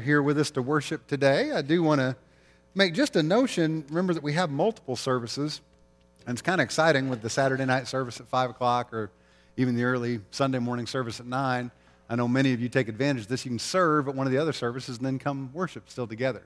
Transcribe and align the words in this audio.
here 0.00 0.22
with 0.22 0.38
us 0.38 0.50
to 0.52 0.62
worship 0.62 1.06
today. 1.06 1.52
I 1.52 1.62
do 1.62 1.82
want 1.82 2.00
to 2.00 2.16
make 2.74 2.94
just 2.94 3.16
a 3.16 3.22
notion. 3.22 3.84
Remember 3.88 4.14
that 4.14 4.22
we 4.22 4.32
have 4.32 4.50
multiple 4.50 4.96
services, 4.96 5.60
and 6.26 6.34
it's 6.34 6.42
kind 6.42 6.60
of 6.60 6.64
exciting 6.64 7.08
with 7.08 7.22
the 7.22 7.30
Saturday 7.30 7.64
night 7.64 7.88
service 7.88 8.20
at 8.20 8.26
5 8.28 8.50
o'clock 8.50 8.92
or 8.92 9.10
even 9.56 9.76
the 9.76 9.84
early 9.84 10.20
Sunday 10.30 10.58
morning 10.58 10.86
service 10.86 11.20
at 11.20 11.26
9. 11.26 11.70
I 12.08 12.16
know 12.16 12.26
many 12.26 12.52
of 12.52 12.60
you 12.60 12.68
take 12.68 12.88
advantage 12.88 13.22
of 13.22 13.28
this. 13.28 13.44
You 13.44 13.50
can 13.50 13.58
serve 13.58 14.08
at 14.08 14.14
one 14.14 14.26
of 14.26 14.32
the 14.32 14.38
other 14.38 14.52
services 14.52 14.96
and 14.96 15.06
then 15.06 15.18
come 15.18 15.50
worship 15.52 15.88
still 15.88 16.06
together. 16.06 16.42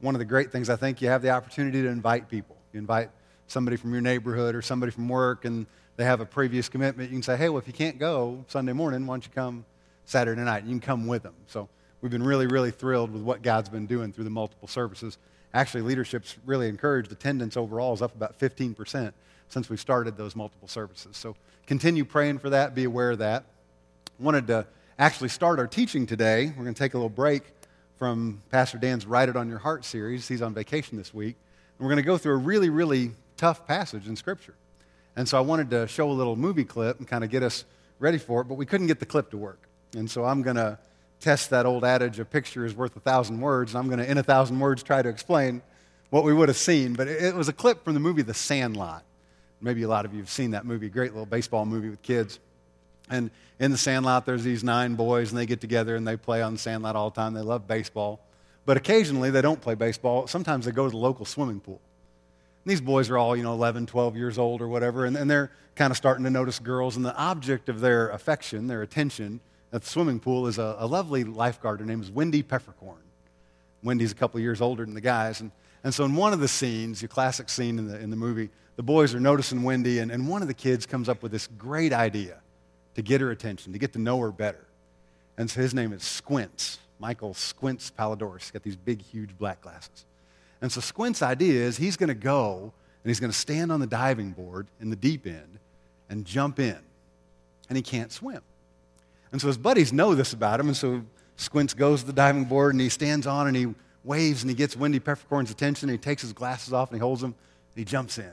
One 0.00 0.14
of 0.14 0.18
the 0.18 0.24
great 0.24 0.52
things, 0.52 0.68
I 0.68 0.76
think, 0.76 1.00
you 1.00 1.08
have 1.08 1.22
the 1.22 1.30
opportunity 1.30 1.82
to 1.82 1.88
invite 1.88 2.28
people. 2.28 2.56
You 2.72 2.80
invite 2.80 3.10
somebody 3.46 3.76
from 3.76 3.92
your 3.92 4.02
neighborhood 4.02 4.54
or 4.54 4.62
somebody 4.62 4.92
from 4.92 5.08
work, 5.08 5.44
and 5.44 5.66
they 5.96 6.04
have 6.04 6.20
a 6.20 6.26
previous 6.26 6.68
commitment. 6.68 7.10
You 7.10 7.16
can 7.16 7.22
say, 7.22 7.36
hey, 7.36 7.48
well, 7.48 7.58
if 7.58 7.66
you 7.66 7.72
can't 7.72 7.98
go 7.98 8.44
Sunday 8.48 8.72
morning, 8.72 9.06
why 9.06 9.14
don't 9.14 9.24
you 9.24 9.30
come 9.34 9.64
Saturday 10.04 10.40
night? 10.40 10.64
You 10.64 10.70
can 10.70 10.80
come 10.80 11.06
with 11.06 11.22
them. 11.22 11.34
So 11.46 11.68
we've 12.02 12.12
been 12.12 12.22
really, 12.22 12.46
really 12.46 12.70
thrilled 12.70 13.10
with 13.10 13.22
what 13.22 13.40
God's 13.40 13.70
been 13.70 13.86
doing 13.86 14.12
through 14.12 14.24
the 14.24 14.30
multiple 14.30 14.68
services. 14.68 15.16
Actually, 15.54 15.82
leadership's 15.82 16.36
really 16.44 16.68
encouraged. 16.68 17.10
Attendance 17.12 17.56
overall 17.56 17.94
is 17.94 18.02
up 18.02 18.14
about 18.14 18.38
15% 18.38 19.12
since 19.48 19.70
we 19.70 19.76
started 19.76 20.16
those 20.16 20.36
multiple 20.36 20.68
services. 20.68 21.16
So 21.16 21.36
continue 21.66 22.04
praying 22.04 22.38
for 22.38 22.50
that. 22.50 22.74
Be 22.74 22.84
aware 22.84 23.12
of 23.12 23.18
that. 23.18 23.44
Wanted 24.18 24.46
to 24.48 24.66
actually 24.98 25.28
start 25.28 25.58
our 25.58 25.66
teaching 25.66 26.06
today. 26.06 26.46
We're 26.56 26.64
going 26.64 26.74
to 26.74 26.78
take 26.78 26.94
a 26.94 26.96
little 26.96 27.08
break 27.08 27.44
from 27.98 28.42
Pastor 28.50 28.78
Dan's 28.78 29.06
Write 29.06 29.28
It 29.28 29.36
on 29.36 29.48
Your 29.48 29.58
Heart 29.58 29.84
series. 29.84 30.26
He's 30.26 30.42
on 30.42 30.54
vacation 30.54 30.98
this 30.98 31.14
week. 31.14 31.36
And 31.78 31.86
we're 31.86 31.90
going 31.90 32.02
to 32.02 32.06
go 32.06 32.18
through 32.18 32.34
a 32.34 32.38
really, 32.38 32.68
really 32.68 33.12
tough 33.36 33.66
passage 33.66 34.08
in 34.08 34.16
Scripture. 34.16 34.54
And 35.14 35.28
so 35.28 35.36
I 35.36 35.40
wanted 35.40 35.70
to 35.70 35.86
show 35.86 36.10
a 36.10 36.12
little 36.12 36.36
movie 36.36 36.64
clip 36.64 36.98
and 36.98 37.06
kind 37.06 37.22
of 37.22 37.30
get 37.30 37.42
us 37.42 37.64
ready 37.98 38.18
for 38.18 38.40
it, 38.40 38.44
but 38.44 38.54
we 38.54 38.66
couldn't 38.66 38.86
get 38.86 38.98
the 38.98 39.06
clip 39.06 39.30
to 39.30 39.36
work. 39.36 39.68
And 39.94 40.10
so 40.10 40.24
I'm 40.24 40.42
going 40.42 40.56
to 40.56 40.78
test 41.22 41.50
that 41.50 41.64
old 41.64 41.84
adage 41.84 42.18
a 42.18 42.24
picture 42.24 42.66
is 42.66 42.74
worth 42.74 42.96
a 42.96 43.00
thousand 43.00 43.40
words. 43.40 43.74
And 43.74 43.78
I'm 43.78 43.86
going 43.86 44.04
to, 44.04 44.10
in 44.10 44.18
a 44.18 44.22
thousand 44.22 44.58
words, 44.58 44.82
try 44.82 45.00
to 45.00 45.08
explain 45.08 45.62
what 46.10 46.24
we 46.24 46.34
would 46.34 46.48
have 46.48 46.58
seen. 46.58 46.94
But 46.94 47.08
it, 47.08 47.34
was 47.34 47.48
a 47.48 47.52
clip 47.52 47.84
from 47.84 47.94
the 47.94 48.00
movie 48.00 48.22
The 48.22 48.34
Sandlot. 48.34 49.04
Maybe 49.60 49.82
a 49.84 49.88
lot 49.88 50.04
of 50.04 50.12
you 50.12 50.18
have 50.18 50.30
seen 50.30 50.50
that 50.50 50.66
movie, 50.66 50.88
great 50.88 51.12
little 51.12 51.26
baseball 51.26 51.64
movie 51.64 51.88
with 51.88 52.02
kids. 52.02 52.40
And 53.08 53.30
in 53.58 53.70
The 53.70 53.78
Sandlot, 53.78 54.26
there's 54.26 54.42
these 54.42 54.64
nine 54.64 54.96
boys, 54.96 55.30
and 55.30 55.38
they 55.38 55.46
get 55.46 55.60
together 55.60 55.96
and 55.96 56.06
they 56.06 56.16
play 56.16 56.42
on 56.42 56.54
the 56.54 56.58
Sandlot 56.58 56.96
all 56.96 57.10
the 57.10 57.16
time. 57.16 57.32
They 57.32 57.40
love 57.40 57.66
baseball. 57.66 58.20
But 58.66 58.76
occasionally, 58.76 59.30
they 59.30 59.42
don't 59.42 59.60
play 59.60 59.74
baseball. 59.74 60.26
Sometimes 60.26 60.66
they 60.66 60.72
go 60.72 60.84
to 60.84 60.90
the 60.90 60.96
local 60.96 61.24
swimming 61.24 61.60
pool. 61.60 61.80
And 62.64 62.70
these 62.70 62.80
boys 62.80 63.10
are 63.10 63.18
all, 63.18 63.36
you 63.36 63.42
know, 63.42 63.52
11, 63.54 63.86
12 63.86 64.16
years 64.16 64.38
old 64.38 64.60
or 64.60 64.68
whatever, 64.68 65.04
and, 65.04 65.16
and 65.16 65.30
they're 65.30 65.50
kind 65.74 65.90
of 65.90 65.96
starting 65.96 66.24
to 66.24 66.30
notice 66.30 66.58
girls. 66.58 66.96
And 66.96 67.04
the 67.04 67.16
object 67.16 67.68
of 67.68 67.80
their 67.80 68.08
affection, 68.10 68.66
their 68.66 68.82
attention, 68.82 69.40
at 69.72 69.82
the 69.82 69.88
swimming 69.88 70.20
pool 70.20 70.46
is 70.46 70.58
a, 70.58 70.76
a 70.78 70.86
lovely 70.86 71.24
lifeguard. 71.24 71.80
Her 71.80 71.86
name 71.86 72.02
is 72.02 72.10
Wendy 72.10 72.42
Peppercorn. 72.42 72.98
Wendy's 73.82 74.12
a 74.12 74.14
couple 74.14 74.38
years 74.40 74.60
older 74.60 74.84
than 74.84 74.94
the 74.94 75.00
guys. 75.00 75.40
And, 75.40 75.50
and 75.82 75.92
so 75.92 76.04
in 76.04 76.14
one 76.14 76.32
of 76.32 76.40
the 76.40 76.48
scenes, 76.48 77.02
your 77.02 77.08
classic 77.08 77.48
scene 77.48 77.78
in 77.78 77.88
the, 77.88 77.98
in 77.98 78.10
the 78.10 78.16
movie, 78.16 78.50
the 78.76 78.82
boys 78.82 79.14
are 79.14 79.20
noticing 79.20 79.62
Wendy, 79.62 79.98
and, 79.98 80.10
and 80.10 80.28
one 80.28 80.42
of 80.42 80.48
the 80.48 80.54
kids 80.54 80.86
comes 80.86 81.08
up 81.08 81.22
with 81.22 81.32
this 81.32 81.46
great 81.58 81.92
idea 81.92 82.40
to 82.94 83.02
get 83.02 83.20
her 83.20 83.30
attention, 83.30 83.72
to 83.72 83.78
get 83.78 83.92
to 83.94 83.98
know 83.98 84.18
her 84.20 84.30
better. 84.30 84.64
And 85.36 85.50
so 85.50 85.60
his 85.60 85.74
name 85.74 85.92
is 85.92 86.02
Squints, 86.02 86.78
Michael 86.98 87.34
Squints 87.34 87.90
Palledorous. 87.90 88.44
He's 88.44 88.50
got 88.50 88.62
these 88.62 88.76
big, 88.76 89.02
huge 89.02 89.36
black 89.36 89.62
glasses. 89.62 90.04
And 90.60 90.70
so 90.70 90.80
Squint's 90.80 91.22
idea 91.22 91.62
is 91.62 91.76
he's 91.76 91.96
going 91.96 92.08
to 92.08 92.14
go 92.14 92.72
and 93.02 93.10
he's 93.10 93.18
going 93.18 93.32
to 93.32 93.38
stand 93.38 93.72
on 93.72 93.80
the 93.80 93.86
diving 93.86 94.30
board 94.30 94.68
in 94.80 94.90
the 94.90 94.96
deep 94.96 95.26
end 95.26 95.58
and 96.08 96.24
jump 96.24 96.60
in. 96.60 96.78
And 97.68 97.76
he 97.76 97.82
can't 97.82 98.12
swim. 98.12 98.42
And 99.32 99.40
so 99.40 99.46
his 99.46 99.58
buddies 99.58 99.92
know 99.92 100.14
this 100.14 100.32
about 100.32 100.60
him, 100.60 100.68
and 100.68 100.76
so 100.76 101.02
Squints 101.36 101.74
goes 101.74 102.00
to 102.00 102.06
the 102.06 102.12
diving 102.12 102.44
board 102.44 102.74
and 102.74 102.80
he 102.80 102.88
stands 102.88 103.26
on 103.26 103.46
and 103.46 103.56
he 103.56 103.66
waves 104.04 104.42
and 104.42 104.50
he 104.50 104.54
gets 104.54 104.76
Wendy 104.76 105.00
Peppercorn's 105.00 105.50
attention 105.50 105.88
and 105.88 105.98
he 105.98 106.02
takes 106.02 106.22
his 106.22 106.32
glasses 106.32 106.72
off 106.72 106.90
and 106.90 106.96
he 106.96 107.00
holds 107.00 107.20
them 107.20 107.34
and 107.74 107.78
he 107.78 107.84
jumps 107.84 108.18
in 108.18 108.32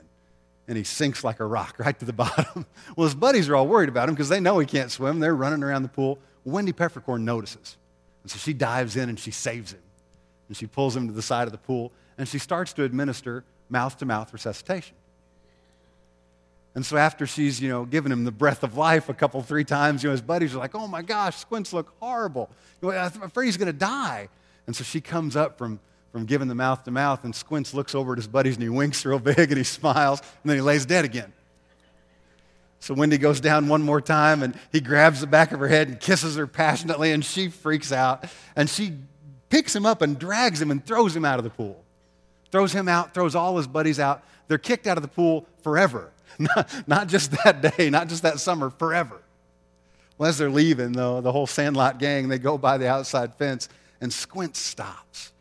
and 0.67 0.77
he 0.77 0.83
sinks 0.83 1.23
like 1.23 1.39
a 1.39 1.45
rock 1.45 1.75
right 1.79 1.97
to 1.99 2.05
the 2.05 2.13
bottom. 2.13 2.65
well, 2.95 3.05
his 3.05 3.15
buddies 3.15 3.49
are 3.49 3.55
all 3.55 3.67
worried 3.67 3.89
about 3.89 4.09
him 4.09 4.15
because 4.15 4.29
they 4.29 4.39
know 4.39 4.59
he 4.59 4.65
can't 4.65 4.91
swim. 4.91 5.19
They're 5.19 5.35
running 5.35 5.63
around 5.63 5.83
the 5.83 5.89
pool. 5.89 6.19
Wendy 6.45 6.73
Peppercorn 6.73 7.25
notices. 7.25 7.77
And 8.23 8.31
so 8.31 8.37
she 8.37 8.53
dives 8.53 8.95
in 8.95 9.09
and 9.09 9.19
she 9.19 9.31
saves 9.31 9.73
him. 9.73 9.81
And 10.47 10.57
she 10.57 10.67
pulls 10.67 10.95
him 10.95 11.07
to 11.07 11.13
the 11.13 11.21
side 11.21 11.47
of 11.47 11.51
the 11.51 11.57
pool 11.57 11.91
and 12.17 12.27
she 12.27 12.39
starts 12.39 12.73
to 12.73 12.83
administer 12.83 13.43
mouth 13.69 13.97
to 13.97 14.05
mouth 14.05 14.33
resuscitation. 14.33 14.95
And 16.75 16.85
so 16.85 16.97
after 16.97 17.25
she's, 17.25 17.59
you 17.59 17.67
know, 17.67 17.85
given 17.85 18.11
him 18.11 18.23
the 18.23 18.31
breath 18.31 18.63
of 18.63 18.77
life 18.77 19.09
a 19.09 19.13
couple, 19.13 19.41
three 19.41 19.63
times, 19.63 20.03
you 20.03 20.09
know, 20.09 20.11
his 20.11 20.21
buddies 20.21 20.53
are 20.53 20.59
like, 20.59 20.75
oh 20.75 20.87
my 20.87 21.01
gosh, 21.01 21.35
Squints 21.37 21.73
look 21.73 21.93
horrible. 21.99 22.49
I'm 22.83 23.23
afraid 23.23 23.45
he's 23.45 23.57
going 23.57 23.71
to 23.71 23.73
die. 23.73 24.29
And 24.67 24.75
so 24.75 24.83
she 24.83 25.01
comes 25.01 25.35
up 25.35 25.57
from, 25.57 25.79
from 26.11 26.25
giving 26.25 26.47
the 26.47 26.55
mouth 26.55 26.83
to 26.83 26.91
mouth, 26.91 27.23
and 27.23 27.35
Squints 27.35 27.73
looks 27.73 27.95
over 27.95 28.13
at 28.13 28.17
his 28.17 28.27
buddies 28.27 28.53
and 28.53 28.63
he 28.63 28.69
winks 28.69 29.03
real 29.03 29.19
big 29.19 29.37
and 29.37 29.57
he 29.57 29.63
smiles, 29.63 30.19
and 30.21 30.49
then 30.49 30.57
he 30.57 30.61
lays 30.61 30.85
dead 30.85 31.05
again. 31.05 31.33
So 32.79 32.93
Wendy 32.93 33.17
goes 33.17 33.41
down 33.41 33.67
one 33.67 33.81
more 33.81 33.99
time 33.99 34.41
and 34.41 34.57
he 34.71 34.79
grabs 34.79 35.21
the 35.21 35.27
back 35.27 35.51
of 35.51 35.59
her 35.59 35.67
head 35.67 35.89
and 35.89 35.99
kisses 35.99 36.37
her 36.37 36.47
passionately, 36.47 37.11
and 37.11 37.25
she 37.25 37.49
freaks 37.49 37.91
out. 37.91 38.25
And 38.55 38.69
she 38.69 38.93
picks 39.49 39.75
him 39.75 39.85
up 39.85 40.01
and 40.01 40.17
drags 40.17 40.61
him 40.61 40.71
and 40.71 40.85
throws 40.85 41.15
him 41.15 41.25
out 41.25 41.39
of 41.39 41.43
the 41.43 41.49
pool. 41.49 41.83
Throws 42.51 42.73
him 42.73 42.87
out, 42.87 43.13
throws 43.13 43.35
all 43.35 43.57
his 43.57 43.67
buddies 43.67 43.99
out. 43.99 44.23
They're 44.47 44.57
kicked 44.57 44.87
out 44.87 44.97
of 44.97 45.03
the 45.03 45.09
pool 45.09 45.45
forever. 45.61 46.11
not, 46.39 46.87
not 46.87 47.07
just 47.07 47.31
that 47.43 47.61
day, 47.77 47.89
not 47.89 48.07
just 48.07 48.23
that 48.23 48.39
summer, 48.39 48.69
forever. 48.69 49.21
Well, 50.17 50.29
as 50.29 50.37
they're 50.37 50.49
leaving, 50.49 50.91
though, 50.91 51.21
the 51.21 51.31
whole 51.31 51.47
Sandlot 51.47 51.99
gang, 51.99 52.27
they 52.27 52.39
go 52.39 52.57
by 52.57 52.77
the 52.77 52.87
outside 52.87 53.35
fence, 53.35 53.69
and 54.01 54.11
Squint 54.11 54.55
stops. 54.55 55.31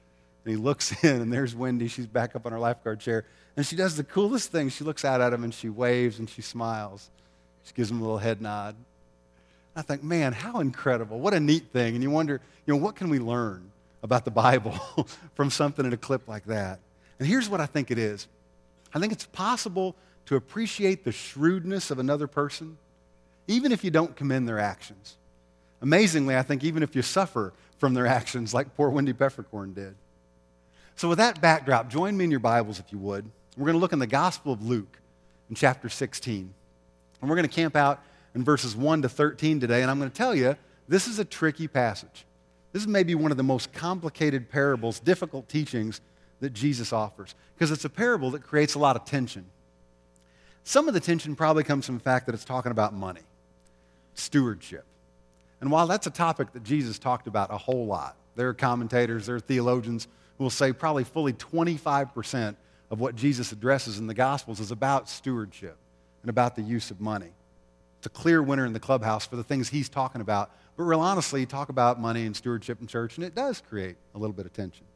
And 0.45 0.53
he 0.53 0.57
looks 0.57 0.93
in, 1.05 1.21
and 1.21 1.33
there's 1.33 1.55
Wendy. 1.55 1.89
She's 1.89 2.07
back 2.07 2.37
up 2.37 2.47
on 2.47 2.53
her 2.53 2.59
lifeguard 2.59 3.01
chair. 3.01 3.25
And 3.57 3.67
she 3.67 3.77
does 3.77 3.97
the 3.97 4.05
coolest 4.05 4.53
thing. 4.53 4.69
She 4.69 4.85
looks 4.85 5.05
out 5.05 5.21
at 5.21 5.33
him, 5.33 5.45
and 5.45 5.53
she 5.53 5.69
waves, 5.69 6.19
and 6.19 6.29
she 6.29 6.43
smiles. 6.43 7.11
She 7.65 7.73
gives 7.75 7.91
him 7.91 7.99
a 7.99 8.03
little 8.03 8.19
head 8.19 8.41
nod. 8.41 8.77
I 9.75 9.83
think, 9.83 10.03
man, 10.03 10.33
how 10.33 10.61
incredible. 10.61 11.21
What 11.21 11.35
a 11.35 11.41
neat 11.41 11.73
thing. 11.73 11.95
And 11.95 12.03
you 12.03 12.11
wonder, 12.11 12.41
you 12.67 12.75
know, 12.75 12.81
what 12.81 12.97
can 12.97 13.11
we 13.11 13.19
learn 13.19 13.71
about 14.03 14.25
the 14.25 14.31
Bible 14.31 14.79
from 15.35 15.51
something 15.51 15.85
in 15.85 15.93
a 15.93 15.97
clip 15.97 16.27
like 16.27 16.45
that? 16.47 16.81
And 17.19 17.27
here's 17.27 17.49
what 17.49 17.61
I 17.61 17.67
think 17.67 17.91
it 17.91 17.99
is 17.99 18.29
I 18.95 18.99
think 18.99 19.13
it's 19.13 19.27
possible 19.27 19.97
to 20.27 20.37
appreciate 20.37 21.05
the 21.05 21.13
shrewdness 21.13 21.91
of 21.91 21.99
another 21.99 22.27
person, 22.27 22.77
even 23.47 23.73
if 23.73 23.83
you 23.83 23.91
don't 23.91 24.15
commend 24.15 24.49
their 24.49 24.59
actions. 24.59 25.17
Amazingly, 25.81 26.37
I 26.37 26.43
think 26.43 26.65
even 26.65 26.83
if 26.83 26.95
you 26.95 27.03
suffer 27.03 27.53
from 27.79 27.95
their 27.95 28.07
actions, 28.07 28.53
like 28.53 28.77
poor 28.77 28.91
Wendy 28.91 29.13
Peppercorn 29.13 29.73
did. 29.73 29.95
So, 30.97 31.09
with 31.09 31.19
that 31.19 31.41
backdrop, 31.41 31.89
join 31.89 32.17
me 32.17 32.25
in 32.25 32.31
your 32.31 32.41
Bibles 32.41 32.81
if 32.81 32.91
you 32.91 32.99
would. 32.99 33.31
We're 33.57 33.67
going 33.67 33.77
to 33.77 33.81
look 33.81 33.93
in 33.93 34.01
the 34.01 34.07
Gospel 34.07 34.53
of 34.53 34.65
Luke 34.65 34.99
in 35.49 35.55
chapter 35.55 35.89
16. 35.89 36.53
And 37.21 37.31
we're 37.31 37.37
going 37.37 37.49
to 37.49 37.55
camp 37.55 37.77
out 37.77 38.03
in 38.35 38.45
verses 38.45 38.77
1 38.77 39.03
to 39.03 39.09
13 39.09 39.61
today. 39.61 39.83
And 39.83 39.91
I'm 39.91 39.99
going 39.99 40.11
to 40.11 40.17
tell 40.17 40.35
you, 40.35 40.57
this 40.89 41.07
is 41.07 41.19
a 41.19 41.25
tricky 41.25 41.69
passage. 41.69 42.25
This 42.73 42.83
is 42.83 42.89
maybe 42.89 43.15
one 43.15 43.31
of 43.31 43.37
the 43.37 43.43
most 43.43 43.73
complicated 43.73 44.51
parables, 44.51 45.01
difficult 45.01 45.49
teachings 45.49 46.01
that 46.41 46.53
Jesus 46.53 46.93
offers, 46.93 47.35
because 47.55 47.71
it's 47.71 47.85
a 47.85 47.91
parable 47.91 48.31
that 48.33 48.43
creates 48.43 48.75
a 48.75 48.79
lot 48.79 48.97
of 48.97 49.05
tension. 49.05 49.47
Some 50.65 50.89
of 50.89 50.95
the 50.95 51.01
tension 51.01 51.35
probably 51.35 51.65
comes 51.65 51.87
from 51.87 51.97
the 51.97 52.05
fact 52.05 52.27
that 52.27 52.35
it's 52.35 52.45
talking 52.45 52.71
about 52.71 52.93
money, 52.95 53.23
stewardship. 54.15 54.85
And 55.61 55.71
while 55.71 55.87
that's 55.87 56.07
a 56.07 56.11
topic 56.11 56.53
that 56.53 56.63
Jesus 56.63 56.99
talked 56.99 57.27
about 57.27 57.53
a 57.53 57.59
whole 57.59 57.87
lot, 57.87 58.17
there 58.37 58.49
are 58.49 58.55
commentators, 58.55 59.27
there 59.27 59.37
are 59.37 59.41
theologians 59.41 60.07
who 60.37 60.45
will 60.45 60.51
say 60.51 60.73
probably 60.73 61.05
fully 61.05 61.33
25% 61.33 62.55
of 62.91 63.01
what 63.01 63.17
Jesus 63.17 63.53
addresses 63.53 63.99
in 63.99 64.07
the 64.07 64.15
Gospels 64.15 64.61
is 64.61 64.71
about 64.71 65.09
stewardship 65.09 65.77
and 66.23 66.31
about 66.31 66.55
the 66.55 66.63
use 66.63 66.91
of 66.91 67.01
money. 67.01 67.33
It's 67.99 68.07
a 68.07 68.11
clear 68.11 68.43
winner 68.43 68.65
in 68.65 68.73
the 68.73 68.81
clubhouse 68.81 69.27
for 69.27 69.37
the 69.37 69.43
things 69.43 69.69
he's 69.69 69.89
talking 69.89 70.21
about. 70.21 70.53
But 70.77 70.85
real 70.85 71.01
honestly, 71.01 71.45
talk 71.47 71.69
about 71.69 72.01
money 72.01 72.27
and 72.27 72.37
stewardship 72.37 72.81
in 72.81 72.87
church, 72.87 73.17
and 73.17 73.27
it 73.27 73.35
does 73.35 73.61
create 73.69 73.97
a 74.15 74.19
little 74.19 74.35
bit 74.35 74.47
of 74.47 74.53
tension. 74.53 74.87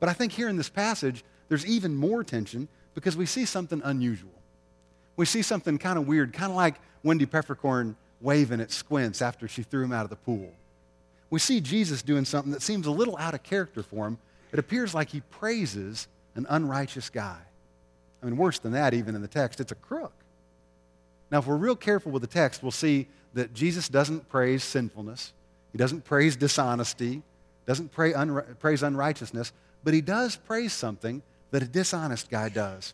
But 0.00 0.08
I 0.08 0.12
think 0.12 0.32
here 0.32 0.48
in 0.48 0.56
this 0.56 0.68
passage, 0.68 1.24
there's 1.48 1.66
even 1.66 1.94
more 1.94 2.24
tension 2.24 2.68
because 2.94 3.16
we 3.16 3.26
see 3.26 3.44
something 3.44 3.80
unusual 3.84 4.36
we 5.16 5.24
see 5.24 5.42
something 5.42 5.78
kind 5.78 5.98
of 5.98 6.06
weird, 6.06 6.32
kind 6.32 6.50
of 6.50 6.56
like 6.56 6.76
Wendy 7.02 7.26
Peppercorn 7.26 7.96
waving 8.20 8.60
at 8.60 8.70
Squints 8.70 9.22
after 9.22 9.48
she 9.48 9.62
threw 9.62 9.84
him 9.84 9.92
out 9.92 10.04
of 10.04 10.10
the 10.10 10.16
pool. 10.16 10.52
We 11.30 11.38
see 11.38 11.60
Jesus 11.60 12.02
doing 12.02 12.24
something 12.24 12.52
that 12.52 12.62
seems 12.62 12.86
a 12.86 12.90
little 12.90 13.16
out 13.16 13.34
of 13.34 13.42
character 13.42 13.82
for 13.82 14.06
him. 14.06 14.18
It 14.52 14.58
appears 14.58 14.94
like 14.94 15.08
he 15.08 15.20
praises 15.22 16.06
an 16.34 16.46
unrighteous 16.48 17.10
guy. 17.10 17.38
I 18.22 18.26
mean, 18.26 18.36
worse 18.36 18.58
than 18.58 18.72
that, 18.72 18.94
even 18.94 19.14
in 19.14 19.22
the 19.22 19.28
text, 19.28 19.60
it's 19.60 19.72
a 19.72 19.76
crook. 19.76 20.12
Now, 21.30 21.38
if 21.38 21.46
we're 21.46 21.56
real 21.56 21.76
careful 21.76 22.12
with 22.12 22.22
the 22.22 22.28
text, 22.28 22.62
we'll 22.62 22.70
see 22.70 23.08
that 23.34 23.52
Jesus 23.52 23.88
doesn't 23.88 24.28
praise 24.28 24.62
sinfulness, 24.62 25.32
he 25.72 25.78
doesn't 25.78 26.04
praise 26.04 26.36
dishonesty, 26.36 27.22
doesn't 27.66 27.92
praise 27.92 28.82
unrighteousness, 28.82 29.52
but 29.86 29.94
he 29.94 30.00
does 30.00 30.34
praise 30.34 30.72
something 30.72 31.22
that 31.52 31.62
a 31.62 31.66
dishonest 31.66 32.28
guy 32.28 32.48
does. 32.48 32.92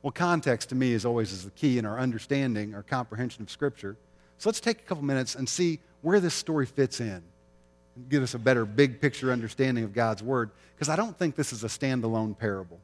Well, 0.00 0.12
context 0.12 0.70
to 0.70 0.74
me 0.74 0.94
is 0.94 1.04
always 1.04 1.30
is 1.30 1.44
the 1.44 1.50
key 1.50 1.76
in 1.76 1.84
our 1.84 1.98
understanding, 1.98 2.74
our 2.74 2.82
comprehension 2.82 3.42
of 3.42 3.50
Scripture. 3.50 3.98
So 4.38 4.48
let's 4.48 4.60
take 4.60 4.78
a 4.78 4.82
couple 4.84 5.04
minutes 5.04 5.34
and 5.34 5.46
see 5.46 5.78
where 6.00 6.18
this 6.18 6.32
story 6.32 6.64
fits 6.64 7.00
in 7.00 7.22
and 7.96 8.08
give 8.08 8.22
us 8.22 8.32
a 8.32 8.38
better 8.38 8.64
big 8.64 8.98
picture 8.98 9.30
understanding 9.30 9.84
of 9.84 9.92
God's 9.92 10.22
Word, 10.22 10.48
because 10.74 10.88
I 10.88 10.96
don't 10.96 11.18
think 11.18 11.36
this 11.36 11.52
is 11.52 11.64
a 11.64 11.66
standalone 11.66 12.38
parable. 12.38 12.80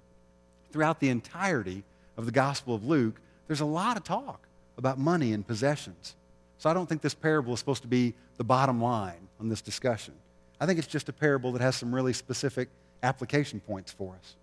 Throughout 0.71 1.01
the 1.01 1.09
entirety 1.09 1.85
of 2.19 2.27
the 2.27 2.33
Gospel 2.33 2.75
of 2.75 2.85
Luke, 2.85 3.19
there's 3.47 3.61
a 3.61 3.65
lot 3.65 3.97
of 3.97 4.05
talk 4.05 4.47
about 4.77 4.99
money 4.99 5.33
and 5.33 5.47
possessions. 5.47 6.17
So 6.59 6.69
I 6.69 6.75
don't 6.75 6.87
think 6.87 7.01
this 7.01 7.15
parable 7.15 7.55
is 7.55 7.61
supposed 7.61 7.81
to 7.81 7.89
be 7.89 8.13
the 8.37 8.45
bottom 8.45 8.79
line 8.79 9.27
on 9.41 9.49
this 9.49 9.63
discussion. 9.63 10.13
I 10.61 10.67
think 10.67 10.79
it's 10.79 10.87
just 10.87 11.09
a 11.09 11.15
parable 11.15 11.53
that 11.53 11.63
has 11.63 11.77
some 11.77 11.95
really 11.95 12.13
specific 12.13 12.69
application 13.07 13.61
points 13.61 13.93
for 13.93 14.15
us. 14.15 14.35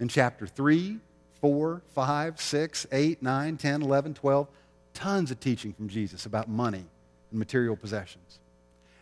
In 0.00 0.08
chapter 0.08 0.46
3, 0.46 0.98
4, 1.40 1.82
5, 1.94 2.40
6, 2.40 2.86
8, 2.90 3.22
9, 3.22 3.56
10, 3.56 3.82
11, 3.82 4.14
12, 4.14 4.48
tons 4.94 5.30
of 5.30 5.38
teaching 5.38 5.72
from 5.72 5.88
Jesus 5.88 6.26
about 6.26 6.48
money 6.48 6.84
and 7.30 7.38
material 7.38 7.76
possessions. 7.76 8.38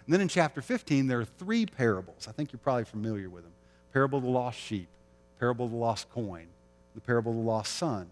And 0.04 0.12
then 0.12 0.20
in 0.20 0.28
chapter 0.28 0.60
15, 0.60 1.06
there 1.06 1.20
are 1.20 1.24
three 1.24 1.64
parables. 1.64 2.26
I 2.28 2.32
think 2.32 2.52
you're 2.52 2.58
probably 2.58 2.84
familiar 2.84 3.30
with 3.30 3.44
them 3.44 3.52
parable 3.92 4.18
of 4.18 4.24
the 4.24 4.30
lost 4.30 4.58
sheep, 4.58 4.88
parable 5.38 5.66
of 5.66 5.70
the 5.70 5.76
lost 5.76 6.10
coin, 6.10 6.46
the 6.94 7.00
parable 7.00 7.32
of 7.32 7.36
the 7.36 7.44
lost 7.44 7.74
son. 7.76 8.08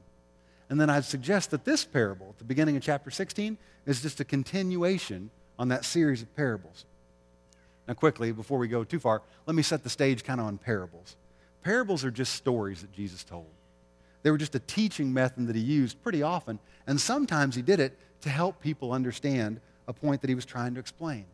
And 0.69 0.78
then 0.78 0.90
I'd 0.90 1.06
suggest 1.06 1.50
that 1.52 1.64
this 1.64 1.87
parable 1.87 2.26
at 2.28 2.38
the 2.38 2.44
beginning 2.44 2.76
of 2.76 2.82
chapter 2.82 3.11
16 3.11 3.56
is 3.87 4.02
just 4.02 4.20
a 4.20 4.25
continuation 4.25 5.31
on 5.58 5.69
that 5.69 5.87
series 5.87 6.20
of 6.20 6.37
parables. 6.37 6.84
Now, 7.91 7.95
quickly, 7.95 8.31
before 8.31 8.59
we 8.59 8.69
go 8.69 8.85
too 8.85 9.01
far, 9.01 9.21
let 9.47 9.57
me 9.57 9.65
set 9.65 9.83
the 9.83 9.91
stage 9.91 10.23
kind 10.23 10.39
of 10.39 10.47
on 10.47 10.59
parables. 10.59 11.17
Parables 11.65 12.05
are 12.05 12.11
just 12.13 12.35
stories 12.35 12.83
that 12.83 12.93
Jesus 12.93 13.25
told. 13.25 13.49
They 14.23 14.31
were 14.31 14.39
just 14.39 14.55
a 14.55 14.61
teaching 14.61 15.13
method 15.13 15.49
that 15.49 15.57
he 15.57 15.63
used 15.63 16.01
pretty 16.01 16.23
often, 16.23 16.61
and 16.87 17.01
sometimes 17.01 17.57
he 17.57 17.63
did 17.63 17.81
it 17.81 17.99
to 18.21 18.29
help 18.29 18.61
people 18.61 18.93
understand 18.93 19.61
a 19.89 19.93
point 19.93 20.21
that 20.21 20.29
he 20.29 20.37
was 20.37 20.45
trying 20.45 20.75
to 20.75 20.79
explain. 20.79 21.25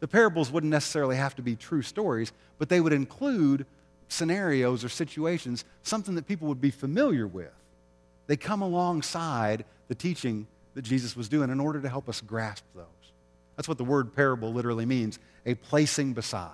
The 0.00 0.08
parables 0.08 0.50
wouldn't 0.50 0.70
necessarily 0.70 1.16
have 1.16 1.36
to 1.36 1.42
be 1.42 1.56
true 1.56 1.82
stories, 1.82 2.32
but 2.56 2.70
they 2.70 2.80
would 2.80 2.94
include 2.94 3.66
scenarios 4.08 4.82
or 4.82 4.88
situations, 4.88 5.66
something 5.82 6.14
that 6.14 6.26
people 6.26 6.48
would 6.48 6.60
be 6.62 6.70
familiar 6.70 7.26
with. 7.26 7.52
They 8.28 8.38
come 8.38 8.62
alongside 8.62 9.66
the 9.88 9.94
teaching 9.94 10.46
that 10.72 10.86
Jesus 10.86 11.14
was 11.14 11.28
doing 11.28 11.50
in 11.50 11.60
order 11.60 11.82
to 11.82 11.88
help 11.90 12.08
us 12.08 12.22
grasp 12.22 12.64
those. 12.74 12.95
That's 13.56 13.68
what 13.68 13.78
the 13.78 13.84
word 13.84 14.14
parable 14.14 14.52
literally 14.52 14.86
means 14.86 15.18
a 15.44 15.54
placing 15.54 16.12
beside, 16.12 16.50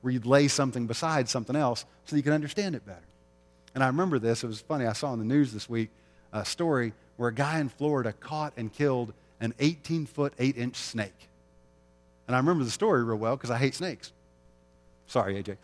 where 0.00 0.12
you'd 0.12 0.26
lay 0.26 0.48
something 0.48 0.86
beside 0.86 1.28
something 1.28 1.56
else 1.56 1.84
so 2.04 2.16
you 2.16 2.22
can 2.22 2.32
understand 2.32 2.74
it 2.74 2.86
better. 2.86 3.06
And 3.74 3.84
I 3.84 3.88
remember 3.88 4.18
this. 4.18 4.42
It 4.42 4.46
was 4.46 4.60
funny. 4.60 4.86
I 4.86 4.94
saw 4.94 5.12
in 5.12 5.18
the 5.18 5.24
news 5.24 5.52
this 5.52 5.68
week 5.68 5.90
a 6.32 6.44
story 6.44 6.92
where 7.16 7.28
a 7.28 7.34
guy 7.34 7.60
in 7.60 7.68
Florida 7.68 8.12
caught 8.12 8.54
and 8.56 8.72
killed 8.72 9.12
an 9.40 9.54
18 9.58 10.06
foot, 10.06 10.32
8 10.38 10.56
inch 10.56 10.76
snake. 10.76 11.28
And 12.26 12.34
I 12.34 12.38
remember 12.38 12.64
the 12.64 12.70
story 12.70 13.02
real 13.04 13.18
well 13.18 13.36
because 13.36 13.50
I 13.50 13.58
hate 13.58 13.74
snakes. 13.74 14.12
Sorry, 15.10 15.42
AJ. 15.42 15.56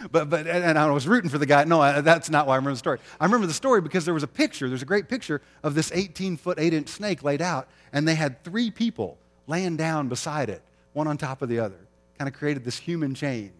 but, 0.10 0.30
but, 0.30 0.46
and 0.46 0.78
I 0.78 0.90
was 0.90 1.06
rooting 1.06 1.28
for 1.28 1.36
the 1.36 1.44
guy. 1.44 1.64
No, 1.64 2.00
that's 2.00 2.30
not 2.30 2.46
why 2.46 2.54
I 2.54 2.56
remember 2.56 2.72
the 2.72 2.78
story. 2.78 2.98
I 3.20 3.26
remember 3.26 3.46
the 3.46 3.52
story 3.52 3.82
because 3.82 4.06
there 4.06 4.14
was 4.14 4.22
a 4.22 4.28
picture. 4.28 4.66
There's 4.66 4.80
a 4.80 4.86
great 4.86 5.10
picture 5.10 5.42
of 5.62 5.74
this 5.74 5.92
18 5.92 6.38
foot, 6.38 6.58
8 6.58 6.72
inch 6.72 6.88
snake 6.88 7.22
laid 7.22 7.42
out, 7.42 7.68
and 7.92 8.08
they 8.08 8.14
had 8.14 8.42
three 8.44 8.70
people 8.70 9.18
laying 9.46 9.76
down 9.76 10.08
beside 10.08 10.48
it, 10.48 10.62
one 10.94 11.06
on 11.06 11.18
top 11.18 11.42
of 11.42 11.50
the 11.50 11.58
other. 11.58 11.76
Kind 12.16 12.28
of 12.28 12.34
created 12.34 12.64
this 12.64 12.78
human 12.78 13.14
chain. 13.14 13.52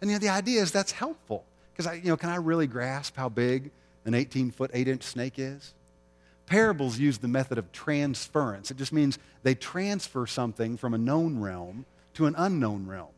And 0.00 0.08
you 0.08 0.14
know, 0.14 0.20
the 0.20 0.28
idea 0.28 0.62
is 0.62 0.70
that's 0.70 0.92
helpful. 0.92 1.44
Because, 1.72 1.88
I, 1.88 1.94
you 1.94 2.10
know, 2.10 2.16
can 2.16 2.30
I 2.30 2.36
really 2.36 2.68
grasp 2.68 3.16
how 3.16 3.28
big 3.28 3.72
an 4.04 4.14
18 4.14 4.52
foot, 4.52 4.70
8 4.72 4.86
inch 4.86 5.02
snake 5.02 5.34
is? 5.36 5.74
Parables 6.46 6.96
use 6.96 7.18
the 7.18 7.26
method 7.26 7.58
of 7.58 7.72
transference. 7.72 8.70
It 8.70 8.76
just 8.76 8.92
means 8.92 9.18
they 9.42 9.56
transfer 9.56 10.28
something 10.28 10.76
from 10.76 10.94
a 10.94 10.98
known 10.98 11.40
realm 11.40 11.86
to 12.14 12.26
an 12.26 12.36
unknown 12.38 12.86
realm 12.86 13.08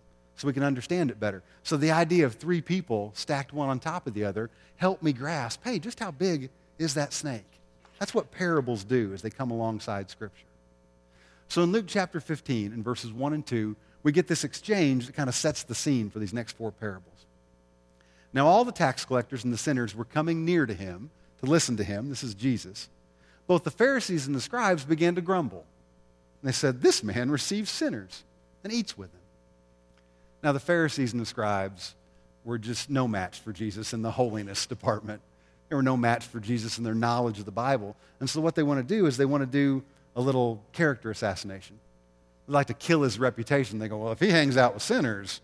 so 0.41 0.47
we 0.47 0.55
can 0.55 0.63
understand 0.63 1.11
it 1.11 1.21
better. 1.21 1.43
So 1.63 1.77
the 1.77 1.91
idea 1.91 2.25
of 2.25 2.35
three 2.35 2.63
people 2.63 3.13
stacked 3.15 3.53
one 3.53 3.69
on 3.69 3.79
top 3.79 4.07
of 4.07 4.15
the 4.15 4.25
other 4.25 4.49
helped 4.77 5.03
me 5.03 5.13
grasp, 5.13 5.61
hey, 5.63 5.79
just 5.79 6.01
how 6.01 6.11
big 6.11 6.49
is 6.79 6.95
that 6.95 7.13
snake? 7.13 7.45
That's 7.99 8.15
what 8.15 8.31
parables 8.31 8.85
do 8.85 9.13
as 9.13 9.21
they 9.21 9.29
come 9.29 9.51
alongside 9.51 10.09
Scripture. 10.09 10.47
So 11.49 11.63
in 11.63 11.73
Luke 11.73 11.87
chapter 11.87 12.21
15, 12.21 12.73
in 12.73 12.83
verses 12.83 13.13
1 13.13 13.35
and 13.35 13.45
2, 13.45 13.77
we 14.03 14.13
get 14.13 14.29
this 14.29 14.45
exchange 14.45 15.07
that 15.07 15.15
kind 15.15 15.29
of 15.29 15.35
sets 15.35 15.63
the 15.63 15.75
scene 15.75 16.09
for 16.09 16.19
these 16.21 16.33
next 16.33 16.57
four 16.57 16.71
parables. 16.71 17.27
Now, 18.33 18.47
all 18.47 18.65
the 18.65 18.73
tax 18.73 19.05
collectors 19.05 19.45
and 19.45 19.53
the 19.53 19.59
sinners 19.59 19.95
were 19.95 20.05
coming 20.05 20.45
near 20.45 20.65
to 20.65 20.73
him 20.73 21.11
to 21.43 21.51
listen 21.51 21.77
to 21.77 21.85
him. 21.85 22.09
This 22.09 22.23
is 22.23 22.35
Jesus 22.35 22.89
both 23.51 23.65
the 23.65 23.71
Pharisees 23.73 24.29
and 24.29 24.37
the 24.37 24.41
scribes 24.41 24.85
began 24.85 25.17
to 25.17 25.21
grumble. 25.21 25.65
And 26.41 26.49
they 26.49 26.53
said, 26.53 26.83
This 26.83 27.03
man 27.03 27.33
receives 27.33 27.69
sinners 27.69 28.23
and 28.63 28.73
eats 28.73 28.97
with 28.97 29.11
them. 29.11 29.20
Now, 30.43 30.53
the 30.53 30.61
Pharisees 30.61 31.13
and 31.13 31.21
the 31.21 31.27
scribes 31.27 31.95
were 32.45 32.59
just 32.59 32.89
no 32.89 33.07
match 33.07 33.41
for 33.41 33.53
Jesus 33.53 33.93
in 33.93 34.03
the 34.03 34.11
holiness 34.11 34.67
department. 34.67 35.21
They 35.69 35.77
were 35.77 35.83
no 35.83 35.97
match 35.97 36.25
for 36.27 36.41
Jesus 36.41 36.79
in 36.79 36.85
their 36.85 36.95
knowledge 36.95 37.39
of 37.39 37.45
the 37.45 37.51
Bible. 37.51 37.97
And 38.19 38.29
so, 38.29 38.41
what 38.41 38.55
they 38.55 38.63
want 38.63 38.87
to 38.87 38.95
do 38.95 39.07
is 39.07 39.17
they 39.17 39.27
want 39.27 39.43
to 39.43 39.47
do 39.47 39.83
a 40.17 40.21
little 40.21 40.63
character 40.73 41.11
assassination. 41.11 41.79
They 42.47 42.55
like 42.55 42.67
to 42.69 42.75
kill 42.75 43.03
his 43.03 43.19
reputation. 43.19 43.79
They 43.79 43.89
go, 43.89 43.99
Well, 43.99 44.13
if 44.13 44.21
he 44.21 44.31
hangs 44.31 44.57
out 44.57 44.75
with 44.75 44.83
sinners, 44.83 45.41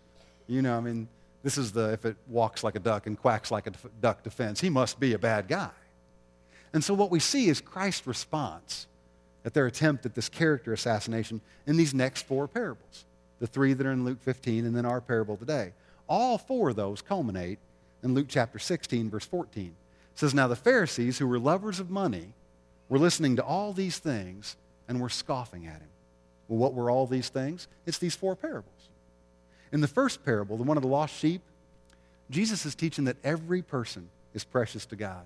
you 0.47 0.61
know, 0.61 0.77
I 0.77 0.81
mean, 0.81 1.07
this 1.43 1.57
is 1.57 1.71
the 1.71 1.93
if 1.93 2.05
it 2.05 2.17
walks 2.27 2.63
like 2.63 2.75
a 2.75 2.79
duck 2.79 3.07
and 3.07 3.17
quacks 3.17 3.51
like 3.51 3.67
a 3.67 3.71
duck 4.01 4.23
defense, 4.23 4.59
he 4.59 4.69
must 4.69 4.99
be 4.99 5.13
a 5.13 5.19
bad 5.19 5.47
guy. 5.47 5.69
And 6.73 6.83
so 6.83 6.93
what 6.93 7.11
we 7.11 7.19
see 7.19 7.47
is 7.47 7.61
Christ's 7.61 8.05
response 8.05 8.87
at 9.45 9.53
their 9.53 9.65
attempt 9.65 10.05
at 10.05 10.13
this 10.13 10.27
character 10.27 10.73
assassination 10.73 11.39
in 11.65 11.77
these 11.77 11.93
next 11.93 12.25
four 12.25 12.47
parables 12.47 13.05
the 13.39 13.47
three 13.47 13.73
that 13.73 13.85
are 13.85 13.91
in 13.91 14.05
Luke 14.05 14.21
15 14.21 14.65
and 14.65 14.75
then 14.75 14.85
our 14.85 15.01
parable 15.01 15.37
today. 15.37 15.73
All 16.07 16.37
four 16.37 16.69
of 16.69 16.75
those 16.75 17.01
culminate 17.01 17.59
in 18.03 18.13
Luke 18.13 18.27
chapter 18.29 18.59
16, 18.59 19.09
verse 19.09 19.25
14. 19.25 19.65
It 19.65 20.19
says, 20.19 20.33
Now 20.33 20.47
the 20.47 20.55
Pharisees, 20.55 21.17
who 21.17 21.27
were 21.27 21.39
lovers 21.39 21.79
of 21.79 21.89
money, 21.89 22.33
were 22.89 22.99
listening 22.99 23.35
to 23.35 23.43
all 23.43 23.73
these 23.73 23.99
things 23.99 24.55
and 24.87 25.01
were 25.01 25.09
scoffing 25.09 25.67
at 25.67 25.81
him. 25.81 25.89
Well, 26.47 26.57
what 26.57 26.73
were 26.73 26.89
all 26.89 27.05
these 27.05 27.29
things? 27.29 27.67
It's 27.85 27.97
these 27.97 28.15
four 28.15 28.35
parables. 28.35 28.89
In 29.71 29.81
the 29.81 29.87
first 29.87 30.23
parable, 30.23 30.55
the 30.57 30.63
one 30.63 30.77
of 30.77 30.83
the 30.83 30.89
lost 30.89 31.13
sheep, 31.13 31.41
Jesus 32.29 32.65
is 32.65 32.75
teaching 32.75 33.05
that 33.05 33.17
every 33.23 33.61
person 33.61 34.09
is 34.33 34.43
precious 34.43 34.85
to 34.87 34.95
God. 34.95 35.25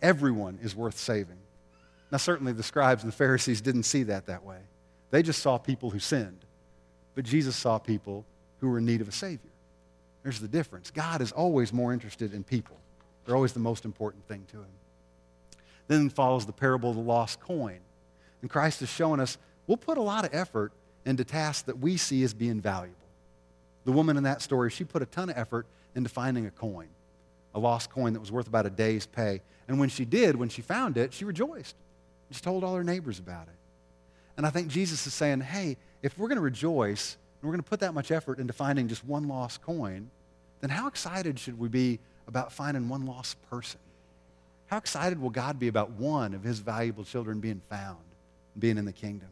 Everyone 0.00 0.58
is 0.62 0.76
worth 0.76 0.96
saving. 0.96 1.38
Now, 2.12 2.18
certainly 2.18 2.52
the 2.52 2.62
scribes 2.62 3.02
and 3.02 3.12
the 3.12 3.16
Pharisees 3.16 3.60
didn't 3.60 3.82
see 3.82 4.04
that 4.04 4.26
that 4.26 4.44
way. 4.44 4.58
They 5.10 5.22
just 5.22 5.42
saw 5.42 5.58
people 5.58 5.90
who 5.90 5.98
sinned. 5.98 6.45
But 7.16 7.24
Jesus 7.24 7.56
saw 7.56 7.78
people 7.78 8.24
who 8.60 8.68
were 8.68 8.78
in 8.78 8.86
need 8.86 9.00
of 9.00 9.08
a 9.08 9.12
Savior. 9.12 9.50
There's 10.22 10.38
the 10.38 10.46
difference. 10.46 10.92
God 10.92 11.20
is 11.20 11.32
always 11.32 11.72
more 11.72 11.92
interested 11.92 12.32
in 12.32 12.44
people, 12.44 12.76
they're 13.24 13.34
always 13.34 13.52
the 13.52 13.58
most 13.58 13.84
important 13.84 14.24
thing 14.28 14.44
to 14.52 14.58
Him. 14.58 14.66
Then 15.88 16.08
follows 16.08 16.46
the 16.46 16.52
parable 16.52 16.90
of 16.90 16.96
the 16.96 17.02
lost 17.02 17.40
coin. 17.40 17.80
And 18.40 18.48
Christ 18.48 18.82
is 18.82 18.88
showing 18.88 19.18
us 19.18 19.36
we'll 19.66 19.76
put 19.76 19.98
a 19.98 20.02
lot 20.02 20.24
of 20.24 20.32
effort 20.32 20.70
into 21.04 21.24
tasks 21.24 21.62
that 21.62 21.80
we 21.80 21.96
see 21.96 22.22
as 22.22 22.32
being 22.32 22.60
valuable. 22.60 22.94
The 23.84 23.92
woman 23.92 24.16
in 24.16 24.22
that 24.22 24.42
story, 24.42 24.70
she 24.70 24.84
put 24.84 25.02
a 25.02 25.06
ton 25.06 25.30
of 25.30 25.36
effort 25.36 25.66
into 25.96 26.08
finding 26.08 26.46
a 26.46 26.50
coin 26.52 26.88
a 27.56 27.58
lost 27.58 27.88
coin 27.90 28.12
that 28.12 28.20
was 28.20 28.30
worth 28.30 28.46
about 28.46 28.66
a 28.66 28.70
day's 28.70 29.06
pay. 29.06 29.40
And 29.66 29.80
when 29.80 29.88
she 29.88 30.04
did, 30.04 30.36
when 30.36 30.50
she 30.50 30.60
found 30.60 30.98
it, 30.98 31.14
she 31.14 31.24
rejoiced. 31.24 31.74
She 32.30 32.40
told 32.40 32.62
all 32.62 32.74
her 32.76 32.84
neighbors 32.84 33.18
about 33.18 33.48
it. 33.48 33.54
And 34.36 34.46
I 34.46 34.50
think 34.50 34.68
Jesus 34.68 35.06
is 35.06 35.14
saying, 35.14 35.40
hey, 35.40 35.78
if 36.06 36.16
we're 36.16 36.28
going 36.28 36.36
to 36.36 36.42
rejoice 36.42 37.16
and 37.40 37.48
we're 37.48 37.52
going 37.52 37.64
to 37.64 37.68
put 37.68 37.80
that 37.80 37.92
much 37.92 38.12
effort 38.12 38.38
into 38.38 38.52
finding 38.52 38.86
just 38.86 39.04
one 39.04 39.26
lost 39.26 39.60
coin, 39.60 40.08
then 40.60 40.70
how 40.70 40.86
excited 40.86 41.36
should 41.36 41.58
we 41.58 41.68
be 41.68 41.98
about 42.28 42.52
finding 42.52 42.88
one 42.88 43.04
lost 43.04 43.36
person? 43.50 43.80
How 44.68 44.76
excited 44.76 45.20
will 45.20 45.30
God 45.30 45.58
be 45.58 45.66
about 45.66 45.90
one 45.90 46.32
of 46.32 46.44
his 46.44 46.60
valuable 46.60 47.02
children 47.02 47.40
being 47.40 47.60
found, 47.68 47.98
being 48.56 48.78
in 48.78 48.84
the 48.84 48.92
kingdom? 48.92 49.28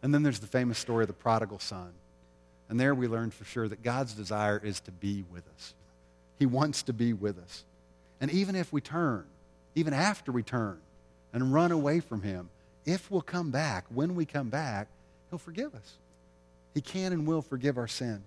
And 0.00 0.14
then 0.14 0.22
there's 0.22 0.38
the 0.38 0.46
famous 0.46 0.78
story 0.78 1.02
of 1.02 1.08
the 1.08 1.12
prodigal 1.12 1.58
son. 1.58 1.90
And 2.68 2.78
there 2.78 2.94
we 2.94 3.08
learn 3.08 3.32
for 3.32 3.44
sure 3.44 3.66
that 3.66 3.82
God's 3.82 4.14
desire 4.14 4.60
is 4.62 4.78
to 4.82 4.92
be 4.92 5.24
with 5.32 5.42
us. 5.56 5.74
He 6.38 6.46
wants 6.46 6.84
to 6.84 6.92
be 6.92 7.12
with 7.12 7.36
us. 7.36 7.64
And 8.20 8.30
even 8.30 8.54
if 8.54 8.72
we 8.72 8.80
turn, 8.80 9.24
even 9.74 9.92
after 9.92 10.30
we 10.30 10.44
turn 10.44 10.78
and 11.32 11.52
run 11.52 11.72
away 11.72 11.98
from 11.98 12.22
Him, 12.22 12.48
if 12.86 13.10
we'll 13.10 13.22
come 13.22 13.50
back, 13.50 13.86
when 13.88 14.14
we 14.14 14.24
come 14.24 14.50
back, 14.50 14.86
He'll 15.30 15.38
forgive 15.38 15.74
us. 15.74 15.96
He 16.74 16.80
can 16.80 17.12
and 17.12 17.26
will 17.26 17.42
forgive 17.42 17.76
our 17.76 17.88
sin. 17.88 18.22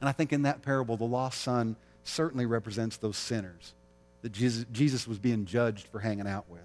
And 0.00 0.08
I 0.08 0.12
think 0.12 0.32
in 0.32 0.42
that 0.42 0.62
parable, 0.62 0.96
the 0.96 1.04
lost 1.04 1.40
son 1.40 1.76
certainly 2.04 2.46
represents 2.46 2.96
those 2.96 3.16
sinners 3.16 3.74
that 4.22 4.32
Jesus, 4.32 5.06
was 5.06 5.18
being 5.18 5.44
judged 5.44 5.86
for 5.88 6.00
hanging 6.00 6.26
out 6.26 6.48
with. 6.48 6.60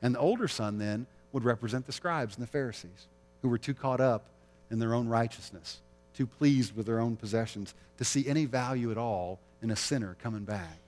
And 0.00 0.14
the 0.14 0.18
older 0.18 0.48
son 0.48 0.78
then 0.78 1.06
would 1.32 1.44
represent 1.44 1.86
the 1.86 1.92
scribes 1.92 2.36
and 2.36 2.42
the 2.42 2.50
Pharisees 2.50 3.06
who 3.42 3.48
were 3.50 3.58
too 3.58 3.74
caught 3.74 4.00
up 4.00 4.24
in 4.70 4.78
their 4.78 4.94
own 4.94 5.06
righteousness, 5.06 5.80
too 6.14 6.26
pleased 6.26 6.74
with 6.74 6.86
their 6.86 6.98
own 6.98 7.16
possessions 7.16 7.74
to 7.98 8.04
see 8.04 8.26
any 8.26 8.46
value 8.46 8.90
at 8.90 8.98
all 8.98 9.38
in 9.62 9.70
a 9.70 9.76
sinner 9.76 10.16
coming 10.22 10.44
back. 10.44 10.78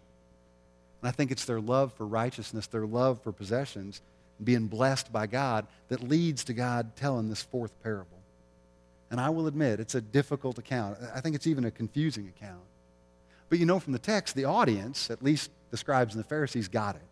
And 1.03 1.09
I 1.09 1.11
think 1.11 1.31
it's 1.31 1.45
their 1.45 1.61
love 1.61 1.93
for 1.93 2.07
righteousness, 2.07 2.67
their 2.67 2.87
love 2.87 3.23
for 3.23 3.31
possessions, 3.31 4.01
being 4.43 4.67
blessed 4.67 5.13
by 5.13 5.27
God, 5.27 5.67
that 5.89 6.03
leads 6.03 6.45
to 6.45 6.53
God 6.53 6.97
telling 6.97 7.29
this 7.29 7.43
fourth 7.43 7.73
parable. 7.83 8.19
And 9.11 9.21
I 9.21 9.31
will 9.31 9.47
admit, 9.47 9.81
it's 9.81 9.95
a 9.95 10.01
difficult 10.01 10.59
account. 10.59 10.99
I 11.15 11.21
think 11.21 11.35
it's 11.35 11.47
even 11.47 11.65
a 11.65 11.71
confusing 11.71 12.29
account. 12.29 12.61
But 13.49 13.59
you 13.59 13.67
know 13.67 13.79
from 13.79 13.95
the 13.95 13.99
text, 13.99 14.35
the 14.35 14.45
audience, 14.45 15.11
at 15.11 15.23
least 15.23 15.51
the 15.71 15.77
scribes 15.77 16.15
and 16.15 16.23
the 16.23 16.29
Pharisees, 16.29 16.69
got 16.69 16.97
it 16.97 17.03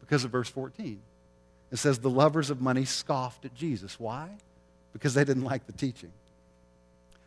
because 0.00 0.24
of 0.24 0.30
verse 0.30 0.48
14. 0.48 1.00
It 1.70 1.76
says, 1.76 1.98
The 1.98 2.10
lovers 2.10 2.50
of 2.50 2.60
money 2.60 2.84
scoffed 2.84 3.44
at 3.44 3.54
Jesus. 3.54 4.00
Why? 4.00 4.30
Because 4.92 5.14
they 5.14 5.24
didn't 5.24 5.44
like 5.44 5.66
the 5.66 5.72
teaching. 5.72 6.12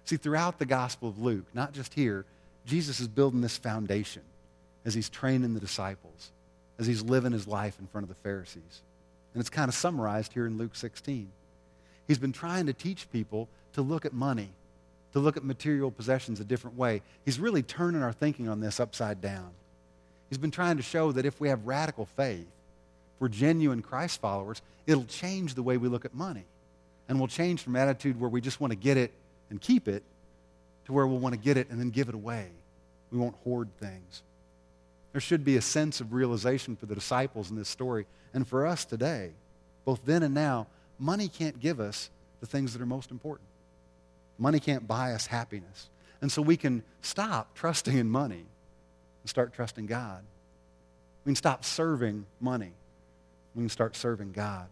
See, 0.06 0.18
throughout 0.18 0.58
the 0.58 0.66
Gospel 0.66 1.10
of 1.10 1.20
Luke, 1.20 1.46
not 1.54 1.74
just 1.74 1.94
here, 1.94 2.26
Jesus 2.66 3.00
is 3.00 3.08
building 3.08 3.42
this 3.42 3.58
foundation 3.58 4.24
as 4.86 4.96
he's 4.96 5.10
training 5.10 5.54
the 5.54 5.60
disciples, 5.60 6.32
as 6.80 6.88
he's 6.88 7.04
living 7.04 7.32
his 7.32 7.48
life 7.48 7.78
in 7.80 7.86
front 7.88 8.04
of 8.04 8.10
the 8.10 8.16
Pharisees. 8.16 8.82
And 9.34 9.42
it's 9.42 9.50
kind 9.50 9.70
of 9.70 9.76
summarized 9.76 10.34
here 10.34 10.46
in 10.46 10.58
Luke 10.58 10.76
16. 10.76 11.30
He's 12.08 12.18
been 12.18 12.32
trying 12.32 12.66
to 12.66 12.74
teach 12.74 13.12
people 13.12 13.48
to 13.74 13.82
look 13.82 14.06
at 14.06 14.14
money, 14.14 14.50
to 15.14 15.20
look 15.20 15.38
at 15.38 15.44
material 15.44 15.92
possessions 15.92 16.40
a 16.40 16.44
different 16.44 16.78
way. 16.78 17.02
He's 17.24 17.40
really 17.40 17.62
turning 17.62 18.02
our 18.02 18.14
thinking 18.14 18.50
on 18.50 18.60
this 18.60 18.80
upside 18.80 19.22
down. 19.22 19.52
He's 20.30 20.38
been 20.38 20.52
trying 20.52 20.78
to 20.78 20.84
show 20.84 21.12
that 21.12 21.26
if 21.26 21.40
we 21.40 21.50
have 21.50 21.66
radical 21.66 22.06
faith, 22.06 22.48
if 22.48 23.22
we're 23.22 23.28
genuine 23.28 23.82
Christ 23.82 24.22
followers, 24.22 24.62
it'll 24.88 25.06
change 25.06 25.56
the 25.56 25.64
way 25.64 25.78
we 25.78 25.88
look 25.88 26.06
at 26.06 26.14
money. 26.14 26.46
And 27.08 27.20
we'll 27.20 27.28
change 27.28 27.62
from 27.62 27.76
attitude 27.76 28.20
where 28.20 28.30
we 28.30 28.42
just 28.42 28.62
want 28.62 28.72
to 28.72 28.78
get 28.78 28.98
it 28.98 29.12
and 29.50 29.60
keep 29.60 29.88
it 29.88 30.04
to 30.86 30.94
where 30.94 31.06
we'll 31.06 31.20
want 31.20 31.34
to 31.34 31.40
get 31.40 31.58
it 31.58 31.70
and 31.70 31.80
then 31.80 31.90
give 31.90 32.10
it 32.10 32.16
away. 32.16 32.48
We 33.12 33.18
won't 33.18 33.36
hoard 33.44 33.70
things. 33.80 34.24
There 35.12 35.22
should 35.22 35.44
be 35.44 35.58
a 35.58 35.62
sense 35.62 36.02
of 36.02 36.14
realization 36.14 36.76
for 36.76 36.86
the 36.86 36.96
disciples 36.96 37.50
in 37.50 37.56
this 37.56 37.70
story 37.70 38.06
and 38.34 38.48
for 38.48 38.68
us 38.68 38.86
today, 38.86 39.32
both 39.86 40.02
then 40.06 40.24
and 40.24 40.34
now. 40.34 40.68
Money 41.00 41.28
can't 41.28 41.60
give 41.60 41.80
us 41.80 42.10
the 42.42 42.46
things 42.46 42.74
that 42.74 42.82
are 42.82 42.86
most 42.86 43.10
important. 43.12 43.48
Money 44.38 44.60
can't 44.60 44.88
buy 44.88 45.14
us 45.14 45.28
happiness. 45.28 45.90
And 46.22 46.32
so 46.32 46.42
we 46.42 46.58
can 46.58 46.84
stop 47.02 47.56
trusting 47.56 47.98
in 47.98 48.10
money 48.10 48.46
and 49.22 49.30
start 49.30 49.54
trusting 49.54 49.86
God. 49.86 50.24
We 51.26 51.30
can 51.30 51.36
stop 51.36 51.66
serving 51.66 52.26
money. 52.40 52.74
We 53.56 53.62
can 53.62 53.70
start 53.70 53.96
serving 53.96 54.34
God. 54.34 54.68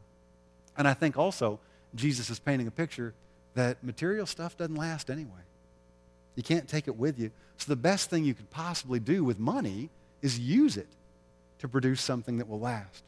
And 0.78 0.88
I 0.88 0.94
think 0.94 1.18
also 1.18 1.60
Jesus 1.96 2.30
is 2.30 2.40
painting 2.40 2.68
a 2.68 2.72
picture 2.72 3.14
that 3.56 3.84
material 3.84 4.26
stuff 4.26 4.56
doesn't 4.56 4.76
last 4.76 5.10
anyway. 5.10 5.32
You 6.36 6.44
can't 6.44 6.68
take 6.68 6.88
it 6.88 6.96
with 6.96 7.18
you. 7.18 7.32
So 7.58 7.70
the 7.70 7.76
best 7.76 8.10
thing 8.10 8.24
you 8.24 8.36
could 8.36 8.50
possibly 8.52 9.00
do 9.00 9.24
with 9.24 9.40
money 9.40 9.90
is 10.22 10.40
use 10.40 10.78
it 10.78 10.88
to 11.60 11.68
produce 11.68 12.02
something 12.02 12.38
that 12.38 12.48
will 12.48 12.60
last. 12.60 13.04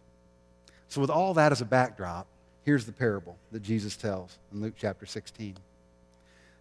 So 0.87 1.01
with 1.01 1.09
all 1.09 1.33
that 1.35 1.51
as 1.51 1.61
a 1.61 1.65
backdrop, 1.65 2.27
here's 2.63 2.85
the 2.85 2.91
parable 2.91 3.37
that 3.51 3.61
Jesus 3.61 3.95
tells 3.95 4.37
in 4.51 4.61
Luke 4.61 4.73
chapter 4.77 5.05
16. 5.05 5.55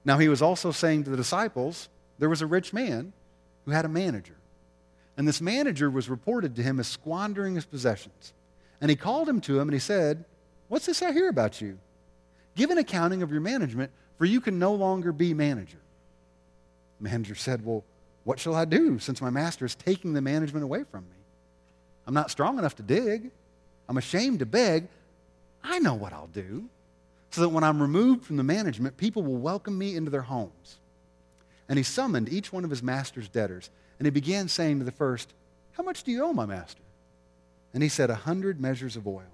Now 0.05 0.19
he 0.19 0.29
was 0.29 0.43
also 0.43 0.71
saying 0.71 1.05
to 1.05 1.11
the 1.11 1.17
disciples, 1.17 1.89
there 2.19 2.29
was 2.29 2.43
a 2.43 2.47
rich 2.47 2.73
man 2.73 3.13
who 3.65 3.71
had 3.71 3.85
a 3.85 3.89
manager. 3.89 4.37
And 5.17 5.27
this 5.27 5.41
manager 5.41 5.91
was 5.91 6.09
reported 6.09 6.57
to 6.57 6.63
him 6.63 6.79
as 6.79 6.87
squandering 6.87 7.55
his 7.55 7.65
possessions. 7.65 8.33
And 8.81 8.91
he 8.91 8.97
called 8.97 9.29
him 9.29 9.41
to 9.43 9.59
him 9.59 9.69
and 9.69 9.73
he 9.73 9.81
said, 9.81 10.25
What's 10.69 10.87
this 10.87 11.03
I 11.03 11.13
hear 11.13 11.29
about 11.29 11.61
you? 11.61 11.79
Give 12.55 12.71
an 12.71 12.79
accounting 12.79 13.23
of 13.23 13.31
your 13.31 13.41
management, 13.41 13.91
for 14.19 14.27
you 14.27 14.41
can 14.41 14.59
no 14.59 14.75
longer 14.75 15.13
be 15.13 15.33
manager. 15.33 15.79
The 16.99 17.09
manager 17.09 17.35
said, 17.35 17.65
Well, 17.65 17.85
what 18.29 18.39
shall 18.39 18.55
I 18.55 18.67
do 18.67 18.99
since 18.99 19.23
my 19.23 19.31
master 19.31 19.65
is 19.65 19.75
taking 19.75 20.13
the 20.13 20.21
management 20.21 20.63
away 20.63 20.85
from 20.85 21.05
me? 21.05 21.17
I'm 22.07 22.13
not 22.13 22.31
strong 22.31 22.59
enough 22.59 22.77
to 22.77 22.83
dig. 22.83 23.31
I'm 23.89 23.97
ashamed 23.97 24.41
to 24.41 24.45
beg. 24.45 24.87
I 25.65 25.79
know 25.79 25.95
what 25.95 26.13
I'll 26.13 26.27
do 26.27 26.69
so 27.31 27.41
that 27.41 27.49
when 27.49 27.65
I'm 27.65 27.81
removed 27.81 28.27
from 28.27 28.37
the 28.37 28.43
management, 28.43 28.99
people 28.99 29.23
will 29.23 29.39
welcome 29.39 29.79
me 29.79 29.97
into 29.97 30.11
their 30.11 30.21
homes. 30.21 30.77
And 31.71 31.79
he 31.79 31.83
summoned 31.83 32.29
each 32.29 32.53
one 32.53 32.65
of 32.65 32.71
his 32.71 32.83
master's 32.83 33.31
debtors, 33.31 33.71
and 33.99 34.05
he 34.05 34.11
began 34.11 34.49
saying 34.49 34.79
to 34.81 34.85
the 34.85 34.93
first, 34.93 35.33
How 35.73 35.83
much 35.83 36.03
do 36.03 36.13
you 36.13 36.23
owe 36.23 36.35
my 36.35 36.45
master? 36.45 36.83
And 37.73 37.83
he 37.83 37.89
said, 37.89 38.11
A 38.11 38.15
hundred 38.15 38.61
measures 38.61 38.95
of 38.95 39.07
oil. 39.07 39.33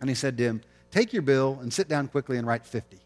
And 0.00 0.10
he 0.10 0.16
said 0.16 0.36
to 0.38 0.42
him, 0.42 0.62
Take 0.90 1.12
your 1.12 1.22
bill 1.22 1.60
and 1.62 1.72
sit 1.72 1.86
down 1.86 2.08
quickly 2.08 2.36
and 2.36 2.48
write 2.48 2.66
50. 2.66 2.98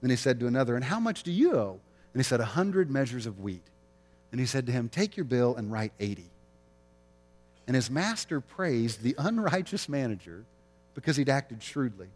Then 0.00 0.10
he 0.10 0.16
said 0.16 0.38
to 0.38 0.46
another, 0.46 0.76
And 0.76 0.84
how 0.84 1.00
much 1.00 1.24
do 1.24 1.32
you 1.32 1.56
owe? 1.56 1.80
And 2.12 2.20
he 2.20 2.24
said, 2.24 2.38
A 2.38 2.44
hundred 2.44 2.88
measures 2.88 3.26
of 3.26 3.40
wheat. 3.40 3.64
And 4.36 4.40
he 4.42 4.46
said 4.46 4.66
to 4.66 4.72
him, 4.72 4.90
Take 4.90 5.16
your 5.16 5.24
bill 5.24 5.56
and 5.56 5.72
write 5.72 5.92
80. 5.98 6.26
And 7.66 7.74
his 7.74 7.88
master 7.88 8.42
praised 8.42 9.00
the 9.00 9.14
unrighteous 9.16 9.88
manager 9.88 10.44
because 10.94 11.16
he'd 11.16 11.30
acted 11.30 11.62
shrewdly. 11.62 12.08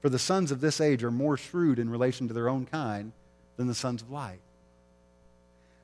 For 0.00 0.08
the 0.08 0.16
sons 0.20 0.52
of 0.52 0.60
this 0.60 0.80
age 0.80 1.02
are 1.02 1.10
more 1.10 1.36
shrewd 1.36 1.80
in 1.80 1.90
relation 1.90 2.28
to 2.28 2.34
their 2.34 2.48
own 2.48 2.66
kind 2.66 3.10
than 3.56 3.66
the 3.66 3.74
sons 3.74 4.00
of 4.00 4.12
light. 4.12 4.38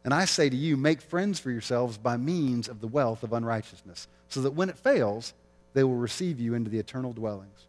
And 0.05 0.15
I 0.15 0.27
say 0.27 0.49
to 0.49 0.57
you, 0.57 0.77
make 0.77 1.01
friends 1.01 1.41
for 1.41 1.51
yourselves 1.51 1.99
by 1.99 2.17
means 2.17 2.69
of 2.69 2.81
the 2.81 2.87
wealth 2.87 3.25
of 3.25 3.33
unrighteousness, 3.33 4.07
so 4.29 4.43
that 4.43 4.53
when 4.53 4.69
it 4.69 4.79
fails, 4.79 5.35
they 5.75 5.83
will 5.83 5.97
receive 5.97 6.39
you 6.39 6.55
into 6.55 6.71
the 6.71 6.79
eternal 6.79 7.13
dwellings. 7.13 7.67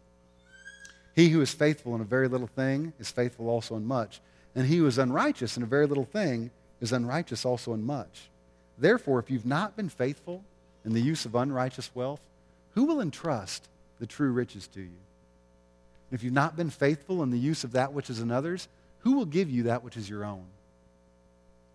He 1.16 1.30
who 1.30 1.40
is 1.40 1.52
faithful 1.52 1.96
in 1.96 2.00
a 2.00 2.04
very 2.04 2.28
little 2.28 2.46
thing 2.46 2.92
is 3.00 3.10
faithful 3.10 3.48
also 3.48 3.74
in 3.74 3.84
much, 3.84 4.20
and 4.54 4.68
he 4.68 4.76
who 4.76 4.86
is 4.86 4.98
unrighteous 4.98 5.56
in 5.56 5.64
a 5.64 5.66
very 5.66 5.88
little 5.88 6.04
thing 6.04 6.52
is 6.80 6.92
unrighteous 6.92 7.44
also 7.44 7.72
in 7.74 7.84
much. 7.84 8.28
Therefore, 8.78 9.18
if 9.18 9.30
you've 9.30 9.46
not 9.46 9.76
been 9.76 9.88
faithful 9.88 10.44
in 10.84 10.92
the 10.92 11.00
use 11.00 11.24
of 11.24 11.34
unrighteous 11.34 11.90
wealth, 11.94 12.20
who 12.74 12.84
will 12.84 13.00
entrust 13.00 13.68
the 13.98 14.06
true 14.06 14.30
riches 14.30 14.68
to 14.68 14.80
you? 14.80 14.98
If 16.10 16.22
you've 16.22 16.32
not 16.32 16.56
been 16.56 16.70
faithful 16.70 17.22
in 17.22 17.30
the 17.30 17.38
use 17.38 17.64
of 17.64 17.72
that 17.72 17.92
which 17.92 18.08
is 18.08 18.20
another's, 18.20 18.68
who 19.00 19.12
will 19.12 19.26
give 19.26 19.50
you 19.50 19.64
that 19.64 19.82
which 19.82 19.96
is 19.96 20.08
your 20.08 20.24
own? 20.24 20.44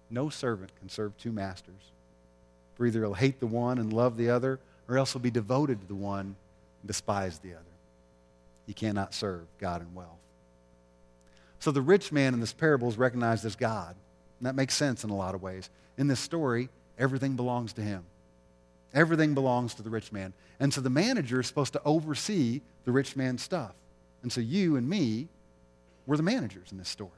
No 0.10 0.29
servant 0.29 0.72
can 0.79 0.89
serve 0.89 1.17
two 1.17 1.31
masters. 1.31 1.91
For 2.75 2.86
either 2.86 3.01
he'll 3.01 3.13
hate 3.13 3.39
the 3.39 3.48
one 3.48 3.77
and 3.77 3.93
love 3.93 4.17
the 4.17 4.29
other, 4.29 4.60
or 4.88 4.98
else 4.98 5.13
he'll 5.13 5.22
be 5.22 5.31
devoted 5.31 5.81
to 5.81 5.88
the 5.88 5.95
one 5.95 6.36
and 6.81 6.88
despise 6.88 7.39
the 7.39 7.53
other. 7.53 7.63
You 8.65 8.74
cannot 8.74 9.13
serve 9.13 9.41
God 9.60 9.81
and 9.81 9.93
wealth. 9.93 10.10
So 11.60 11.72
the 11.72 11.81
rich 11.81 12.12
man 12.12 12.33
in 12.33 12.39
this 12.39 12.53
parable 12.53 12.89
is 12.89 12.98
recognized 12.98 13.45
as 13.45 13.55
God. 13.55 13.95
And 14.43 14.47
that 14.50 14.55
makes 14.55 14.75
sense 14.75 15.05
in 15.05 15.09
a 15.09 15.15
lot 15.15 15.35
of 15.35 15.41
ways. 15.41 15.69
In 15.97 16.07
this 16.07 16.19
story, 16.19 16.67
everything 17.00 17.38
belongs 17.38 17.71
to 17.73 17.81
him. 17.81 18.03
Everything 18.93 19.33
belongs 19.33 19.73
to 19.75 19.83
the 19.83 19.89
rich 19.89 20.12
man. 20.12 20.33
And 20.59 20.73
so 20.73 20.81
the 20.81 20.89
manager 20.89 21.39
is 21.39 21.47
supposed 21.47 21.71
to 21.71 21.81
oversee 21.85 22.59
the 22.83 22.91
rich 22.91 23.15
man's 23.15 23.41
stuff. 23.41 23.71
And 24.21 24.29
so 24.29 24.41
you 24.41 24.75
and 24.75 24.89
me, 24.89 25.29
we're 26.05 26.17
the 26.17 26.23
managers 26.23 26.73
in 26.73 26.77
this 26.77 26.89
story. 26.89 27.09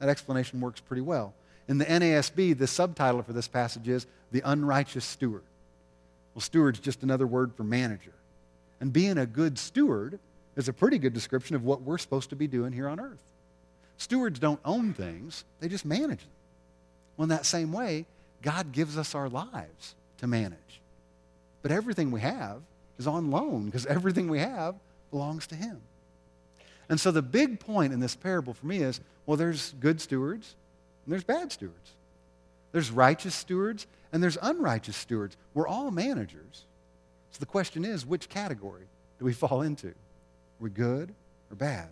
That 0.00 0.08
explanation 0.08 0.60
works 0.60 0.80
pretty 0.80 1.02
well. 1.02 1.34
In 1.68 1.78
the 1.78 1.84
NASB, 1.84 2.58
the 2.58 2.66
subtitle 2.66 3.22
for 3.22 3.32
this 3.32 3.46
passage 3.46 3.86
is 3.86 4.08
The 4.32 4.42
Unrighteous 4.44 5.04
Steward. 5.04 5.44
Well, 6.34 6.42
steward's 6.42 6.80
just 6.80 7.04
another 7.04 7.28
word 7.28 7.54
for 7.54 7.62
manager. 7.62 8.14
And 8.80 8.92
being 8.92 9.18
a 9.18 9.26
good 9.26 9.56
steward 9.56 10.18
is 10.56 10.68
a 10.68 10.72
pretty 10.72 10.98
good 10.98 11.14
description 11.14 11.54
of 11.54 11.62
what 11.62 11.82
we're 11.82 11.98
supposed 11.98 12.30
to 12.30 12.36
be 12.36 12.48
doing 12.48 12.72
here 12.72 12.88
on 12.88 12.98
earth. 12.98 13.22
Stewards 13.98 14.40
don't 14.40 14.58
own 14.64 14.92
things, 14.94 15.44
they 15.60 15.68
just 15.68 15.84
manage 15.84 16.18
them. 16.18 16.30
Well, 17.20 17.24
in 17.24 17.36
that 17.36 17.44
same 17.44 17.70
way, 17.70 18.06
God 18.40 18.72
gives 18.72 18.96
us 18.96 19.14
our 19.14 19.28
lives 19.28 19.94
to 20.20 20.26
manage. 20.26 20.80
But 21.60 21.70
everything 21.70 22.10
we 22.10 22.22
have 22.22 22.62
is 22.98 23.06
on 23.06 23.30
loan 23.30 23.66
because 23.66 23.84
everything 23.84 24.30
we 24.30 24.38
have 24.38 24.74
belongs 25.10 25.46
to 25.48 25.54
Him. 25.54 25.82
And 26.88 26.98
so 26.98 27.10
the 27.10 27.20
big 27.20 27.60
point 27.60 27.92
in 27.92 28.00
this 28.00 28.16
parable 28.16 28.54
for 28.54 28.64
me 28.64 28.78
is 28.78 29.02
well, 29.26 29.36
there's 29.36 29.74
good 29.80 30.00
stewards 30.00 30.54
and 31.04 31.12
there's 31.12 31.22
bad 31.22 31.52
stewards. 31.52 31.92
There's 32.72 32.90
righteous 32.90 33.34
stewards 33.34 33.86
and 34.14 34.22
there's 34.22 34.38
unrighteous 34.40 34.96
stewards. 34.96 35.36
We're 35.52 35.68
all 35.68 35.90
managers. 35.90 36.64
So 37.32 37.38
the 37.38 37.44
question 37.44 37.84
is 37.84 38.06
which 38.06 38.30
category 38.30 38.86
do 39.18 39.26
we 39.26 39.34
fall 39.34 39.60
into? 39.60 39.88
Are 39.88 39.94
we 40.58 40.70
good 40.70 41.12
or 41.50 41.56
bad? 41.56 41.90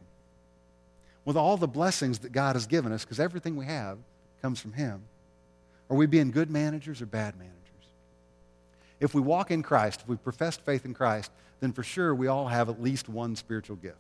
With 1.26 1.37
all 1.37 1.58
the 1.58 1.68
blessings 1.68 2.20
that 2.20 2.32
God 2.32 2.56
has 2.56 2.66
given 2.66 2.92
us, 2.92 3.04
because 3.04 3.20
everything 3.20 3.56
we 3.56 3.66
have 3.66 3.99
comes 4.40 4.58
from 4.58 4.73
Him, 4.73 5.02
are 5.90 5.97
we 5.97 6.07
being 6.07 6.30
good 6.30 6.50
managers 6.50 7.00
or 7.00 7.07
bad 7.07 7.37
managers? 7.37 7.54
If 9.00 9.14
we 9.14 9.21
walk 9.21 9.50
in 9.50 9.62
Christ, 9.62 10.02
if 10.02 10.09
we 10.09 10.16
profess 10.16 10.57
faith 10.57 10.85
in 10.85 10.95
Christ, 10.95 11.30
then 11.61 11.73
for 11.73 11.83
sure 11.83 12.14
we 12.14 12.26
all 12.26 12.49
have 12.49 12.68
at 12.68 12.83
least 12.83 13.09
one 13.09 13.37
spiritual 13.37 13.76
gift. 13.76 13.97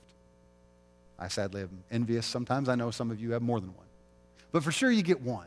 I 1.18 1.28
sadly 1.28 1.62
am 1.62 1.84
envious. 1.90 2.26
Sometimes 2.26 2.68
I 2.68 2.74
know 2.74 2.90
some 2.90 3.10
of 3.10 3.20
you 3.20 3.32
have 3.32 3.42
more 3.42 3.60
than 3.60 3.74
one. 3.74 3.86
But 4.52 4.62
for 4.62 4.72
sure 4.72 4.90
you 4.90 5.02
get 5.02 5.20
one. 5.20 5.46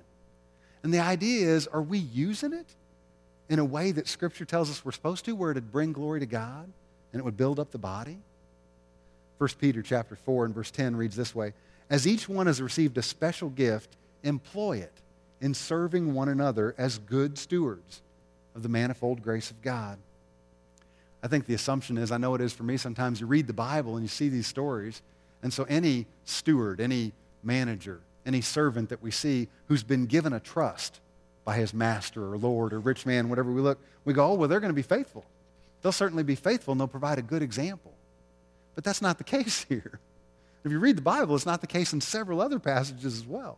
And 0.84 0.94
the 0.94 1.00
idea 1.00 1.48
is, 1.48 1.68
are 1.68 1.82
we 1.82 2.00
using 2.00 2.54
it 2.54 2.66
in 3.50 3.60
a 3.60 3.66
way 3.66 3.92
that 3.92 4.08
Scripture 4.08 4.46
tells 4.46 4.70
us 4.70 4.84
we're 4.84 4.92
supposed 4.92 5.26
to, 5.26 5.36
where 5.36 5.52
it'd 5.52 5.72
bring 5.72 5.94
glory 5.94 6.20
to 6.20 6.26
God 6.26 6.70
and 7.14 7.20
it 7.20 7.24
would 7.24 7.38
build 7.38 7.60
up 7.60 7.72
the 7.72 7.78
body? 7.78 8.20
1 9.38 9.50
Peter 9.60 9.82
chapter 9.82 10.16
4 10.16 10.46
and 10.46 10.56
verse 10.56 10.72
10 10.72 10.96
reads 10.96 11.16
this 11.16 11.34
way, 11.34 11.54
As 11.90 12.08
each 12.08 12.28
one 12.28 12.48
has 12.48 12.62
received 12.62 12.98
a 12.98 13.02
special 13.02 13.50
gift, 13.50 13.96
employ 14.24 14.78
it 14.78 15.01
in 15.42 15.54
serving 15.54 16.14
one 16.14 16.30
another 16.30 16.76
as 16.78 17.00
good 17.00 17.38
stewards 17.38 18.02
of 18.56 18.64
the 18.64 18.70
manifold 18.70 19.22
grace 19.22 19.50
of 19.50 19.62
God. 19.62 19.98
I 21.24 21.28
think 21.28 21.46
the 21.46 21.54
assumption 21.54 21.98
is, 21.98 22.12
I 22.12 22.18
know 22.18 22.36
it 22.36 22.42
is 22.42 22.54
for 22.54 22.64
me, 22.64 22.78
sometimes 22.78 23.20
you 23.20 23.28
read 23.28 23.48
the 23.48 23.54
Bible 23.54 23.96
and 23.96 24.04
you 24.04 24.08
see 24.08 24.30
these 24.30 24.48
stories, 24.48 25.02
and 25.44 25.52
so 25.52 25.64
any 25.64 26.06
steward, 26.26 26.80
any 26.80 27.14
manager, 27.44 28.02
any 28.26 28.42
servant 28.42 28.90
that 28.90 29.02
we 29.02 29.12
see 29.12 29.48
who's 29.68 29.84
been 29.84 30.06
given 30.06 30.34
a 30.34 30.40
trust 30.40 31.00
by 31.44 31.56
his 31.56 31.74
master 31.74 32.32
or 32.32 32.38
Lord 32.38 32.74
or 32.74 32.80
rich 32.80 33.06
man, 33.06 33.30
whatever 33.30 33.52
we 33.52 33.62
look, 33.62 33.80
we 34.06 34.14
go, 34.14 34.32
oh, 34.32 34.34
well, 34.36 34.48
they're 34.48 34.60
going 34.60 34.72
to 34.72 34.76
be 34.76 34.82
faithful. 34.82 35.26
They'll 35.82 35.92
certainly 35.92 36.24
be 36.24 36.36
faithful 36.36 36.72
and 36.72 36.80
they'll 36.80 36.88
provide 36.88 37.18
a 37.18 37.24
good 37.24 37.42
example. 37.42 37.94
But 38.76 38.84
that's 38.84 39.02
not 39.02 39.18
the 39.18 39.24
case 39.24 39.66
here. 39.68 40.00
If 40.64 40.72
you 40.72 40.80
read 40.80 40.98
the 40.98 41.02
Bible, 41.02 41.36
it's 41.36 41.46
not 41.46 41.62
the 41.62 41.68
case 41.68 41.94
in 41.94 42.02
several 42.02 42.40
other 42.40 42.60
passages 42.60 43.18
as 43.18 43.26
well. 43.26 43.58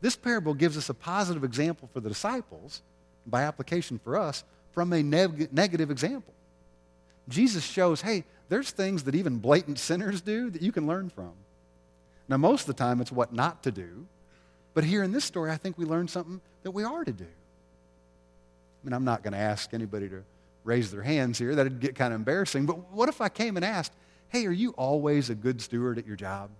This 0.00 0.16
parable 0.16 0.54
gives 0.54 0.76
us 0.76 0.88
a 0.88 0.94
positive 0.94 1.44
example 1.44 1.88
for 1.92 2.00
the 2.00 2.08
disciples, 2.08 2.82
by 3.26 3.42
application 3.42 3.98
for 3.98 4.16
us, 4.16 4.44
from 4.72 4.92
a 4.92 5.02
neg- 5.02 5.52
negative 5.52 5.90
example. 5.90 6.32
Jesus 7.28 7.64
shows, 7.64 8.00
hey, 8.00 8.24
there's 8.48 8.70
things 8.70 9.04
that 9.04 9.14
even 9.14 9.38
blatant 9.38 9.78
sinners 9.78 10.20
do 10.20 10.50
that 10.50 10.62
you 10.62 10.72
can 10.72 10.86
learn 10.86 11.10
from. 11.10 11.32
Now, 12.28 12.36
most 12.36 12.62
of 12.62 12.66
the 12.68 12.74
time, 12.74 13.00
it's 13.00 13.12
what 13.12 13.32
not 13.32 13.62
to 13.64 13.70
do. 13.70 14.06
But 14.72 14.84
here 14.84 15.02
in 15.02 15.12
this 15.12 15.24
story, 15.24 15.50
I 15.50 15.56
think 15.56 15.76
we 15.76 15.84
learn 15.84 16.08
something 16.08 16.40
that 16.62 16.70
we 16.70 16.84
are 16.84 17.04
to 17.04 17.12
do. 17.12 17.24
I 17.24 18.86
mean, 18.86 18.92
I'm 18.92 19.04
not 19.04 19.22
going 19.22 19.32
to 19.32 19.38
ask 19.38 19.74
anybody 19.74 20.08
to 20.08 20.22
raise 20.64 20.90
their 20.90 21.02
hands 21.02 21.38
here. 21.38 21.54
That'd 21.54 21.80
get 21.80 21.94
kind 21.94 22.14
of 22.14 22.20
embarrassing. 22.20 22.66
But 22.66 22.92
what 22.92 23.08
if 23.08 23.20
I 23.20 23.28
came 23.28 23.56
and 23.56 23.64
asked, 23.64 23.92
hey, 24.28 24.46
are 24.46 24.52
you 24.52 24.70
always 24.70 25.28
a 25.28 25.34
good 25.34 25.60
steward 25.60 25.98
at 25.98 26.06
your 26.06 26.16
job? 26.16 26.50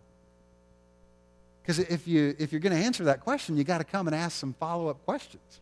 Because 1.63 1.79
if, 1.79 2.09
you, 2.09 2.35
if 2.39 2.53
you're 2.53 2.61
going 2.61 2.77
to 2.77 2.83
answer 2.83 3.05
that 3.05 3.21
question, 3.21 3.57
you 3.57 3.65
got 3.65 3.79
to 3.79 3.85
come 3.85 4.07
and 4.09 4.17
ask 4.17 4.39
some 4.39 4.55
follow 4.55 4.89
up 4.89 5.05
questions. 5.05 5.61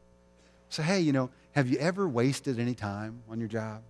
So, 0.70 0.82
hey, 0.82 1.00
you 1.00 1.12
know, 1.12 1.30
have 1.52 1.68
you 1.68 1.78
ever 1.78 2.06
wasted 2.08 2.58
any 2.58 2.74
time 2.74 3.22
on 3.30 3.38
your 3.38 3.48
job? 3.48 3.82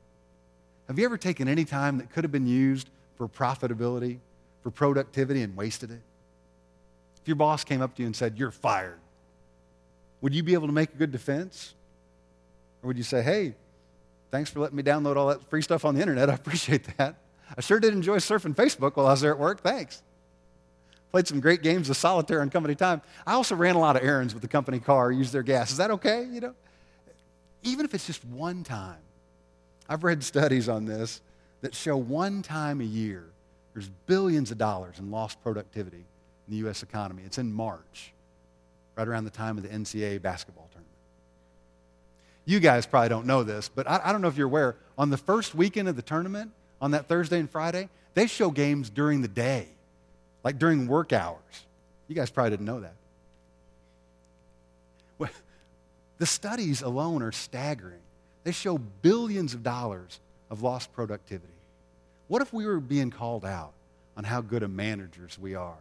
Have 0.86 0.98
you 0.98 1.04
ever 1.04 1.18
taken 1.18 1.48
any 1.48 1.64
time 1.64 1.98
that 1.98 2.10
could 2.10 2.24
have 2.24 2.32
been 2.32 2.46
used 2.46 2.88
for 3.16 3.28
profitability, 3.28 4.18
for 4.62 4.70
productivity, 4.70 5.42
and 5.42 5.56
wasted 5.56 5.90
it? 5.90 6.00
If 7.20 7.28
your 7.28 7.36
boss 7.36 7.62
came 7.64 7.82
up 7.82 7.94
to 7.96 8.02
you 8.02 8.06
and 8.06 8.16
said, 8.16 8.38
You're 8.38 8.50
fired, 8.50 8.98
would 10.20 10.34
you 10.34 10.42
be 10.42 10.54
able 10.54 10.66
to 10.66 10.72
make 10.72 10.94
a 10.94 10.96
good 10.96 11.12
defense? 11.12 11.74
Or 12.82 12.88
would 12.88 12.96
you 12.96 13.02
say, 13.02 13.22
Hey, 13.22 13.54
thanks 14.30 14.50
for 14.50 14.60
letting 14.60 14.76
me 14.76 14.82
download 14.82 15.16
all 15.16 15.28
that 15.28 15.48
free 15.50 15.62
stuff 15.62 15.84
on 15.84 15.94
the 15.94 16.00
internet. 16.00 16.30
I 16.30 16.34
appreciate 16.34 16.96
that. 16.96 17.16
I 17.56 17.60
sure 17.60 17.80
did 17.80 17.92
enjoy 17.92 18.16
surfing 18.16 18.54
Facebook 18.54 18.96
while 18.96 19.06
I 19.06 19.10
was 19.10 19.20
there 19.20 19.32
at 19.32 19.38
work. 19.38 19.60
Thanks. 19.60 20.02
Played 21.10 21.26
some 21.26 21.40
great 21.40 21.62
games 21.62 21.88
of 21.88 21.96
solitaire 21.96 22.42
on 22.42 22.50
company 22.50 22.74
time. 22.74 23.00
I 23.26 23.32
also 23.32 23.56
ran 23.56 23.76
a 23.76 23.78
lot 23.78 23.96
of 23.96 24.02
errands 24.02 24.34
with 24.34 24.42
the 24.42 24.48
company 24.48 24.78
car, 24.78 25.10
used 25.10 25.32
their 25.32 25.42
gas. 25.42 25.70
Is 25.70 25.78
that 25.78 25.90
okay? 25.92 26.26
You 26.30 26.40
know, 26.40 26.54
even 27.62 27.84
if 27.84 27.94
it's 27.94 28.06
just 28.06 28.24
one 28.24 28.64
time. 28.64 28.98
I've 29.88 30.04
read 30.04 30.22
studies 30.22 30.68
on 30.68 30.84
this 30.84 31.22
that 31.62 31.74
show 31.74 31.96
one 31.96 32.42
time 32.42 32.80
a 32.80 32.84
year 32.84 33.24
there's 33.72 33.88
billions 34.06 34.50
of 34.50 34.58
dollars 34.58 34.98
in 34.98 35.10
lost 35.10 35.40
productivity 35.42 35.98
in 36.48 36.50
the 36.50 36.56
U.S. 36.56 36.82
economy. 36.82 37.22
It's 37.24 37.38
in 37.38 37.52
March, 37.52 38.12
right 38.96 39.06
around 39.06 39.24
the 39.24 39.30
time 39.30 39.56
of 39.56 39.62
the 39.62 39.68
NCAA 39.68 40.20
basketball 40.20 40.68
tournament. 40.72 40.88
You 42.44 42.60
guys 42.60 42.86
probably 42.86 43.08
don't 43.08 43.26
know 43.26 43.44
this, 43.44 43.68
but 43.68 43.88
I, 43.88 44.00
I 44.04 44.12
don't 44.12 44.20
know 44.20 44.28
if 44.28 44.36
you're 44.36 44.48
aware. 44.48 44.76
On 44.96 45.10
the 45.10 45.16
first 45.16 45.54
weekend 45.54 45.88
of 45.88 45.96
the 45.96 46.02
tournament, 46.02 46.50
on 46.80 46.90
that 46.90 47.06
Thursday 47.06 47.38
and 47.38 47.48
Friday, 47.48 47.88
they 48.14 48.26
show 48.26 48.50
games 48.50 48.90
during 48.90 49.22
the 49.22 49.28
day 49.28 49.68
like 50.44 50.58
during 50.58 50.86
work 50.86 51.12
hours. 51.12 51.38
You 52.08 52.14
guys 52.14 52.30
probably 52.30 52.50
didn't 52.50 52.66
know 52.66 52.80
that. 52.80 52.94
Well, 55.18 55.30
the 56.18 56.26
studies 56.26 56.82
alone 56.82 57.22
are 57.22 57.32
staggering. 57.32 58.00
They 58.44 58.52
show 58.52 58.78
billions 58.78 59.54
of 59.54 59.62
dollars 59.62 60.20
of 60.50 60.62
lost 60.62 60.92
productivity. 60.92 61.52
What 62.28 62.42
if 62.42 62.52
we 62.52 62.66
were 62.66 62.80
being 62.80 63.10
called 63.10 63.44
out 63.44 63.72
on 64.16 64.24
how 64.24 64.40
good 64.40 64.62
of 64.62 64.70
managers 64.70 65.38
we 65.38 65.54
are 65.54 65.78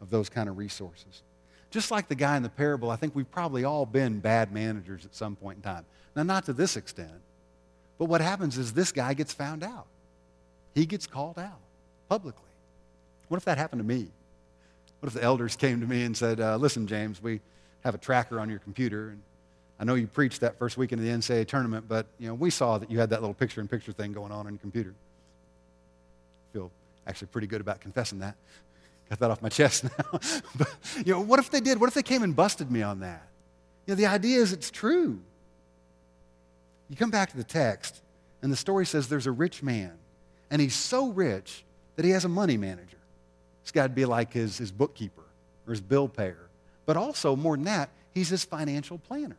of 0.00 0.10
those 0.10 0.28
kind 0.28 0.48
of 0.48 0.58
resources? 0.58 1.22
Just 1.70 1.90
like 1.90 2.08
the 2.08 2.14
guy 2.14 2.36
in 2.36 2.42
the 2.42 2.48
parable, 2.48 2.90
I 2.90 2.96
think 2.96 3.14
we've 3.14 3.30
probably 3.30 3.64
all 3.64 3.86
been 3.86 4.18
bad 4.18 4.52
managers 4.52 5.04
at 5.04 5.14
some 5.14 5.36
point 5.36 5.58
in 5.58 5.62
time. 5.62 5.84
Now, 6.16 6.24
not 6.24 6.46
to 6.46 6.52
this 6.52 6.76
extent, 6.76 7.20
but 7.98 8.06
what 8.06 8.20
happens 8.20 8.58
is 8.58 8.72
this 8.72 8.90
guy 8.90 9.14
gets 9.14 9.32
found 9.32 9.62
out. 9.62 9.86
He 10.74 10.86
gets 10.86 11.06
called 11.06 11.38
out 11.38 11.60
publicly. 12.08 12.49
What 13.30 13.36
if 13.36 13.44
that 13.44 13.58
happened 13.58 13.78
to 13.78 13.86
me? 13.86 14.08
What 14.98 15.06
if 15.06 15.14
the 15.14 15.22
elders 15.22 15.54
came 15.54 15.80
to 15.80 15.86
me 15.86 16.02
and 16.02 16.16
said, 16.16 16.40
uh, 16.40 16.56
Listen, 16.56 16.88
James, 16.88 17.22
we 17.22 17.40
have 17.84 17.94
a 17.94 17.98
tracker 17.98 18.40
on 18.40 18.50
your 18.50 18.58
computer, 18.58 19.10
and 19.10 19.22
I 19.78 19.84
know 19.84 19.94
you 19.94 20.08
preached 20.08 20.40
that 20.40 20.58
first 20.58 20.76
weekend 20.76 21.00
of 21.00 21.06
the 21.06 21.12
NCAA 21.12 21.46
tournament, 21.46 21.84
but 21.86 22.06
you 22.18 22.26
know, 22.26 22.34
we 22.34 22.50
saw 22.50 22.78
that 22.78 22.90
you 22.90 22.98
had 22.98 23.10
that 23.10 23.20
little 23.20 23.32
picture 23.32 23.60
in 23.60 23.68
picture 23.68 23.92
thing 23.92 24.12
going 24.12 24.32
on 24.32 24.48
on 24.48 24.52
your 24.54 24.58
computer. 24.58 24.92
I 26.50 26.52
feel 26.52 26.72
actually 27.06 27.28
pretty 27.28 27.46
good 27.46 27.60
about 27.60 27.80
confessing 27.80 28.18
that. 28.18 28.34
Got 29.10 29.20
that 29.20 29.30
off 29.30 29.42
my 29.42 29.48
chest 29.48 29.84
now. 29.98 30.18
but 30.56 30.74
you 30.96 31.12
know, 31.12 31.20
what 31.20 31.38
if 31.38 31.50
they 31.50 31.60
did? 31.60 31.78
What 31.78 31.86
if 31.86 31.94
they 31.94 32.02
came 32.02 32.24
and 32.24 32.34
busted 32.34 32.68
me 32.68 32.82
on 32.82 32.98
that? 33.00 33.28
You 33.86 33.92
know, 33.92 33.96
the 33.96 34.06
idea 34.06 34.38
is 34.40 34.52
it's 34.52 34.72
true. 34.72 35.20
You 36.88 36.96
come 36.96 37.12
back 37.12 37.30
to 37.30 37.36
the 37.36 37.44
text, 37.44 38.02
and 38.42 38.50
the 38.50 38.56
story 38.56 38.86
says 38.86 39.06
there's 39.06 39.28
a 39.28 39.32
rich 39.32 39.62
man, 39.62 39.92
and 40.50 40.60
he's 40.60 40.74
so 40.74 41.10
rich 41.10 41.62
that 41.94 42.04
he 42.04 42.10
has 42.10 42.24
a 42.24 42.28
money 42.28 42.56
manager. 42.56 42.96
This 43.70 43.82
guy'd 43.82 43.94
be 43.94 44.04
like 44.04 44.32
his, 44.32 44.58
his 44.58 44.72
bookkeeper 44.72 45.22
or 45.64 45.70
his 45.70 45.80
bill 45.80 46.08
payer. 46.08 46.48
But 46.86 46.96
also, 46.96 47.36
more 47.36 47.54
than 47.54 47.66
that, 47.66 47.90
he's 48.12 48.28
his 48.28 48.42
financial 48.42 48.98
planner. 48.98 49.36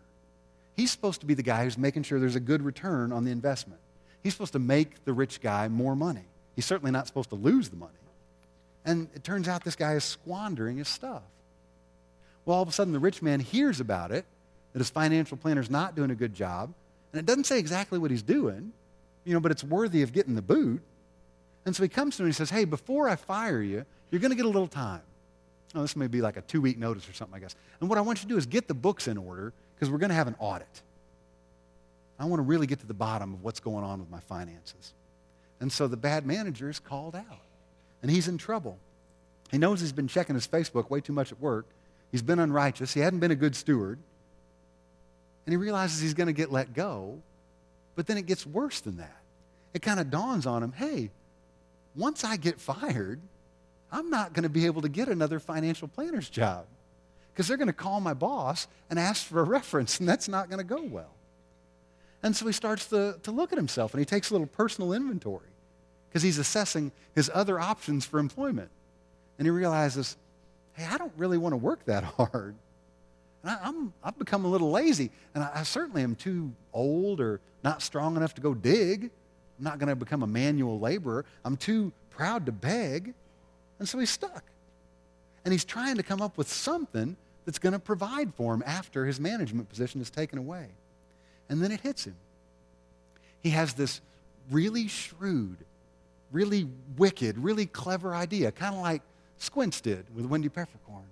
He's 0.77 0.89
supposed 0.89 1.19
to 1.19 1.25
be 1.25 1.33
the 1.33 1.43
guy 1.43 1.65
who's 1.65 1.77
making 1.77 2.03
sure 2.03 2.17
there's 2.17 2.37
a 2.37 2.39
good 2.39 2.61
return 2.61 3.11
on 3.11 3.25
the 3.25 3.31
investment. 3.31 3.81
He's 4.23 4.31
supposed 4.31 4.53
to 4.53 4.59
make 4.59 5.03
the 5.03 5.11
rich 5.11 5.41
guy 5.41 5.67
more 5.67 5.97
money. 5.97 6.23
He's 6.55 6.65
certainly 6.65 6.91
not 6.91 7.07
supposed 7.07 7.27
to 7.31 7.35
lose 7.35 7.67
the 7.67 7.75
money. 7.75 7.91
And 8.85 9.09
it 9.13 9.25
turns 9.25 9.49
out 9.49 9.65
this 9.65 9.75
guy 9.75 9.95
is 9.95 10.05
squandering 10.05 10.77
his 10.77 10.87
stuff. 10.87 11.23
Well, 12.45 12.55
all 12.55 12.63
of 12.63 12.69
a 12.69 12.71
sudden, 12.71 12.93
the 12.93 12.99
rich 12.99 13.21
man 13.21 13.41
hears 13.41 13.81
about 13.81 14.13
it, 14.13 14.23
that 14.71 14.79
his 14.79 14.89
financial 14.89 15.35
planner's 15.35 15.69
not 15.69 15.93
doing 15.93 16.09
a 16.09 16.15
good 16.15 16.33
job. 16.33 16.73
And 17.11 17.19
it 17.19 17.25
doesn't 17.25 17.47
say 17.47 17.59
exactly 17.59 17.99
what 17.99 18.11
he's 18.11 18.23
doing, 18.23 18.71
you 19.25 19.33
know, 19.33 19.41
but 19.41 19.51
it's 19.51 19.65
worthy 19.65 20.03
of 20.03 20.13
getting 20.13 20.35
the 20.35 20.41
boot. 20.41 20.81
And 21.65 21.75
so 21.75 21.83
he 21.83 21.89
comes 21.89 22.15
to 22.15 22.23
him 22.23 22.27
and 22.27 22.33
he 22.33 22.37
says, 22.37 22.49
Hey, 22.49 22.63
before 22.63 23.09
I 23.09 23.17
fire 23.17 23.61
you, 23.61 23.85
you're 24.11 24.21
going 24.21 24.31
to 24.31 24.35
get 24.35 24.45
a 24.45 24.49
little 24.49 24.67
time. 24.67 25.01
Oh, 25.73 25.81
this 25.81 25.95
may 25.95 26.07
be 26.07 26.21
like 26.21 26.37
a 26.37 26.41
two 26.41 26.61
week 26.61 26.77
notice 26.77 27.07
or 27.09 27.13
something, 27.13 27.35
I 27.35 27.39
guess. 27.39 27.55
And 27.79 27.89
what 27.89 27.97
I 27.97 28.01
want 28.01 28.19
you 28.19 28.27
to 28.27 28.33
do 28.33 28.37
is 28.37 28.45
get 28.45 28.67
the 28.67 28.73
books 28.73 29.07
in 29.07 29.17
order 29.17 29.53
because 29.73 29.89
we're 29.89 29.99
going 29.99 30.09
to 30.09 30.15
have 30.15 30.27
an 30.27 30.35
audit. 30.37 30.81
I 32.19 32.25
want 32.25 32.39
to 32.39 32.43
really 32.43 32.67
get 32.67 32.81
to 32.81 32.85
the 32.85 32.93
bottom 32.93 33.33
of 33.33 33.43
what's 33.43 33.59
going 33.59 33.83
on 33.83 33.99
with 33.99 34.11
my 34.11 34.19
finances. 34.19 34.93
And 35.59 35.71
so 35.71 35.87
the 35.87 35.97
bad 35.97 36.25
manager 36.25 36.69
is 36.69 36.77
called 36.77 37.15
out, 37.15 37.39
and 38.01 38.11
he's 38.11 38.27
in 38.27 38.37
trouble. 38.37 38.77
He 39.49 39.57
knows 39.57 39.81
he's 39.81 39.91
been 39.91 40.07
checking 40.07 40.35
his 40.35 40.47
Facebook 40.47 40.89
way 40.89 41.01
too 41.01 41.13
much 41.13 41.31
at 41.31 41.39
work. 41.39 41.65
He's 42.11 42.21
been 42.21 42.39
unrighteous. 42.39 42.93
He 42.93 42.99
hadn't 42.99 43.19
been 43.19 43.31
a 43.31 43.35
good 43.35 43.55
steward. 43.55 43.97
And 45.45 45.53
he 45.53 45.57
realizes 45.57 45.99
he's 45.99 46.13
going 46.13 46.27
to 46.27 46.33
get 46.33 46.51
let 46.51 46.73
go. 46.73 47.19
But 47.95 48.07
then 48.07 48.17
it 48.17 48.25
gets 48.25 48.45
worse 48.45 48.81
than 48.81 48.97
that. 48.97 49.17
It 49.73 49.81
kind 49.81 49.99
of 49.99 50.09
dawns 50.09 50.45
on 50.45 50.63
him 50.63 50.73
hey, 50.73 51.09
once 51.95 52.23
I 52.23 52.37
get 52.37 52.59
fired, 52.59 53.19
I'm 53.91 54.09
not 54.09 54.33
going 54.33 54.43
to 54.43 54.49
be 54.49 54.65
able 54.65 54.81
to 54.81 54.89
get 54.89 55.07
another 55.07 55.39
financial 55.39 55.87
planner's 55.87 56.29
job 56.29 56.65
because 57.33 57.47
they're 57.47 57.57
going 57.57 57.67
to 57.67 57.73
call 57.73 57.99
my 57.99 58.13
boss 58.13 58.67
and 58.89 58.97
ask 58.99 59.25
for 59.25 59.39
a 59.39 59.43
reference, 59.43 59.99
and 59.99 60.07
that's 60.07 60.27
not 60.27 60.49
going 60.49 60.59
to 60.59 60.63
go 60.63 60.81
well. 60.83 61.13
And 62.23 62.35
so 62.35 62.45
he 62.45 62.53
starts 62.53 62.87
to, 62.87 63.17
to 63.23 63.31
look 63.31 63.51
at 63.51 63.57
himself 63.57 63.93
and 63.93 63.99
he 63.99 64.05
takes 64.05 64.29
a 64.29 64.33
little 64.33 64.47
personal 64.47 64.93
inventory 64.93 65.47
because 66.07 66.21
he's 66.21 66.37
assessing 66.37 66.91
his 67.15 67.31
other 67.33 67.59
options 67.59 68.05
for 68.05 68.19
employment. 68.19 68.69
And 69.37 69.45
he 69.45 69.49
realizes, 69.49 70.17
hey, 70.73 70.85
I 70.85 70.97
don't 70.97 71.13
really 71.17 71.37
want 71.37 71.53
to 71.53 71.57
work 71.57 71.83
that 71.85 72.03
hard. 72.03 72.55
And 73.43 73.51
I, 73.51 73.67
am 73.67 73.93
I've 74.03 74.19
become 74.19 74.45
a 74.45 74.47
little 74.47 74.71
lazy, 74.71 75.09
and 75.33 75.43
I, 75.43 75.51
I 75.55 75.63
certainly 75.63 76.03
am 76.03 76.15
too 76.15 76.53
old 76.73 77.19
or 77.19 77.39
not 77.63 77.81
strong 77.81 78.15
enough 78.15 78.35
to 78.35 78.41
go 78.41 78.53
dig. 78.53 79.05
I'm 79.57 79.63
not 79.63 79.79
going 79.79 79.89
to 79.89 79.95
become 79.95 80.21
a 80.21 80.27
manual 80.27 80.79
laborer. 80.79 81.25
I'm 81.43 81.57
too 81.57 81.91
proud 82.11 82.45
to 82.45 82.51
beg. 82.51 83.13
And 83.81 83.89
so 83.89 83.97
he's 83.97 84.11
stuck. 84.11 84.43
And 85.43 85.51
he's 85.51 85.65
trying 85.65 85.95
to 85.95 86.03
come 86.03 86.21
up 86.21 86.37
with 86.37 86.47
something 86.47 87.17
that's 87.45 87.57
going 87.57 87.73
to 87.73 87.79
provide 87.79 88.31
for 88.35 88.53
him 88.53 88.61
after 88.63 89.07
his 89.07 89.19
management 89.19 89.69
position 89.69 89.99
is 90.01 90.11
taken 90.11 90.37
away. 90.37 90.67
And 91.49 91.63
then 91.63 91.71
it 91.71 91.81
hits 91.81 92.05
him. 92.05 92.13
He 93.41 93.49
has 93.49 93.73
this 93.73 93.99
really 94.51 94.87
shrewd, 94.87 95.57
really 96.31 96.67
wicked, 96.95 97.39
really 97.39 97.65
clever 97.65 98.13
idea, 98.13 98.51
kind 98.51 98.75
of 98.75 98.81
like 98.81 99.01
Squints 99.39 99.81
did 99.81 100.05
with 100.15 100.27
Wendy 100.27 100.49
Peppercorn. 100.49 101.09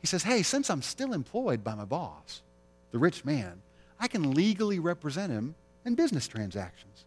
He 0.00 0.08
says, 0.08 0.24
Hey, 0.24 0.42
since 0.42 0.70
I'm 0.70 0.82
still 0.82 1.12
employed 1.12 1.62
by 1.62 1.76
my 1.76 1.84
boss, 1.84 2.42
the 2.90 2.98
rich 2.98 3.24
man, 3.24 3.62
I 4.00 4.08
can 4.08 4.34
legally 4.34 4.80
represent 4.80 5.30
him 5.30 5.54
in 5.84 5.94
business 5.94 6.26
transactions. 6.26 7.04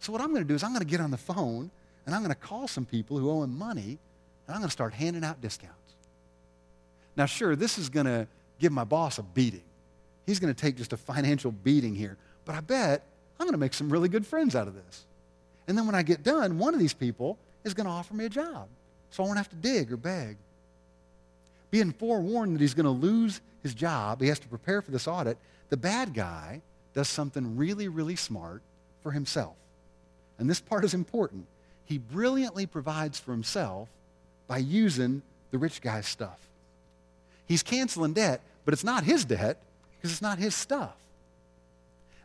So, 0.00 0.10
what 0.10 0.20
I'm 0.20 0.30
going 0.30 0.42
to 0.42 0.48
do 0.48 0.56
is 0.56 0.64
I'm 0.64 0.70
going 0.70 0.80
to 0.80 0.84
get 0.84 1.00
on 1.00 1.12
the 1.12 1.16
phone 1.16 1.70
and 2.06 2.14
I'm 2.14 2.22
going 2.22 2.34
to 2.34 2.40
call 2.40 2.68
some 2.68 2.84
people 2.84 3.18
who 3.18 3.30
owe 3.30 3.42
him 3.42 3.56
money, 3.56 3.98
and 4.46 4.54
I'm 4.54 4.58
going 4.58 4.68
to 4.68 4.72
start 4.72 4.92
handing 4.94 5.24
out 5.24 5.40
discounts. 5.40 5.94
Now, 7.16 7.26
sure, 7.26 7.56
this 7.56 7.78
is 7.78 7.88
going 7.88 8.06
to 8.06 8.26
give 8.58 8.72
my 8.72 8.84
boss 8.84 9.18
a 9.18 9.22
beating. 9.22 9.62
He's 10.26 10.38
going 10.38 10.52
to 10.52 10.60
take 10.60 10.76
just 10.76 10.92
a 10.92 10.96
financial 10.96 11.52
beating 11.52 11.94
here. 11.94 12.16
But 12.44 12.54
I 12.54 12.60
bet 12.60 13.02
I'm 13.38 13.46
going 13.46 13.52
to 13.52 13.58
make 13.58 13.74
some 13.74 13.90
really 13.90 14.08
good 14.08 14.26
friends 14.26 14.54
out 14.54 14.68
of 14.68 14.74
this. 14.74 15.06
And 15.66 15.78
then 15.78 15.86
when 15.86 15.94
I 15.94 16.02
get 16.02 16.22
done, 16.22 16.58
one 16.58 16.74
of 16.74 16.80
these 16.80 16.94
people 16.94 17.38
is 17.62 17.72
going 17.72 17.86
to 17.86 17.92
offer 17.92 18.14
me 18.14 18.24
a 18.26 18.28
job. 18.28 18.68
So 19.10 19.22
I 19.22 19.26
won't 19.26 19.38
have 19.38 19.48
to 19.50 19.56
dig 19.56 19.92
or 19.92 19.96
beg. 19.96 20.36
being 21.70 21.90
forewarned 21.92 22.54
that 22.54 22.60
he's 22.60 22.74
going 22.74 22.84
to 22.84 22.90
lose 22.90 23.40
his 23.62 23.74
job, 23.74 24.20
he 24.20 24.28
has 24.28 24.38
to 24.38 24.46
prepare 24.46 24.80
for 24.80 24.92
this 24.92 25.08
audit. 25.08 25.36
The 25.70 25.76
bad 25.76 26.14
guy 26.14 26.62
does 26.92 27.08
something 27.08 27.56
really, 27.56 27.88
really 27.88 28.14
smart 28.14 28.62
for 29.02 29.10
himself. 29.10 29.56
And 30.38 30.48
this 30.48 30.60
part 30.60 30.84
is 30.84 30.94
important. 30.94 31.46
He 31.84 31.98
brilliantly 31.98 32.66
provides 32.66 33.18
for 33.18 33.32
himself 33.32 33.88
by 34.46 34.58
using 34.58 35.22
the 35.50 35.58
rich 35.58 35.80
guy's 35.80 36.06
stuff. 36.06 36.38
He's 37.46 37.62
canceling 37.62 38.14
debt, 38.14 38.40
but 38.64 38.72
it's 38.72 38.84
not 38.84 39.04
his 39.04 39.24
debt 39.24 39.58
because 39.96 40.10
it's 40.10 40.22
not 40.22 40.38
his 40.38 40.54
stuff. 40.54 40.96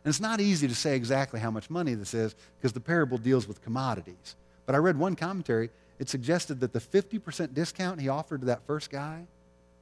And 0.02 0.10
it's 0.10 0.20
not 0.20 0.40
easy 0.40 0.66
to 0.66 0.74
say 0.74 0.96
exactly 0.96 1.40
how 1.40 1.50
much 1.50 1.68
money 1.68 1.94
this 1.94 2.14
is 2.14 2.34
because 2.58 2.72
the 2.72 2.80
parable 2.80 3.18
deals 3.18 3.46
with 3.46 3.62
commodities. 3.62 4.34
But 4.64 4.74
I 4.74 4.78
read 4.78 4.98
one 4.98 5.14
commentary, 5.14 5.70
it 5.98 6.08
suggested 6.08 6.60
that 6.60 6.72
the 6.72 6.80
50% 6.80 7.52
discount 7.52 8.00
he 8.00 8.08
offered 8.08 8.40
to 8.40 8.46
that 8.46 8.66
first 8.66 8.90
guy 8.90 9.24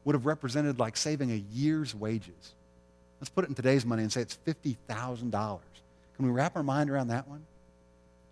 would 0.04 0.14
have 0.14 0.26
represented 0.26 0.78
like 0.80 0.96
saving 0.96 1.30
a 1.30 1.44
year's 1.52 1.94
wages. 1.94 2.54
Let's 3.20 3.30
put 3.30 3.44
it 3.44 3.48
in 3.48 3.54
today's 3.54 3.84
money 3.84 4.02
and 4.02 4.12
say 4.12 4.22
it's 4.22 4.38
$50,000. 4.46 5.30
Can 5.30 6.26
we 6.26 6.30
wrap 6.30 6.56
our 6.56 6.62
mind 6.62 6.90
around 6.90 7.08
that 7.08 7.28
one? 7.28 7.44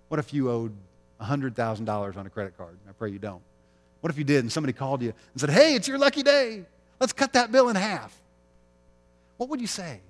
What 0.08 0.18
if 0.18 0.34
you 0.34 0.50
owed 0.50 0.72
$100,000 1.20 2.16
on 2.16 2.26
a 2.26 2.30
credit 2.30 2.56
card? 2.56 2.76
I 2.88 2.92
pray 2.92 3.10
you 3.10 3.18
don't. 3.18 3.42
What 4.00 4.10
if 4.10 4.18
you 4.18 4.24
did 4.24 4.40
and 4.40 4.52
somebody 4.52 4.72
called 4.72 5.02
you 5.02 5.12
and 5.32 5.40
said, 5.40 5.50
hey, 5.50 5.74
it's 5.74 5.88
your 5.88 5.98
lucky 5.98 6.22
day. 6.22 6.64
Let's 7.00 7.12
cut 7.12 7.32
that 7.34 7.52
bill 7.52 7.68
in 7.68 7.76
half. 7.76 8.16
What 9.36 9.48
would 9.50 9.60
you 9.60 9.66
say? 9.66 10.00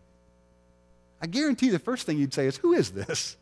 I 1.21 1.27
guarantee 1.27 1.71
the 1.71 1.79
first 1.79 2.07
thing 2.07 2.19
you'd 2.19 2.35
say 2.35 2.47
is, 2.47 2.57
Who 2.59 2.73
is 2.73 2.91
this? 2.91 3.37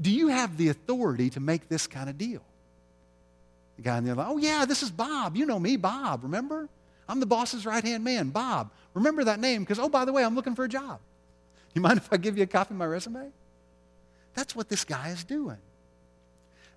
Do 0.00 0.10
you 0.10 0.28
have 0.28 0.56
the 0.56 0.68
authority 0.68 1.30
to 1.30 1.40
make 1.40 1.68
this 1.68 1.86
kind 1.86 2.08
of 2.08 2.18
deal? 2.18 2.42
The 3.76 3.82
guy 3.82 3.98
in 3.98 4.04
the 4.04 4.12
other, 4.12 4.24
oh, 4.26 4.38
yeah, 4.38 4.64
this 4.64 4.82
is 4.82 4.90
Bob. 4.90 5.36
You 5.36 5.46
know 5.46 5.58
me, 5.58 5.76
Bob, 5.76 6.22
remember? 6.22 6.68
I'm 7.08 7.20
the 7.20 7.26
boss's 7.26 7.66
right 7.66 7.82
hand 7.82 8.04
man, 8.04 8.30
Bob. 8.30 8.70
Remember 8.94 9.24
that 9.24 9.38
name 9.38 9.62
because, 9.62 9.78
oh, 9.78 9.88
by 9.88 10.04
the 10.04 10.12
way, 10.12 10.24
I'm 10.24 10.34
looking 10.34 10.54
for 10.54 10.64
a 10.64 10.68
job. 10.68 10.98
You 11.74 11.82
mind 11.82 11.98
if 11.98 12.08
I 12.10 12.16
give 12.16 12.36
you 12.36 12.44
a 12.44 12.46
copy 12.46 12.72
of 12.72 12.78
my 12.78 12.86
resume? 12.86 13.30
That's 14.34 14.56
what 14.56 14.68
this 14.68 14.84
guy 14.84 15.10
is 15.10 15.24
doing. 15.24 15.58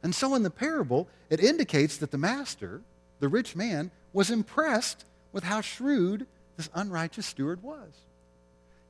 And 0.04 0.16
so 0.16 0.36
in 0.36 0.44
the 0.44 0.50
parable, 0.50 1.08
it 1.30 1.40
indicates 1.40 1.98
that 1.98 2.12
the 2.12 2.18
master, 2.18 2.82
the 3.20 3.28
rich 3.28 3.56
man, 3.56 3.92
was 4.14 4.30
impressed 4.30 5.06
with 5.32 5.44
how 5.44 5.62
shrewd 5.62 6.26
this 6.58 6.70
unrighteous 6.74 7.26
steward 7.26 7.62
was. 7.62 7.90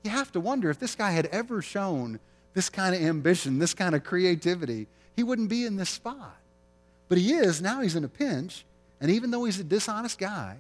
You 0.04 0.12
have 0.12 0.32
to 0.32 0.40
wonder 0.40 0.70
if 0.70 0.80
this 0.80 0.96
guy 0.96 1.12
had 1.12 1.26
ever 1.28 1.62
shown 1.62 2.20
this 2.54 2.70
kind 2.70 2.96
of 2.96 3.02
ambition, 3.02 3.60
this 3.60 3.74
kind 3.74 3.96
of 3.96 4.04
creativity, 4.04 4.88
he 5.16 5.24
wouldn't 5.24 5.50
be 5.50 5.66
in 5.66 5.76
this 5.76 5.90
spot. 5.90 6.38
But 7.10 7.18
he 7.18 7.34
is, 7.34 7.62
now 7.62 7.82
he's 7.82 7.96
in 7.96 8.04
a 8.04 8.10
pinch, 8.10 8.66
and 9.02 9.12
even 9.12 9.32
though 9.32 9.44
he's 9.44 9.60
a 9.60 9.64
dishonest 9.64 10.18
guy, 10.18 10.58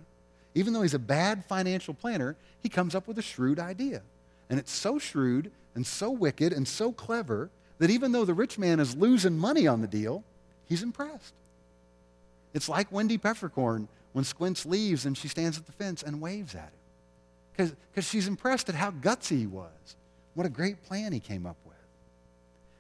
even 0.55 0.73
though 0.73 0.81
he's 0.81 0.93
a 0.93 0.99
bad 0.99 1.45
financial 1.45 1.93
planner, 1.93 2.35
he 2.61 2.69
comes 2.69 2.95
up 2.95 3.07
with 3.07 3.17
a 3.17 3.21
shrewd 3.21 3.59
idea. 3.59 4.01
And 4.49 4.59
it's 4.59 4.71
so 4.71 4.99
shrewd 4.99 5.51
and 5.75 5.85
so 5.85 6.09
wicked 6.09 6.51
and 6.51 6.67
so 6.67 6.91
clever 6.91 7.49
that 7.77 7.89
even 7.89 8.11
though 8.11 8.25
the 8.25 8.33
rich 8.33 8.57
man 8.57 8.79
is 8.79 8.95
losing 8.95 9.37
money 9.37 9.67
on 9.67 9.81
the 9.81 9.87
deal, 9.87 10.23
he's 10.69 10.83
impressed. 10.83 11.33
It's 12.53 12.69
like 12.69 12.91
Wendy 12.91 13.17
Peppercorn 13.17 13.89
when 14.13 14.23
Squints 14.23 14.65
leaves 14.65 15.05
and 15.05 15.17
she 15.17 15.27
stands 15.27 15.57
at 15.57 15.65
the 15.65 15.71
fence 15.71 16.01
and 16.01 16.21
waves 16.21 16.55
at 16.55 16.71
him. 17.57 17.75
Because 17.91 18.07
she's 18.07 18.27
impressed 18.27 18.69
at 18.69 18.75
how 18.75 18.91
gutsy 18.91 19.39
he 19.39 19.45
was. 19.45 19.95
What 20.33 20.45
a 20.45 20.49
great 20.49 20.81
plan 20.83 21.11
he 21.11 21.19
came 21.19 21.45
up 21.45 21.57
with. 21.65 21.75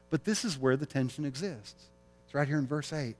But 0.09 0.23
this 0.23 0.45
is 0.45 0.57
where 0.57 0.77
the 0.77 0.85
tension 0.85 1.25
exists. 1.25 1.83
It's 2.25 2.33
right 2.33 2.47
here 2.47 2.57
in 2.57 2.65
verse 2.65 2.93
8. 2.93 3.15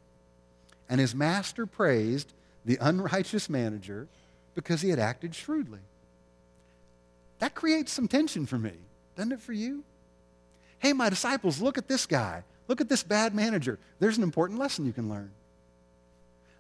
And 0.90 1.00
his 1.02 1.14
master 1.14 1.66
praised 1.66 2.34
the 2.66 2.78
unrighteous 2.80 3.50
manager 3.50 4.08
because 4.56 4.82
he 4.82 4.90
had 4.90 5.00
acted 5.00 5.36
shrewdly. 5.36 5.80
That 7.40 7.56
creates 7.56 7.92
some 7.92 8.08
tension 8.08 8.46
for 8.46 8.58
me, 8.58 8.74
doesn't 9.16 9.32
it 9.32 9.40
for 9.40 9.54
you? 9.54 9.84
Hey, 10.80 10.94
my 10.94 11.10
disciples, 11.10 11.62
look 11.62 11.78
at 11.78 11.88
this 11.88 12.06
guy. 12.06 12.44
Look 12.70 12.80
at 12.80 12.88
this 12.88 13.04
bad 13.04 13.34
manager. 13.36 13.80
There's 14.00 14.18
an 14.18 14.24
important 14.24 14.60
lesson 14.60 14.86
you 14.86 14.94
can 14.94 15.10
learn. 15.10 15.32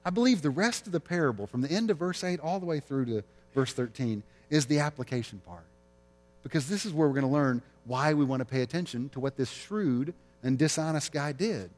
I 0.03 0.09
believe 0.09 0.41
the 0.41 0.49
rest 0.49 0.87
of 0.87 0.91
the 0.91 0.99
parable, 0.99 1.45
from 1.45 1.61
the 1.61 1.71
end 1.71 1.91
of 1.91 1.97
verse 1.97 2.23
8 2.23 2.39
all 2.39 2.59
the 2.59 2.65
way 2.65 2.79
through 2.79 3.05
to 3.05 3.23
verse 3.53 3.71
13, 3.73 4.23
is 4.49 4.65
the 4.65 4.79
application 4.79 5.39
part. 5.45 5.65
Because 6.41 6.67
this 6.67 6.85
is 6.85 6.93
where 6.93 7.07
we're 7.07 7.13
going 7.13 7.27
to 7.27 7.31
learn 7.31 7.61
why 7.85 8.13
we 8.15 8.25
want 8.25 8.39
to 8.39 8.45
pay 8.45 8.63
attention 8.63 9.09
to 9.09 9.19
what 9.19 9.37
this 9.37 9.51
shrewd 9.51 10.15
and 10.41 10.57
dishonest 10.57 11.11
guy 11.11 11.31
did. 11.31 11.69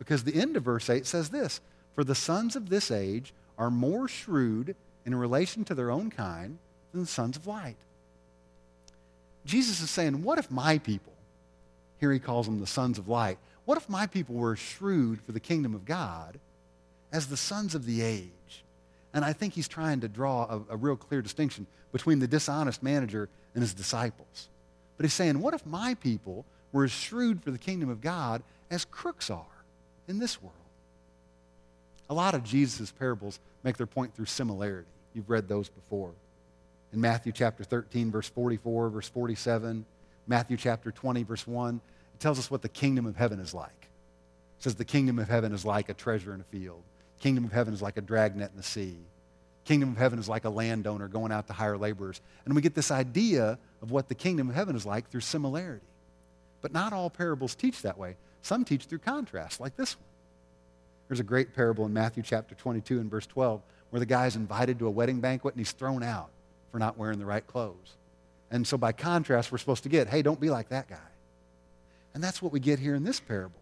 Because 0.00 0.24
the 0.24 0.34
end 0.34 0.56
of 0.56 0.64
verse 0.64 0.90
8 0.90 1.06
says 1.06 1.28
this 1.28 1.60
For 1.94 2.02
the 2.02 2.16
sons 2.16 2.56
of 2.56 2.70
this 2.70 2.90
age 2.90 3.32
are 3.56 3.70
more 3.70 4.08
shrewd 4.08 4.74
in 5.06 5.14
relation 5.14 5.64
to 5.66 5.74
their 5.74 5.92
own 5.92 6.10
kind 6.10 6.58
than 6.90 7.02
the 7.02 7.06
sons 7.06 7.36
of 7.36 7.46
light. 7.46 7.76
Jesus 9.44 9.80
is 9.80 9.90
saying, 9.90 10.24
What 10.24 10.38
if 10.38 10.50
my 10.50 10.78
people, 10.78 11.12
here 12.00 12.12
he 12.12 12.18
calls 12.18 12.46
them 12.46 12.58
the 12.58 12.66
sons 12.66 12.98
of 12.98 13.06
light, 13.06 13.38
what 13.68 13.76
if 13.76 13.86
my 13.86 14.06
people 14.06 14.34
were 14.34 14.56
shrewd 14.56 15.20
for 15.20 15.32
the 15.32 15.40
kingdom 15.40 15.74
of 15.74 15.84
God 15.84 16.40
as 17.12 17.26
the 17.26 17.36
sons 17.36 17.74
of 17.74 17.84
the 17.84 18.00
age? 18.00 18.64
And 19.12 19.22
I 19.22 19.34
think 19.34 19.52
he's 19.52 19.68
trying 19.68 20.00
to 20.00 20.08
draw 20.08 20.44
a, 20.44 20.72
a 20.72 20.76
real 20.78 20.96
clear 20.96 21.20
distinction 21.20 21.66
between 21.92 22.18
the 22.18 22.26
dishonest 22.26 22.82
manager 22.82 23.28
and 23.52 23.60
his 23.60 23.74
disciples. 23.74 24.48
But 24.96 25.04
he's 25.04 25.12
saying, 25.12 25.38
What 25.40 25.52
if 25.52 25.66
my 25.66 25.92
people 25.92 26.46
were 26.72 26.84
as 26.84 26.92
shrewd 26.92 27.44
for 27.44 27.50
the 27.50 27.58
kingdom 27.58 27.90
of 27.90 28.00
God 28.00 28.42
as 28.70 28.86
crooks 28.86 29.28
are 29.28 29.44
in 30.08 30.18
this 30.18 30.40
world? 30.40 30.54
A 32.08 32.14
lot 32.14 32.34
of 32.34 32.44
Jesus' 32.44 32.90
parables 32.90 33.38
make 33.64 33.76
their 33.76 33.86
point 33.86 34.14
through 34.14 34.24
similarity. 34.24 34.88
You've 35.12 35.28
read 35.28 35.46
those 35.46 35.68
before. 35.68 36.12
In 36.94 37.02
Matthew 37.02 37.32
chapter 37.32 37.64
13, 37.64 38.10
verse 38.10 38.30
44, 38.30 38.88
verse 38.88 39.10
47, 39.10 39.84
Matthew 40.26 40.56
chapter 40.56 40.90
20, 40.90 41.22
verse 41.24 41.46
1, 41.46 41.82
it 42.18 42.20
tells 42.20 42.40
us 42.40 42.50
what 42.50 42.62
the 42.62 42.68
kingdom 42.68 43.06
of 43.06 43.14
heaven 43.14 43.38
is 43.38 43.54
like. 43.54 43.70
It 44.58 44.64
says 44.64 44.74
the 44.74 44.84
kingdom 44.84 45.20
of 45.20 45.28
heaven 45.28 45.52
is 45.52 45.64
like 45.64 45.88
a 45.88 45.94
treasure 45.94 46.34
in 46.34 46.40
a 46.40 46.44
field. 46.44 46.82
Kingdom 47.20 47.44
of 47.44 47.52
heaven 47.52 47.72
is 47.72 47.80
like 47.80 47.96
a 47.96 48.00
dragnet 48.00 48.50
in 48.50 48.56
the 48.56 48.62
sea. 48.64 48.96
Kingdom 49.64 49.90
of 49.90 49.98
heaven 49.98 50.18
is 50.18 50.28
like 50.28 50.44
a 50.44 50.50
landowner 50.50 51.06
going 51.06 51.30
out 51.30 51.46
to 51.46 51.52
hire 51.52 51.78
laborers. 51.78 52.20
And 52.44 52.56
we 52.56 52.60
get 52.60 52.74
this 52.74 52.90
idea 52.90 53.56
of 53.80 53.92
what 53.92 54.08
the 54.08 54.16
kingdom 54.16 54.48
of 54.48 54.56
heaven 54.56 54.74
is 54.74 54.84
like 54.84 55.08
through 55.08 55.20
similarity. 55.20 55.86
But 56.60 56.72
not 56.72 56.92
all 56.92 57.08
parables 57.08 57.54
teach 57.54 57.82
that 57.82 57.96
way. 57.96 58.16
Some 58.42 58.64
teach 58.64 58.86
through 58.86 58.98
contrast, 58.98 59.60
like 59.60 59.76
this 59.76 59.94
one. 59.94 60.04
There's 61.06 61.20
a 61.20 61.24
great 61.24 61.54
parable 61.54 61.86
in 61.86 61.92
Matthew 61.92 62.24
chapter 62.24 62.56
22 62.56 62.98
and 62.98 63.08
verse 63.08 63.26
12 63.26 63.62
where 63.90 64.00
the 64.00 64.06
guy's 64.06 64.34
invited 64.34 64.80
to 64.80 64.88
a 64.88 64.90
wedding 64.90 65.20
banquet 65.20 65.54
and 65.54 65.60
he's 65.60 65.70
thrown 65.70 66.02
out 66.02 66.30
for 66.72 66.80
not 66.80 66.98
wearing 66.98 67.20
the 67.20 67.26
right 67.26 67.46
clothes. 67.46 67.94
And 68.50 68.66
so 68.66 68.76
by 68.76 68.90
contrast, 68.90 69.52
we're 69.52 69.58
supposed 69.58 69.84
to 69.84 69.88
get, 69.88 70.08
hey, 70.08 70.22
don't 70.22 70.40
be 70.40 70.50
like 70.50 70.70
that 70.70 70.88
guy. 70.88 70.96
And 72.14 72.22
that's 72.22 72.42
what 72.42 72.52
we 72.52 72.60
get 72.60 72.78
here 72.78 72.94
in 72.94 73.04
this 73.04 73.20
parable. 73.20 73.60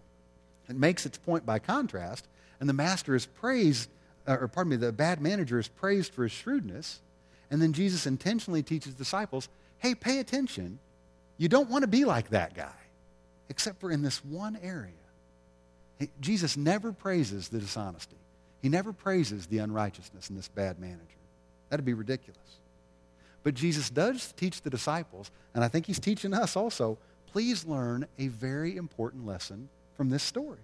It 0.68 0.76
makes 0.76 1.06
its 1.06 1.18
point 1.18 1.46
by 1.46 1.58
contrast, 1.58 2.26
and 2.58 2.68
the 2.68 2.72
master 2.72 3.14
is 3.14 3.26
praised, 3.26 3.88
uh, 4.26 4.38
or 4.40 4.48
pardon 4.48 4.70
me, 4.70 4.76
the 4.76 4.92
bad 4.92 5.20
manager 5.20 5.58
is 5.58 5.68
praised 5.68 6.12
for 6.12 6.22
his 6.24 6.32
shrewdness. 6.32 7.00
And 7.50 7.62
then 7.62 7.72
Jesus 7.72 8.06
intentionally 8.06 8.62
teaches 8.62 8.94
disciples, 8.94 9.48
hey, 9.78 9.94
pay 9.94 10.18
attention. 10.18 10.78
You 11.38 11.48
don't 11.48 11.70
want 11.70 11.82
to 11.82 11.88
be 11.88 12.04
like 12.04 12.30
that 12.30 12.54
guy, 12.54 12.74
except 13.48 13.78
for 13.80 13.90
in 13.90 14.02
this 14.02 14.24
one 14.24 14.58
area. 14.62 14.92
Jesus 16.20 16.56
never 16.56 16.92
praises 16.92 17.48
the 17.48 17.58
dishonesty. 17.58 18.16
He 18.62 18.68
never 18.68 18.92
praises 18.92 19.46
the 19.46 19.58
unrighteousness 19.58 20.28
in 20.30 20.36
this 20.36 20.48
bad 20.48 20.78
manager. 20.78 21.02
That'd 21.68 21.86
be 21.86 21.94
ridiculous. 21.94 22.40
But 23.42 23.54
Jesus 23.54 23.90
does 23.90 24.32
teach 24.36 24.62
the 24.62 24.70
disciples, 24.70 25.30
and 25.54 25.62
I 25.62 25.68
think 25.68 25.86
he's 25.86 26.00
teaching 26.00 26.34
us 26.34 26.56
also, 26.56 26.98
please 27.32 27.64
learn 27.64 28.06
a 28.18 28.28
very 28.28 28.76
important 28.76 29.26
lesson 29.26 29.68
from 29.96 30.10
this 30.10 30.22
story. 30.22 30.58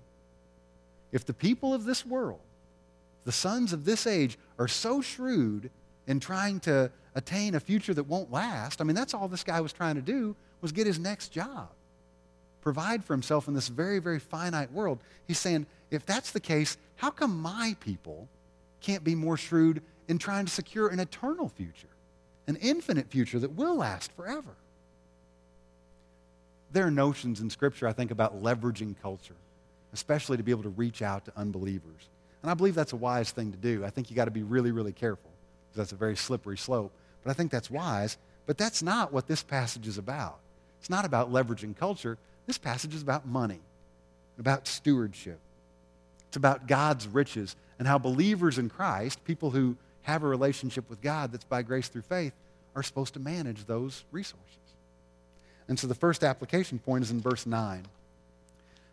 If 1.10 1.24
the 1.24 1.34
people 1.34 1.74
of 1.74 1.84
this 1.84 2.06
world, 2.06 2.40
the 3.24 3.32
sons 3.32 3.72
of 3.72 3.84
this 3.84 4.06
age, 4.06 4.38
are 4.58 4.68
so 4.68 5.00
shrewd 5.00 5.70
in 6.06 6.20
trying 6.20 6.60
to 6.60 6.90
attain 7.14 7.54
a 7.54 7.60
future 7.60 7.94
that 7.94 8.04
won't 8.04 8.32
last, 8.32 8.80
I 8.80 8.84
mean, 8.84 8.96
that's 8.96 9.14
all 9.14 9.28
this 9.28 9.44
guy 9.44 9.60
was 9.60 9.72
trying 9.72 9.96
to 9.96 10.02
do 10.02 10.34
was 10.60 10.72
get 10.72 10.86
his 10.86 10.98
next 10.98 11.28
job 11.28 11.68
provide 12.62 13.04
for 13.04 13.12
himself 13.12 13.48
in 13.48 13.54
this 13.54 13.68
very, 13.68 13.98
very 13.98 14.20
finite 14.20 14.72
world. 14.72 15.00
He's 15.26 15.38
saying, 15.38 15.66
if 15.90 16.06
that's 16.06 16.30
the 16.30 16.40
case, 16.40 16.78
how 16.96 17.10
come 17.10 17.38
my 17.42 17.76
people 17.80 18.28
can't 18.80 19.04
be 19.04 19.14
more 19.14 19.36
shrewd 19.36 19.82
in 20.08 20.18
trying 20.18 20.46
to 20.46 20.50
secure 20.50 20.88
an 20.88 21.00
eternal 21.00 21.48
future, 21.48 21.88
an 22.46 22.56
infinite 22.56 23.08
future 23.10 23.38
that 23.40 23.52
will 23.52 23.76
last 23.76 24.12
forever? 24.12 24.54
There 26.72 26.86
are 26.86 26.90
notions 26.90 27.40
in 27.40 27.50
Scripture, 27.50 27.86
I 27.86 27.92
think, 27.92 28.10
about 28.10 28.42
leveraging 28.42 28.94
culture, 29.02 29.36
especially 29.92 30.38
to 30.38 30.42
be 30.42 30.50
able 30.50 30.62
to 30.62 30.70
reach 30.70 31.02
out 31.02 31.26
to 31.26 31.32
unbelievers. 31.36 32.08
And 32.42 32.50
I 32.50 32.54
believe 32.54 32.74
that's 32.74 32.92
a 32.92 32.96
wise 32.96 33.30
thing 33.30 33.52
to 33.52 33.58
do. 33.58 33.84
I 33.84 33.90
think 33.90 34.10
you 34.10 34.16
got 34.16 34.24
to 34.24 34.30
be 34.30 34.42
really, 34.42 34.72
really 34.72 34.92
careful 34.92 35.30
because 35.68 35.76
that's 35.76 35.92
a 35.92 35.96
very 35.96 36.16
slippery 36.16 36.56
slope. 36.56 36.92
But 37.22 37.30
I 37.30 37.34
think 37.34 37.50
that's 37.50 37.70
wise. 37.70 38.16
But 38.46 38.58
that's 38.58 38.82
not 38.82 39.12
what 39.12 39.28
this 39.28 39.42
passage 39.42 39.86
is 39.86 39.98
about. 39.98 40.38
It's 40.80 40.90
not 40.90 41.04
about 41.04 41.32
leveraging 41.32 41.76
culture. 41.76 42.18
This 42.46 42.58
passage 42.58 42.94
is 42.94 43.02
about 43.02 43.26
money, 43.26 43.60
about 44.38 44.66
stewardship. 44.66 45.38
It's 46.26 46.36
about 46.36 46.66
God's 46.66 47.06
riches 47.06 47.54
and 47.78 47.86
how 47.86 47.98
believers 47.98 48.58
in 48.58 48.68
Christ, 48.68 49.24
people 49.24 49.50
who 49.50 49.76
have 50.02 50.22
a 50.24 50.26
relationship 50.26 50.88
with 50.90 51.00
God 51.00 51.30
that's 51.30 51.44
by 51.44 51.62
grace 51.62 51.88
through 51.88 52.02
faith 52.02 52.32
are 52.74 52.82
supposed 52.82 53.14
to 53.14 53.20
manage 53.20 53.66
those 53.66 54.04
resources. 54.10 54.48
And 55.72 55.80
so 55.80 55.86
the 55.86 55.94
first 55.94 56.22
application 56.22 56.78
point 56.78 57.02
is 57.02 57.10
in 57.10 57.22
verse 57.22 57.46
9. 57.46 57.78
It 57.78 57.86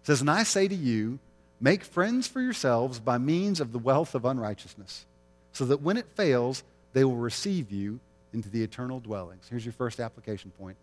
says, 0.04 0.22
And 0.22 0.32
I 0.32 0.44
say 0.44 0.66
to 0.66 0.74
you, 0.74 1.20
make 1.60 1.84
friends 1.84 2.26
for 2.26 2.40
yourselves 2.40 3.02
by 3.02 3.18
means 3.18 3.60
of 3.60 3.74
the 3.74 3.78
wealth 3.78 4.16
of 4.16 4.24
unrighteousness, 4.24 5.06
so 5.52 5.66
that 5.66 5.82
when 5.82 5.98
it 5.98 6.06
fails, 6.16 6.64
they 6.94 7.04
will 7.04 7.18
receive 7.18 7.70
you 7.70 8.00
into 8.32 8.48
the 8.48 8.64
eternal 8.64 9.02
dwellings. 9.02 9.46
Here's 9.50 9.66
your 9.66 9.74
first 9.74 10.00
application 10.00 10.54
point 10.58 10.78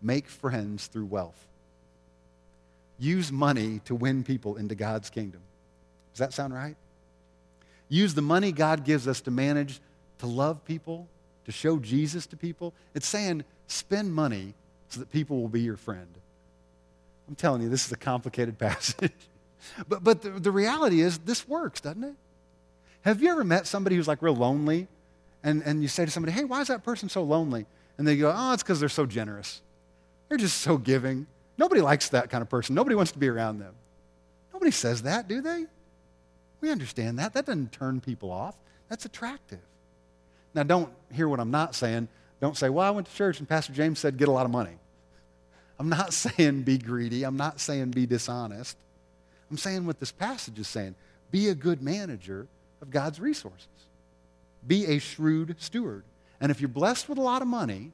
make 0.00 0.28
friends 0.28 0.86
through 0.86 1.04
wealth. 1.04 1.46
Use 2.98 3.30
money 3.30 3.82
to 3.84 3.94
win 3.94 4.24
people 4.24 4.56
into 4.56 4.74
God's 4.74 5.10
kingdom. 5.10 5.42
Does 6.14 6.20
that 6.20 6.32
sound 6.32 6.54
right? 6.54 6.76
Use 7.90 8.14
the 8.14 8.22
money 8.22 8.50
God 8.50 8.82
gives 8.82 9.06
us 9.06 9.20
to 9.20 9.30
manage 9.30 9.78
to 10.20 10.26
love 10.26 10.64
people, 10.64 11.06
to 11.44 11.52
show 11.52 11.78
Jesus 11.78 12.24
to 12.28 12.36
people. 12.38 12.72
It's 12.94 13.06
saying 13.06 13.44
spend 13.66 14.14
money 14.14 14.54
so 14.92 15.00
that 15.00 15.10
people 15.10 15.40
will 15.40 15.48
be 15.48 15.62
your 15.62 15.76
friend. 15.76 16.08
I'm 17.28 17.34
telling 17.34 17.62
you, 17.62 17.68
this 17.68 17.86
is 17.86 17.92
a 17.92 17.96
complicated 17.96 18.58
passage. 18.58 19.12
but 19.88 20.04
but 20.04 20.22
the, 20.22 20.30
the 20.30 20.50
reality 20.50 21.00
is, 21.00 21.18
this 21.18 21.48
works, 21.48 21.80
doesn't 21.80 22.04
it? 22.04 22.14
Have 23.02 23.22
you 23.22 23.30
ever 23.30 23.42
met 23.44 23.66
somebody 23.66 23.96
who's 23.96 24.08
like 24.08 24.22
real 24.22 24.36
lonely? 24.36 24.86
And, 25.42 25.62
and 25.62 25.82
you 25.82 25.88
say 25.88 26.04
to 26.04 26.10
somebody, 26.10 26.32
hey, 26.32 26.44
why 26.44 26.60
is 26.60 26.68
that 26.68 26.84
person 26.84 27.08
so 27.08 27.22
lonely? 27.22 27.66
And 27.98 28.06
they 28.06 28.16
go, 28.16 28.32
oh, 28.34 28.52
it's 28.52 28.62
because 28.62 28.78
they're 28.78 28.88
so 28.88 29.06
generous. 29.06 29.60
They're 30.28 30.38
just 30.38 30.58
so 30.58 30.76
giving. 30.76 31.26
Nobody 31.58 31.80
likes 31.80 32.10
that 32.10 32.30
kind 32.30 32.42
of 32.42 32.48
person. 32.48 32.74
Nobody 32.74 32.94
wants 32.94 33.12
to 33.12 33.18
be 33.18 33.28
around 33.28 33.58
them. 33.58 33.74
Nobody 34.52 34.70
says 34.70 35.02
that, 35.02 35.26
do 35.26 35.40
they? 35.40 35.66
We 36.60 36.70
understand 36.70 37.18
that. 37.18 37.34
That 37.34 37.46
doesn't 37.46 37.72
turn 37.72 38.00
people 38.00 38.30
off. 38.30 38.54
That's 38.88 39.04
attractive. 39.04 39.58
Now, 40.54 40.62
don't 40.62 40.92
hear 41.12 41.28
what 41.28 41.40
I'm 41.40 41.50
not 41.50 41.74
saying. 41.74 42.08
Don't 42.40 42.56
say, 42.56 42.68
well, 42.68 42.86
I 42.86 42.90
went 42.90 43.08
to 43.08 43.14
church 43.14 43.40
and 43.40 43.48
Pastor 43.48 43.72
James 43.72 43.98
said 43.98 44.16
get 44.16 44.28
a 44.28 44.32
lot 44.32 44.44
of 44.44 44.52
money. 44.52 44.78
I'm 45.82 45.88
not 45.88 46.12
saying 46.14 46.62
be 46.62 46.78
greedy. 46.78 47.24
I'm 47.24 47.36
not 47.36 47.58
saying 47.58 47.90
be 47.90 48.06
dishonest. 48.06 48.76
I'm 49.50 49.58
saying 49.58 49.84
what 49.84 49.98
this 49.98 50.12
passage 50.12 50.58
is 50.58 50.68
saying 50.68 50.94
be 51.32 51.48
a 51.48 51.54
good 51.56 51.82
manager 51.82 52.46
of 52.80 52.90
God's 52.90 53.18
resources, 53.18 53.66
be 54.64 54.86
a 54.86 54.98
shrewd 55.00 55.56
steward. 55.58 56.04
And 56.40 56.52
if 56.52 56.60
you're 56.60 56.68
blessed 56.68 57.08
with 57.08 57.18
a 57.18 57.22
lot 57.22 57.42
of 57.42 57.48
money, 57.48 57.90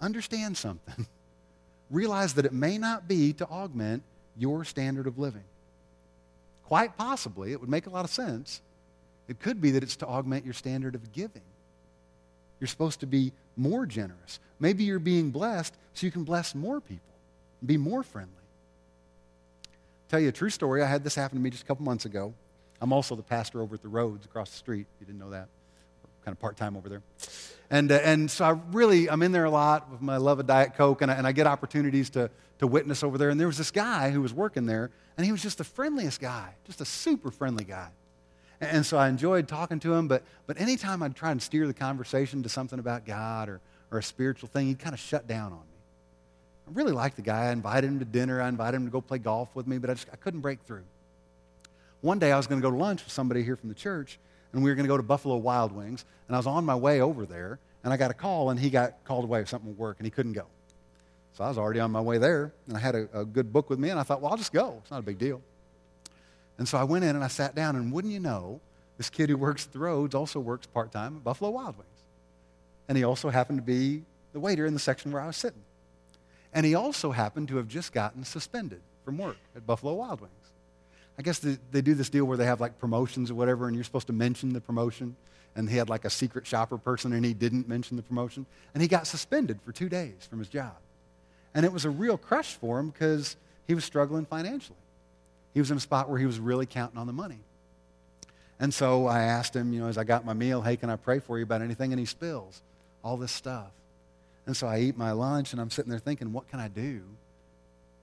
understand 0.00 0.56
something. 0.56 1.06
Realize 1.90 2.34
that 2.34 2.44
it 2.44 2.52
may 2.52 2.76
not 2.76 3.06
be 3.06 3.32
to 3.34 3.46
augment 3.46 4.02
your 4.36 4.64
standard 4.64 5.06
of 5.06 5.18
living. 5.18 5.44
Quite 6.64 6.96
possibly, 6.96 7.52
it 7.52 7.60
would 7.60 7.70
make 7.70 7.86
a 7.86 7.90
lot 7.90 8.04
of 8.04 8.10
sense. 8.10 8.62
It 9.28 9.38
could 9.38 9.60
be 9.60 9.72
that 9.72 9.82
it's 9.84 9.96
to 9.96 10.06
augment 10.06 10.44
your 10.44 10.54
standard 10.54 10.94
of 10.96 11.12
giving. 11.12 11.42
You're 12.60 12.68
supposed 12.68 13.00
to 13.00 13.06
be 13.06 13.32
more 13.56 13.86
generous. 13.86 14.38
Maybe 14.58 14.84
you're 14.84 14.98
being 14.98 15.30
blessed 15.30 15.74
so 15.94 16.06
you 16.06 16.12
can 16.12 16.24
bless 16.24 16.54
more 16.54 16.80
people, 16.80 17.14
be 17.64 17.76
more 17.76 18.02
friendly. 18.02 18.34
Tell 20.08 20.20
you 20.20 20.28
a 20.28 20.32
true 20.32 20.50
story. 20.50 20.82
I 20.82 20.86
had 20.86 21.04
this 21.04 21.14
happen 21.14 21.38
to 21.38 21.42
me 21.42 21.50
just 21.50 21.62
a 21.62 21.66
couple 21.66 21.84
months 21.84 22.04
ago. 22.04 22.34
I'm 22.80 22.92
also 22.92 23.14
the 23.14 23.22
pastor 23.22 23.62
over 23.62 23.74
at 23.74 23.82
the 23.82 23.88
roads 23.88 24.24
across 24.24 24.50
the 24.50 24.56
street. 24.56 24.86
You 24.98 25.06
didn't 25.06 25.20
know 25.20 25.30
that. 25.30 25.48
kind 26.24 26.34
of 26.34 26.40
part 26.40 26.56
time 26.56 26.76
over 26.76 26.88
there. 26.88 27.02
And, 27.70 27.92
uh, 27.92 28.00
and 28.02 28.30
so 28.30 28.44
I 28.44 28.58
really, 28.72 29.08
I'm 29.08 29.22
in 29.22 29.32
there 29.32 29.44
a 29.44 29.50
lot 29.50 29.90
with 29.90 30.00
my 30.00 30.16
love 30.16 30.40
of 30.40 30.46
Diet 30.46 30.74
Coke, 30.74 31.02
and 31.02 31.10
I, 31.10 31.14
and 31.14 31.26
I 31.26 31.32
get 31.32 31.46
opportunities 31.46 32.10
to, 32.10 32.30
to 32.58 32.66
witness 32.66 33.04
over 33.04 33.18
there. 33.18 33.30
And 33.30 33.38
there 33.38 33.46
was 33.46 33.58
this 33.58 33.70
guy 33.70 34.10
who 34.10 34.20
was 34.20 34.34
working 34.34 34.66
there, 34.66 34.90
and 35.16 35.24
he 35.24 35.32
was 35.32 35.42
just 35.42 35.58
the 35.58 35.64
friendliest 35.64 36.20
guy, 36.20 36.54
just 36.64 36.80
a 36.80 36.84
super 36.84 37.30
friendly 37.30 37.64
guy. 37.64 37.88
And 38.60 38.84
so 38.84 38.98
I 38.98 39.08
enjoyed 39.08 39.48
talking 39.48 39.80
to 39.80 39.94
him, 39.94 40.06
but, 40.06 40.22
but 40.46 40.60
anytime 40.60 41.02
I'd 41.02 41.16
try 41.16 41.30
and 41.30 41.40
steer 41.40 41.66
the 41.66 41.74
conversation 41.74 42.42
to 42.42 42.48
something 42.48 42.78
about 42.78 43.06
God 43.06 43.48
or, 43.48 43.60
or 43.90 43.98
a 43.98 44.02
spiritual 44.02 44.50
thing, 44.50 44.66
he'd 44.66 44.78
kind 44.78 44.92
of 44.92 45.00
shut 45.00 45.26
down 45.26 45.52
on 45.52 45.60
me. 45.60 45.64
I 46.68 46.72
really 46.72 46.92
liked 46.92 47.16
the 47.16 47.22
guy. 47.22 47.46
I 47.46 47.52
invited 47.52 47.88
him 47.88 47.98
to 48.00 48.04
dinner. 48.04 48.40
I 48.42 48.48
invited 48.48 48.76
him 48.76 48.84
to 48.84 48.90
go 48.90 49.00
play 49.00 49.18
golf 49.18 49.48
with 49.54 49.66
me, 49.66 49.78
but 49.78 49.88
I, 49.88 49.94
just, 49.94 50.08
I 50.12 50.16
couldn't 50.16 50.40
break 50.40 50.60
through. 50.66 50.84
One 52.02 52.18
day 52.18 52.32
I 52.32 52.36
was 52.36 52.46
going 52.46 52.60
to 52.60 52.66
go 52.66 52.70
to 52.70 52.76
lunch 52.76 53.02
with 53.02 53.12
somebody 53.12 53.42
here 53.42 53.56
from 53.56 53.70
the 53.70 53.74
church, 53.74 54.18
and 54.52 54.62
we 54.62 54.70
were 54.70 54.74
going 54.74 54.84
to 54.84 54.88
go 54.88 54.96
to 54.96 55.02
Buffalo 55.02 55.36
Wild 55.36 55.72
Wings, 55.72 56.04
and 56.28 56.36
I 56.36 56.38
was 56.38 56.46
on 56.46 56.64
my 56.64 56.76
way 56.76 57.00
over 57.00 57.24
there, 57.24 57.58
and 57.82 57.92
I 57.92 57.96
got 57.96 58.10
a 58.10 58.14
call, 58.14 58.50
and 58.50 58.60
he 58.60 58.68
got 58.68 59.04
called 59.04 59.24
away 59.24 59.40
with 59.40 59.48
something 59.48 59.70
at 59.70 59.78
work, 59.78 59.96
and 59.98 60.06
he 60.06 60.10
couldn't 60.10 60.34
go. 60.34 60.46
So 61.32 61.44
I 61.44 61.48
was 61.48 61.56
already 61.58 61.80
on 61.80 61.90
my 61.90 62.00
way 62.00 62.18
there, 62.18 62.52
and 62.68 62.76
I 62.76 62.80
had 62.80 62.94
a, 62.94 63.08
a 63.12 63.24
good 63.24 63.52
book 63.52 63.70
with 63.70 63.78
me, 63.78 63.88
and 63.88 63.98
I 63.98 64.02
thought, 64.02 64.20
well, 64.20 64.30
I'll 64.30 64.38
just 64.38 64.52
go. 64.52 64.76
It's 64.82 64.90
not 64.90 65.00
a 65.00 65.02
big 65.02 65.18
deal. 65.18 65.40
And 66.60 66.68
so 66.68 66.76
I 66.76 66.84
went 66.84 67.04
in 67.04 67.16
and 67.16 67.24
I 67.24 67.28
sat 67.28 67.54
down, 67.54 67.74
and 67.74 67.90
wouldn't 67.90 68.12
you 68.12 68.20
know, 68.20 68.60
this 68.98 69.08
kid 69.08 69.30
who 69.30 69.38
works 69.38 69.64
at 69.64 69.72
the 69.72 69.78
roads 69.78 70.14
also 70.14 70.38
works 70.38 70.66
part 70.66 70.92
time 70.92 71.16
at 71.16 71.24
Buffalo 71.24 71.48
Wild 71.48 71.78
Wings. 71.78 71.88
And 72.86 72.98
he 72.98 73.02
also 73.02 73.30
happened 73.30 73.60
to 73.60 73.62
be 73.62 74.02
the 74.34 74.40
waiter 74.40 74.66
in 74.66 74.74
the 74.74 74.78
section 74.78 75.10
where 75.10 75.22
I 75.22 75.26
was 75.26 75.38
sitting. 75.38 75.62
And 76.52 76.66
he 76.66 76.74
also 76.74 77.12
happened 77.12 77.48
to 77.48 77.56
have 77.56 77.66
just 77.66 77.94
gotten 77.94 78.24
suspended 78.24 78.82
from 79.06 79.16
work 79.16 79.38
at 79.56 79.66
Buffalo 79.66 79.94
Wild 79.94 80.20
Wings. 80.20 80.34
I 81.18 81.22
guess 81.22 81.38
they, 81.38 81.56
they 81.70 81.80
do 81.80 81.94
this 81.94 82.10
deal 82.10 82.26
where 82.26 82.36
they 82.36 82.44
have 82.44 82.60
like 82.60 82.78
promotions 82.78 83.30
or 83.30 83.36
whatever, 83.36 83.66
and 83.66 83.74
you're 83.74 83.82
supposed 83.82 84.08
to 84.08 84.12
mention 84.12 84.52
the 84.52 84.60
promotion. 84.60 85.16
And 85.56 85.70
he 85.70 85.78
had 85.78 85.88
like 85.88 86.04
a 86.04 86.10
secret 86.10 86.46
shopper 86.46 86.76
person, 86.76 87.14
and 87.14 87.24
he 87.24 87.32
didn't 87.32 87.70
mention 87.70 87.96
the 87.96 88.02
promotion. 88.02 88.44
And 88.74 88.82
he 88.82 88.88
got 88.88 89.06
suspended 89.06 89.62
for 89.62 89.72
two 89.72 89.88
days 89.88 90.28
from 90.28 90.40
his 90.40 90.48
job. 90.48 90.76
And 91.54 91.64
it 91.64 91.72
was 91.72 91.86
a 91.86 91.90
real 91.90 92.18
crush 92.18 92.52
for 92.52 92.78
him 92.78 92.90
because 92.90 93.38
he 93.66 93.74
was 93.74 93.86
struggling 93.86 94.26
financially. 94.26 94.76
He 95.54 95.60
was 95.60 95.70
in 95.70 95.76
a 95.76 95.80
spot 95.80 96.08
where 96.08 96.18
he 96.18 96.26
was 96.26 96.38
really 96.38 96.66
counting 96.66 96.98
on 96.98 97.06
the 97.06 97.12
money. 97.12 97.40
And 98.58 98.72
so 98.72 99.06
I 99.06 99.22
asked 99.22 99.56
him, 99.56 99.72
you 99.72 99.80
know, 99.80 99.88
as 99.88 99.96
I 99.96 100.04
got 100.04 100.24
my 100.24 100.34
meal, 100.34 100.60
hey, 100.60 100.76
can 100.76 100.90
I 100.90 100.96
pray 100.96 101.18
for 101.18 101.38
you 101.38 101.44
about 101.44 101.62
anything? 101.62 101.92
And 101.92 101.98
he 101.98 102.06
spills 102.06 102.62
all 103.02 103.16
this 103.16 103.32
stuff. 103.32 103.70
And 104.46 104.56
so 104.56 104.66
I 104.66 104.80
eat 104.80 104.96
my 104.96 105.12
lunch, 105.12 105.52
and 105.52 105.60
I'm 105.60 105.70
sitting 105.70 105.90
there 105.90 105.98
thinking, 105.98 106.32
what 106.32 106.48
can 106.48 106.60
I 106.60 106.68
do? 106.68 107.02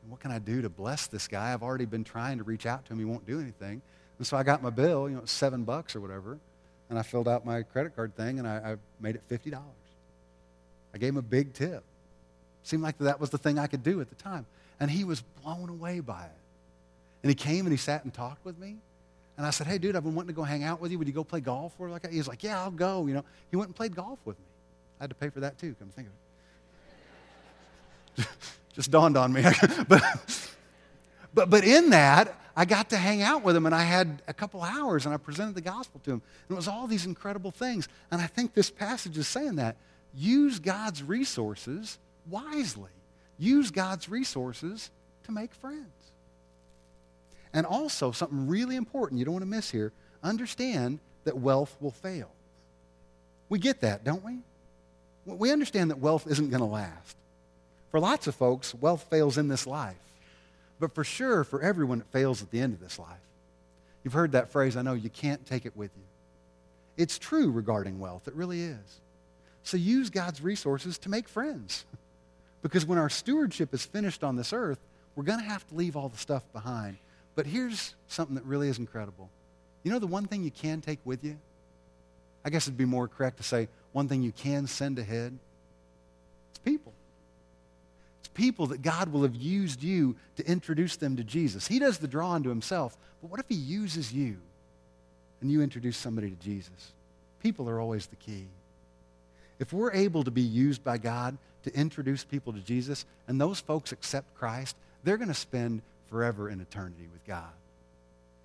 What 0.07 0.19
can 0.19 0.31
I 0.31 0.39
do 0.39 0.61
to 0.61 0.69
bless 0.69 1.07
this 1.07 1.27
guy? 1.27 1.53
I've 1.53 1.63
already 1.63 1.85
been 1.85 2.03
trying 2.03 2.37
to 2.37 2.43
reach 2.43 2.65
out 2.65 2.85
to 2.85 2.93
him. 2.93 2.99
He 2.99 3.05
won't 3.05 3.27
do 3.27 3.39
anything. 3.39 3.81
And 4.17 4.25
so 4.25 4.37
I 4.37 4.43
got 4.43 4.63
my 4.63 4.69
bill, 4.69 5.09
you 5.09 5.15
know, 5.15 5.25
seven 5.25 5.63
bucks 5.63 5.95
or 5.95 5.99
whatever, 5.99 6.37
and 6.89 6.97
I 6.97 7.01
filled 7.01 7.27
out 7.27 7.45
my 7.45 7.63
credit 7.63 7.95
card 7.95 8.15
thing, 8.15 8.39
and 8.39 8.47
I, 8.47 8.73
I 8.73 8.75
made 8.99 9.15
it 9.15 9.21
$50. 9.29 9.59
I 10.93 10.97
gave 10.97 11.09
him 11.09 11.17
a 11.17 11.21
big 11.21 11.53
tip. 11.53 11.83
Seemed 12.63 12.81
like 12.81 12.97
that 12.99 13.19
was 13.19 13.29
the 13.29 13.37
thing 13.37 13.59
I 13.59 13.67
could 13.67 13.83
do 13.83 14.01
at 14.01 14.09
the 14.09 14.15
time. 14.15 14.45
And 14.79 14.89
he 14.89 15.03
was 15.03 15.21
blown 15.43 15.69
away 15.69 15.99
by 15.99 16.23
it. 16.23 16.46
And 17.27 17.37
he 17.37 17.43
came 17.43 17.65
and 17.65 17.73
he 17.73 17.77
sat 17.77 18.05
and 18.05 18.13
talked 18.13 18.45
with 18.45 18.57
me. 18.57 18.77
And 19.35 19.45
I 19.45 19.49
said, 19.49 19.67
hey, 19.67 19.77
dude, 19.77 19.97
I've 19.97 20.03
been 20.05 20.15
wanting 20.15 20.29
to 20.29 20.33
go 20.33 20.43
hang 20.43 20.63
out 20.63 20.79
with 20.79 20.93
you. 20.93 20.97
Would 20.97 21.09
you 21.09 21.13
go 21.13 21.25
play 21.25 21.41
golf? 21.41 21.73
Or 21.77 21.89
like 21.89 22.09
He 22.09 22.17
was 22.19 22.27
like, 22.29 22.41
yeah, 22.41 22.57
I'll 22.57 22.71
go. 22.71 23.05
You 23.05 23.15
know, 23.15 23.25
he 23.51 23.57
went 23.57 23.67
and 23.67 23.75
played 23.75 23.93
golf 23.93 24.17
with 24.23 24.39
me. 24.39 24.45
I 24.97 25.03
had 25.03 25.09
to 25.09 25.15
pay 25.17 25.27
for 25.27 25.41
that 25.41 25.57
too, 25.57 25.75
come 25.77 25.89
think 25.89 26.07
of 28.15 28.23
it. 28.23 28.29
Just 28.73 28.91
dawned 28.91 29.17
on 29.17 29.33
me. 29.33 29.43
but, 29.89 30.01
but, 31.33 31.49
but 31.49 31.65
in 31.65 31.89
that, 31.89 32.33
I 32.55 32.63
got 32.63 32.91
to 32.91 32.97
hang 32.97 33.21
out 33.21 33.43
with 33.43 33.57
him 33.57 33.65
and 33.65 33.75
I 33.75 33.83
had 33.83 34.21
a 34.29 34.33
couple 34.33 34.61
hours 34.63 35.05
and 35.05 35.13
I 35.13 35.17
presented 35.17 35.55
the 35.55 35.59
gospel 35.59 35.99
to 36.05 36.11
him. 36.11 36.21
And 36.47 36.55
it 36.55 36.55
was 36.55 36.69
all 36.69 36.87
these 36.87 37.05
incredible 37.05 37.51
things. 37.51 37.89
And 38.09 38.21
I 38.21 38.27
think 38.27 38.53
this 38.53 38.71
passage 38.71 39.17
is 39.17 39.27
saying 39.27 39.57
that. 39.57 39.75
Use 40.15 40.59
God's 40.59 41.03
resources 41.03 41.99
wisely. 42.29 42.91
Use 43.37 43.69
God's 43.69 44.07
resources 44.07 44.91
to 45.25 45.33
make 45.33 45.53
friends. 45.53 45.96
And 47.57 47.65
also, 47.65 48.11
something 48.11 48.47
really 48.47 48.75
important 48.75 49.17
you 49.17 49.25
don't 49.25 49.33
want 49.33 49.41
to 49.41 49.49
miss 49.49 49.71
here 49.71 49.91
understand 50.21 50.99
that 51.23 51.39
wealth 51.39 51.75
will 51.79 51.89
fail. 51.89 52.29
We 53.49 53.57
get 53.57 53.81
that, 53.81 54.03
don't 54.03 54.23
we? 54.23 54.37
We 55.25 55.51
understand 55.51 55.89
that 55.89 55.97
wealth 55.97 56.27
isn't 56.29 56.51
going 56.51 56.59
to 56.59 56.67
last. 56.67 57.17
For 57.89 57.99
lots 57.99 58.27
of 58.27 58.35
folks, 58.35 58.75
wealth 58.75 59.07
fails 59.09 59.39
in 59.39 59.47
this 59.47 59.65
life. 59.65 59.97
But 60.79 60.93
for 60.93 61.03
sure, 61.03 61.43
for 61.43 61.59
everyone, 61.63 62.01
it 62.01 62.05
fails 62.11 62.43
at 62.43 62.51
the 62.51 62.59
end 62.59 62.75
of 62.75 62.79
this 62.79 62.99
life. 62.99 63.25
You've 64.03 64.13
heard 64.13 64.33
that 64.33 64.51
phrase, 64.51 64.77
I 64.77 64.83
know, 64.83 64.93
you 64.93 65.09
can't 65.09 65.43
take 65.43 65.65
it 65.65 65.75
with 65.75 65.89
you. 65.97 66.03
It's 66.95 67.17
true 67.17 67.49
regarding 67.49 67.99
wealth, 67.99 68.27
it 68.27 68.35
really 68.35 68.61
is. 68.61 69.01
So 69.63 69.77
use 69.77 70.11
God's 70.11 70.43
resources 70.43 70.99
to 70.99 71.09
make 71.09 71.27
friends. 71.27 71.85
Because 72.63 72.85
when 72.85 72.97
our 72.97 73.09
stewardship 73.09 73.71
is 73.73 73.85
finished 73.85 74.23
on 74.23 74.35
this 74.35 74.51
earth, 74.51 74.79
we're 75.15 75.23
going 75.23 75.39
to 75.39 75.45
have 75.45 75.65
to 75.69 75.75
leave 75.75 75.95
all 75.95 76.09
the 76.09 76.17
stuff 76.17 76.43
behind. 76.51 76.97
But 77.37 77.45
here's 77.45 77.93
something 78.07 78.33
that 78.33 78.45
really 78.45 78.67
is 78.67 78.79
incredible. 78.79 79.29
You 79.83 79.91
know 79.91 79.99
the 79.99 80.07
one 80.07 80.25
thing 80.25 80.43
you 80.43 80.49
can 80.49 80.81
take 80.81 80.97
with 81.05 81.23
you? 81.23 81.37
I 82.43 82.49
guess 82.49 82.67
it'd 82.67 82.79
be 82.79 82.83
more 82.83 83.07
correct 83.07 83.37
to 83.37 83.43
say 83.43 83.67
one 83.91 84.07
thing 84.07 84.23
you 84.23 84.31
can 84.31 84.65
send 84.65 84.97
ahead? 84.97 85.37
It's 86.49 86.57
people. 86.57 86.93
It's 88.21 88.29
people 88.29 88.65
that 88.67 88.81
God 88.81 89.13
will 89.13 89.21
have 89.21 89.35
used 89.35 89.83
you 89.83 90.15
to 90.37 90.47
introduce 90.49 90.95
them 90.95 91.15
to 91.17 91.23
Jesus. 91.23 91.67
He 91.67 91.77
does 91.77 91.99
the 91.99 92.07
drawing 92.07 92.41
to 92.41 92.49
himself, 92.49 92.97
but 93.21 93.29
what 93.29 93.39
if 93.39 93.45
he 93.47 93.55
uses 93.55 94.11
you 94.11 94.37
and 95.39 95.51
you 95.51 95.61
introduce 95.61 95.95
somebody 95.95 96.31
to 96.31 96.35
Jesus? 96.37 96.93
People 97.43 97.69
are 97.69 97.79
always 97.79 98.07
the 98.07 98.15
key. 98.15 98.47
If 99.59 99.71
we're 99.71 99.93
able 99.93 100.23
to 100.23 100.31
be 100.31 100.41
used 100.41 100.83
by 100.83 100.97
God 100.97 101.37
to 101.65 101.75
introduce 101.75 102.23
people 102.23 102.51
to 102.53 102.61
Jesus, 102.61 103.05
and 103.27 103.39
those 103.39 103.59
folks 103.59 103.91
accept 103.91 104.33
Christ, 104.33 104.75
they're 105.03 105.17
going 105.17 105.27
to 105.27 105.35
spend 105.35 105.83
forever 106.09 106.49
in 106.49 106.59
eternity 106.59 107.07
with 107.11 107.25
God 107.25 107.53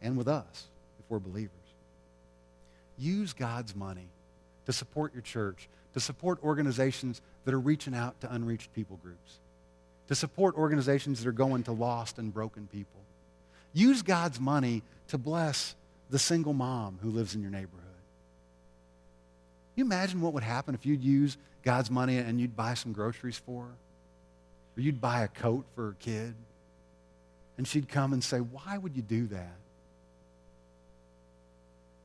and 0.01 0.17
with 0.17 0.29
us 0.29 0.67
if 0.99 1.05
we're 1.09 1.19
believers. 1.19 1.51
use 2.99 3.33
God's 3.33 3.75
money 3.75 4.09
to 4.67 4.73
support 4.73 5.13
your 5.13 5.23
church, 5.23 5.69
to 5.95 6.01
support 6.01 6.39
organizations 6.43 7.21
that 7.45 7.55
are 7.55 7.61
reaching 7.61 7.95
out 7.95 8.21
to 8.21 8.33
unreached 8.33 8.73
people 8.75 8.99
groups, 9.03 9.39
to 10.09 10.15
support 10.15 10.55
organizations 10.57 11.23
that 11.23 11.29
are 11.29 11.33
going 11.33 11.63
to 11.65 11.73
lost 11.73 12.19
and 12.19 12.33
broken 12.33 12.69
people. 12.71 13.01
Use 13.73 14.03
God's 14.03 14.39
money 14.39 14.83
to 15.09 15.19
bless 15.19 15.75
the 16.11 16.19
single 16.19 16.53
mom 16.53 16.99
who 17.03 17.11
lives 17.11 17.35
in 17.35 17.41
your 17.41 17.51
neighborhood. 17.51 17.79
You 19.75 19.85
imagine 19.85 20.21
what 20.21 20.35
would 20.35 20.43
happen 20.43 20.75
if 20.75 20.85
you'd 20.85 21.03
use 21.03 21.39
God's 21.63 21.91
money 21.91 22.19
and 22.19 22.41
you'd 22.41 22.55
buy 22.55 22.75
some 22.75 22.93
groceries 22.93 23.39
for 23.39 23.65
her? 23.65 23.75
Or 24.77 24.81
you'd 24.81 25.01
buy 25.01 25.23
a 25.23 25.29
coat 25.29 25.65
for 25.75 25.87
her 25.87 25.97
kid? 25.99 26.35
And 27.59 27.67
she'd 27.67 27.89
come 27.89 28.13
and 28.13 28.23
say, 28.23 28.39
Why 28.39 28.79
would 28.79 28.97
you 28.97 29.03
do 29.03 29.27
that? 29.29 29.57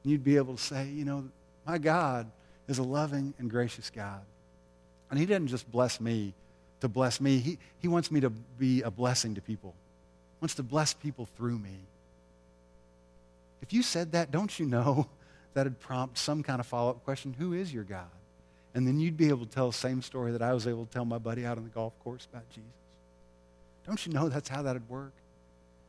And 0.04 0.12
you'd 0.12 0.24
be 0.24 0.38
able 0.38 0.56
to 0.56 0.62
say, 0.62 0.88
You 0.88 1.06
know, 1.06 1.26
my 1.66 1.78
God 1.78 2.30
is 2.68 2.78
a 2.80 2.84
loving 2.84 3.34
and 3.40 3.50
gracious 3.50 3.90
God. 3.90 4.22
And 5.10 5.20
He 5.20 5.26
doesn't 5.26 5.48
just 5.48 5.72
bless 5.72 6.02
me 6.02 6.34
to 6.82 6.88
bless 6.88 7.20
me, 7.20 7.40
He, 7.40 7.58
he 7.80 7.88
wants 7.88 8.12
me 8.12 8.20
to 8.22 8.30
be 8.30 8.82
a 8.84 8.92
blessing 8.92 9.36
to 9.36 9.42
people, 9.42 9.74
he 10.40 10.44
wants 10.44 10.56
to 10.56 10.64
bless 10.64 10.94
people 10.94 11.28
through 11.38 11.58
me. 11.58 11.80
If 13.62 13.74
you 13.74 13.82
said 13.82 14.12
that, 14.12 14.32
don't 14.32 14.58
you 14.60 14.66
know 14.66 15.08
that'd 15.54 15.80
prompt 15.80 16.18
some 16.18 16.44
kind 16.44 16.60
of 16.60 16.68
follow 16.68 16.92
up 16.92 17.04
question 17.04 17.34
Who 17.38 17.54
is 17.54 17.74
your 17.74 17.84
God? 17.84 18.06
And 18.76 18.86
then 18.86 19.00
you'd 19.00 19.18
be 19.18 19.30
able 19.30 19.46
to 19.46 19.52
tell 19.52 19.68
the 19.68 19.78
same 19.78 20.04
story 20.04 20.34
that 20.34 20.42
I 20.44 20.54
was 20.54 20.68
able 20.68 20.86
to 20.86 20.92
tell 20.92 21.06
my 21.06 21.18
buddy 21.18 21.46
out 21.46 21.58
on 21.58 21.64
the 21.64 21.70
golf 21.70 21.98
course 22.04 22.28
about 22.32 22.48
Jesus. 22.50 22.70
Don't 23.88 24.06
you 24.06 24.14
know 24.14 24.30
that's 24.30 24.50
how 24.50 24.62
that'd 24.62 24.88
work? 24.88 25.14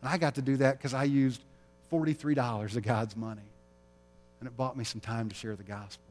And 0.01 0.11
I 0.11 0.19
got 0.19 0.37
to 0.37 0.43
do 0.43 0.57
that 0.59 0.79
because 0.79 0.95
I 0.95 1.05
used 1.05 1.43
$43 1.93 2.77
of 2.77 2.83
God's 2.83 3.17
money. 3.17 3.43
And 4.41 4.47
it 4.47 4.57
bought 4.57 4.77
me 4.77 4.85
some 4.85 5.01
time 5.01 5.29
to 5.29 5.35
share 5.35 5.57
the 5.57 5.65
gospel. 5.65 6.05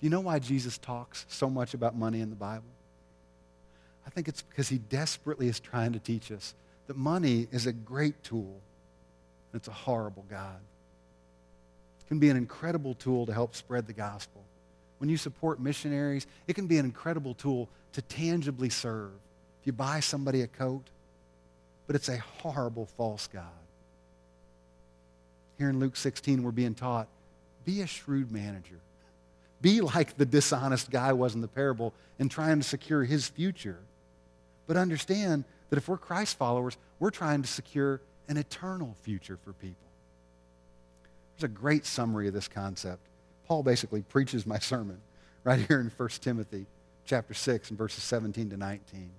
Do 0.00 0.06
you 0.06 0.10
know 0.10 0.20
why 0.20 0.38
Jesus 0.38 0.78
talks 0.78 1.26
so 1.28 1.50
much 1.50 1.74
about 1.74 1.96
money 1.96 2.20
in 2.20 2.30
the 2.30 2.36
Bible? 2.36 2.64
I 4.06 4.10
think 4.10 4.28
it's 4.28 4.42
because 4.42 4.68
he 4.68 4.78
desperately 4.78 5.48
is 5.48 5.58
trying 5.58 5.92
to 5.94 5.98
teach 5.98 6.30
us 6.30 6.54
that 6.86 6.96
money 6.96 7.48
is 7.50 7.66
a 7.66 7.72
great 7.72 8.22
tool. 8.22 8.60
And 9.52 9.60
it's 9.60 9.68
a 9.68 9.72
horrible 9.72 10.24
God. 10.28 10.60
It 12.00 12.08
can 12.08 12.18
be 12.18 12.28
an 12.28 12.36
incredible 12.36 12.94
tool 12.94 13.26
to 13.26 13.32
help 13.32 13.54
spread 13.54 13.86
the 13.86 13.92
gospel. 13.92 14.42
When 14.98 15.08
you 15.08 15.16
support 15.16 15.58
missionaries, 15.58 16.26
it 16.46 16.54
can 16.54 16.66
be 16.66 16.78
an 16.78 16.84
incredible 16.84 17.34
tool 17.34 17.68
to 17.92 18.02
tangibly 18.02 18.68
serve. 18.68 19.12
If 19.60 19.66
you 19.66 19.72
buy 19.72 20.00
somebody 20.00 20.42
a 20.42 20.46
coat, 20.46 20.84
but 21.86 21.96
it's 21.96 22.08
a 22.08 22.18
horrible 22.18 22.86
false 22.86 23.26
God. 23.26 23.44
Here 25.58 25.70
in 25.70 25.78
Luke 25.78 25.96
16, 25.96 26.42
we're 26.42 26.50
being 26.50 26.74
taught 26.74 27.08
be 27.64 27.80
a 27.80 27.86
shrewd 27.86 28.30
manager. 28.30 28.80
Be 29.62 29.80
like 29.80 30.16
the 30.18 30.26
dishonest 30.26 30.90
guy 30.90 31.12
was 31.14 31.34
in 31.34 31.40
the 31.40 31.48
parable 31.48 31.94
in 32.18 32.28
trying 32.28 32.58
to 32.58 32.62
secure 32.62 33.04
his 33.04 33.28
future. 33.28 33.78
But 34.66 34.76
understand 34.76 35.44
that 35.70 35.78
if 35.78 35.88
we're 35.88 35.96
Christ 35.96 36.36
followers, 36.36 36.76
we're 36.98 37.10
trying 37.10 37.42
to 37.42 37.48
secure 37.48 38.00
an 38.28 38.36
eternal 38.36 38.94
future 39.02 39.38
for 39.42 39.52
people. 39.54 39.76
There's 41.36 41.50
a 41.50 41.54
great 41.54 41.86
summary 41.86 42.28
of 42.28 42.34
this 42.34 42.48
concept. 42.48 43.00
Paul 43.46 43.62
basically 43.62 44.02
preaches 44.02 44.46
my 44.46 44.58
sermon 44.58 44.98
right 45.42 45.58
here 45.58 45.80
in 45.80 45.90
1 45.96 46.08
Timothy 46.20 46.66
chapter 47.06 47.34
6 47.34 47.70
and 47.70 47.78
verses 47.78 48.04
17 48.04 48.50
to 48.50 48.56
19. 48.56 49.10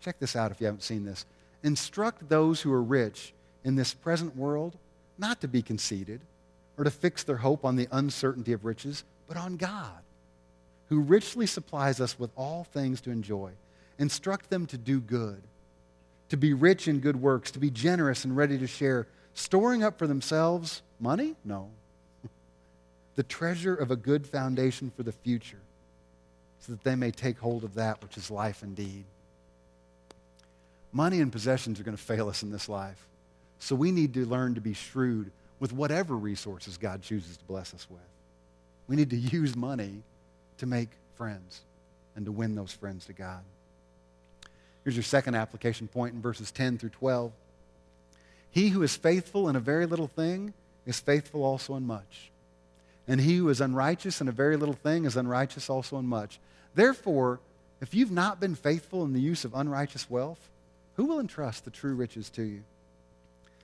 Check 0.00 0.18
this 0.18 0.36
out 0.36 0.50
if 0.50 0.60
you 0.60 0.66
haven't 0.66 0.82
seen 0.82 1.04
this. 1.04 1.24
Instruct 1.62 2.28
those 2.28 2.60
who 2.60 2.72
are 2.72 2.82
rich 2.82 3.32
in 3.64 3.76
this 3.76 3.94
present 3.94 4.36
world 4.36 4.76
not 5.18 5.40
to 5.40 5.48
be 5.48 5.62
conceited 5.62 6.20
or 6.76 6.84
to 6.84 6.90
fix 6.90 7.24
their 7.24 7.38
hope 7.38 7.64
on 7.64 7.76
the 7.76 7.88
uncertainty 7.90 8.52
of 8.52 8.64
riches, 8.64 9.04
but 9.26 9.36
on 9.36 9.56
God, 9.56 10.00
who 10.88 11.00
richly 11.00 11.46
supplies 11.46 12.00
us 12.00 12.18
with 12.18 12.30
all 12.36 12.64
things 12.64 13.00
to 13.02 13.10
enjoy. 13.10 13.50
Instruct 13.98 14.48
them 14.48 14.64
to 14.66 14.78
do 14.78 15.00
good, 15.00 15.42
to 16.28 16.36
be 16.36 16.54
rich 16.54 16.86
in 16.86 17.00
good 17.00 17.20
works, 17.20 17.50
to 17.50 17.58
be 17.58 17.70
generous 17.70 18.24
and 18.24 18.36
ready 18.36 18.56
to 18.58 18.66
share, 18.68 19.08
storing 19.34 19.82
up 19.82 19.98
for 19.98 20.06
themselves 20.06 20.82
money? 21.00 21.34
No. 21.44 21.68
the 23.16 23.24
treasure 23.24 23.74
of 23.74 23.90
a 23.90 23.96
good 23.96 24.24
foundation 24.24 24.92
for 24.96 25.02
the 25.02 25.12
future, 25.12 25.60
so 26.60 26.72
that 26.72 26.84
they 26.84 26.94
may 26.94 27.10
take 27.10 27.38
hold 27.38 27.64
of 27.64 27.74
that 27.74 28.00
which 28.02 28.16
is 28.16 28.30
life 28.30 28.62
indeed. 28.62 29.04
Money 30.98 31.20
and 31.20 31.30
possessions 31.30 31.78
are 31.78 31.84
going 31.84 31.96
to 31.96 32.02
fail 32.02 32.28
us 32.28 32.42
in 32.42 32.50
this 32.50 32.68
life. 32.68 33.06
So 33.60 33.76
we 33.76 33.92
need 33.92 34.14
to 34.14 34.26
learn 34.26 34.56
to 34.56 34.60
be 34.60 34.72
shrewd 34.74 35.30
with 35.60 35.72
whatever 35.72 36.16
resources 36.16 36.76
God 36.76 37.02
chooses 37.02 37.36
to 37.36 37.44
bless 37.44 37.72
us 37.72 37.86
with. 37.88 38.00
We 38.88 38.96
need 38.96 39.10
to 39.10 39.16
use 39.16 39.54
money 39.54 40.02
to 40.56 40.66
make 40.66 40.88
friends 41.14 41.60
and 42.16 42.26
to 42.26 42.32
win 42.32 42.56
those 42.56 42.72
friends 42.72 43.06
to 43.06 43.12
God. 43.12 43.42
Here's 44.82 44.96
your 44.96 45.04
second 45.04 45.36
application 45.36 45.86
point 45.86 46.14
in 46.14 46.20
verses 46.20 46.50
10 46.50 46.78
through 46.78 46.88
12. 46.88 47.30
He 48.50 48.70
who 48.70 48.82
is 48.82 48.96
faithful 48.96 49.48
in 49.48 49.54
a 49.54 49.60
very 49.60 49.86
little 49.86 50.08
thing 50.08 50.52
is 50.84 50.98
faithful 50.98 51.44
also 51.44 51.76
in 51.76 51.86
much. 51.86 52.32
And 53.06 53.20
he 53.20 53.36
who 53.36 53.48
is 53.50 53.60
unrighteous 53.60 54.20
in 54.20 54.26
a 54.26 54.32
very 54.32 54.56
little 54.56 54.74
thing 54.74 55.04
is 55.04 55.16
unrighteous 55.16 55.70
also 55.70 55.96
in 55.96 56.06
much. 56.06 56.40
Therefore, 56.74 57.38
if 57.80 57.94
you've 57.94 58.10
not 58.10 58.40
been 58.40 58.56
faithful 58.56 59.04
in 59.04 59.12
the 59.12 59.20
use 59.20 59.44
of 59.44 59.54
unrighteous 59.54 60.10
wealth, 60.10 60.50
who 60.98 61.04
will 61.04 61.20
entrust 61.20 61.64
the 61.64 61.70
true 61.70 61.94
riches 61.94 62.28
to 62.28 62.42
you? 62.42 62.64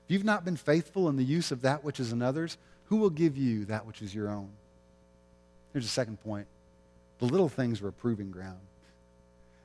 If 0.04 0.10
you've 0.12 0.24
not 0.24 0.44
been 0.44 0.56
faithful 0.56 1.08
in 1.08 1.16
the 1.16 1.24
use 1.24 1.50
of 1.50 1.62
that 1.62 1.82
which 1.82 1.98
is 1.98 2.12
another's, 2.12 2.56
who 2.84 2.96
will 2.96 3.10
give 3.10 3.36
you 3.36 3.64
that 3.64 3.86
which 3.86 4.02
is 4.02 4.14
your 4.14 4.30
own? 4.30 4.50
Here's 5.72 5.84
a 5.84 5.88
second 5.88 6.22
point. 6.22 6.46
The 7.18 7.24
little 7.24 7.48
things 7.48 7.82
are 7.82 7.88
a 7.88 7.92
proving 7.92 8.30
ground. 8.30 8.60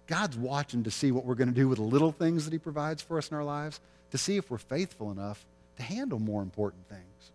God's 0.08 0.36
watching 0.36 0.84
to 0.86 0.91
see 0.91 1.12
what 1.12 1.25
we're 1.25 1.36
going 1.36 1.49
to 1.49 1.53
do 1.53 1.69
with 1.69 1.77
the 1.77 1.84
little 1.84 2.12
things 2.12 2.45
that 2.45 2.53
he 2.53 2.58
provides 2.58 3.03
for 3.03 3.19
us 3.19 3.29
in 3.29 3.38
our 3.38 3.43
lives, 3.43 3.79
to 4.10 4.17
see 4.17 4.38
if 4.38 4.49
we're 4.49 4.58
faithful 4.58 5.12
enough 5.12 5.45
to 5.77 5.84
handle 5.84 6.17
more 6.17 6.41
important 6.41 6.89
things. 6.89 7.32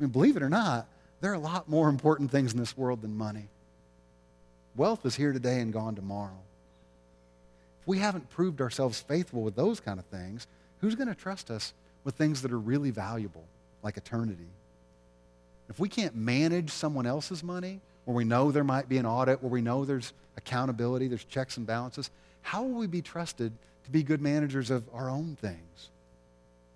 I 0.00 0.02
mean, 0.02 0.12
believe 0.12 0.38
it 0.38 0.42
or 0.42 0.48
not, 0.48 0.86
there 1.20 1.30
are 1.30 1.34
a 1.34 1.38
lot 1.38 1.68
more 1.68 1.90
important 1.90 2.30
things 2.30 2.54
in 2.54 2.58
this 2.58 2.74
world 2.74 3.02
than 3.02 3.18
money. 3.18 3.48
Wealth 4.76 5.04
is 5.04 5.16
here 5.16 5.34
today 5.34 5.60
and 5.60 5.74
gone 5.74 5.94
tomorrow 5.94 6.38
we 7.86 7.98
haven't 7.98 8.28
proved 8.28 8.60
ourselves 8.60 9.00
faithful 9.00 9.42
with 9.42 9.56
those 9.56 9.80
kind 9.80 9.98
of 9.98 10.04
things, 10.06 10.46
who's 10.80 10.94
going 10.94 11.08
to 11.08 11.14
trust 11.14 11.50
us 11.50 11.72
with 12.04 12.16
things 12.16 12.42
that 12.42 12.52
are 12.52 12.58
really 12.58 12.90
valuable, 12.90 13.44
like 13.82 13.96
eternity? 13.96 14.48
If 15.68 15.78
we 15.78 15.88
can't 15.88 16.14
manage 16.14 16.70
someone 16.70 17.06
else's 17.06 17.42
money, 17.42 17.80
where 18.04 18.14
we 18.14 18.24
know 18.24 18.52
there 18.52 18.64
might 18.64 18.88
be 18.88 18.98
an 18.98 19.06
audit, 19.06 19.42
where 19.42 19.50
we 19.50 19.62
know 19.62 19.84
there's 19.84 20.12
accountability, 20.36 21.08
there's 21.08 21.24
checks 21.24 21.56
and 21.56 21.66
balances, 21.66 22.10
how 22.42 22.62
will 22.62 22.78
we 22.78 22.86
be 22.86 23.02
trusted 23.02 23.52
to 23.84 23.90
be 23.90 24.02
good 24.02 24.20
managers 24.20 24.70
of 24.70 24.84
our 24.92 25.10
own 25.10 25.36
things? 25.40 25.90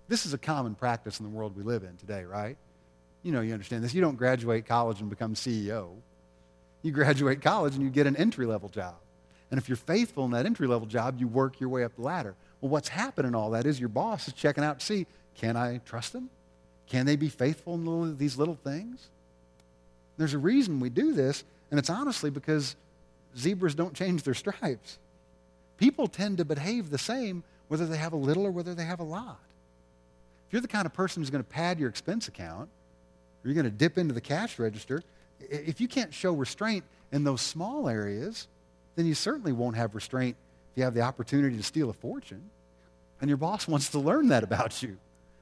This 0.09 0.25
is 0.25 0.33
a 0.33 0.37
common 0.37 0.75
practice 0.75 1.19
in 1.19 1.25
the 1.25 1.29
world 1.29 1.55
we 1.55 1.63
live 1.63 1.83
in 1.83 1.95
today, 1.95 2.25
right? 2.25 2.57
You 3.23 3.31
know, 3.31 3.39
you 3.39 3.53
understand 3.53 3.83
this. 3.83 3.93
You 3.93 4.01
don't 4.01 4.17
graduate 4.17 4.65
college 4.65 4.99
and 4.99 5.09
become 5.09 5.35
CEO. 5.35 5.91
You 6.81 6.91
graduate 6.91 7.41
college 7.41 7.75
and 7.75 7.83
you 7.83 7.89
get 7.89 8.07
an 8.07 8.17
entry 8.17 8.45
level 8.45 8.67
job. 8.67 8.95
And 9.51 9.59
if 9.59 9.67
you're 9.67 9.75
faithful 9.75 10.25
in 10.25 10.31
that 10.31 10.45
entry 10.45 10.65
level 10.65 10.87
job, 10.87 11.19
you 11.19 11.27
work 11.27 11.59
your 11.59 11.69
way 11.69 11.83
up 11.83 11.95
the 11.95 12.01
ladder. 12.01 12.35
Well, 12.61 12.69
what's 12.69 12.87
happening 12.87 13.29
in 13.29 13.35
all 13.35 13.51
that 13.51 13.65
is 13.65 13.79
your 13.79 13.89
boss 13.89 14.27
is 14.27 14.33
checking 14.33 14.63
out 14.63 14.79
to 14.79 14.85
see 14.85 15.05
can 15.35 15.55
I 15.55 15.79
trust 15.85 16.13
them? 16.13 16.29
Can 16.87 17.05
they 17.05 17.15
be 17.15 17.29
faithful 17.29 17.75
in 17.75 17.85
little, 17.85 18.13
these 18.13 18.37
little 18.37 18.57
things? 18.63 19.07
There's 20.17 20.33
a 20.33 20.37
reason 20.37 20.79
we 20.79 20.89
do 20.89 21.13
this, 21.13 21.43
and 21.69 21.79
it's 21.79 21.89
honestly 21.89 22.29
because 22.29 22.75
zebras 23.37 23.75
don't 23.75 23.93
change 23.93 24.23
their 24.23 24.33
stripes. 24.33 24.99
People 25.77 26.07
tend 26.07 26.37
to 26.37 26.45
behave 26.45 26.89
the 26.89 26.97
same 26.97 27.43
whether 27.69 27.85
they 27.85 27.97
have 27.97 28.13
a 28.13 28.17
little 28.17 28.45
or 28.45 28.51
whether 28.51 28.75
they 28.75 28.83
have 28.83 28.99
a 28.99 29.03
lot. 29.03 29.39
If 30.47 30.53
you're 30.53 30.61
the 30.61 30.67
kind 30.67 30.85
of 30.85 30.93
person 30.93 31.21
who's 31.21 31.29
going 31.29 31.43
to 31.43 31.49
pad 31.49 31.79
your 31.79 31.89
expense 31.89 32.27
account, 32.27 32.69
or 33.43 33.47
you're 33.47 33.55
going 33.55 33.63
to 33.63 33.71
dip 33.71 33.97
into 33.97 34.13
the 34.13 34.21
cash 34.21 34.59
register, 34.59 35.01
if 35.39 35.79
you 35.79 35.87
can't 35.87 36.13
show 36.13 36.33
restraint 36.33 36.83
in 37.13 37.23
those 37.23 37.41
small 37.41 37.87
areas, 37.87 38.47
then 38.95 39.05
you 39.05 39.13
certainly 39.13 39.51
won't 39.51 39.75
have 39.75 39.95
restraint 39.95 40.35
if 40.71 40.77
you 40.77 40.83
have 40.83 40.93
the 40.93 41.01
opportunity 41.01 41.57
to 41.57 41.63
steal 41.63 41.89
a 41.89 41.93
fortune. 41.93 42.49
And 43.19 43.29
your 43.29 43.37
boss 43.37 43.67
wants 43.67 43.89
to 43.89 43.99
learn 43.99 44.29
that 44.29 44.43
about 44.43 44.81
you 44.81 44.97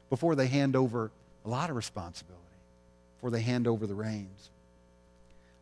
before 0.09 0.35
they 0.35 0.47
hand 0.47 0.75
over 0.75 1.11
a 1.45 1.49
lot 1.49 1.69
of 1.69 1.75
responsibility, 1.75 2.43
before 3.17 3.31
they 3.31 3.41
hand 3.41 3.67
over 3.67 3.87
the 3.87 3.93
reins. 3.93 4.49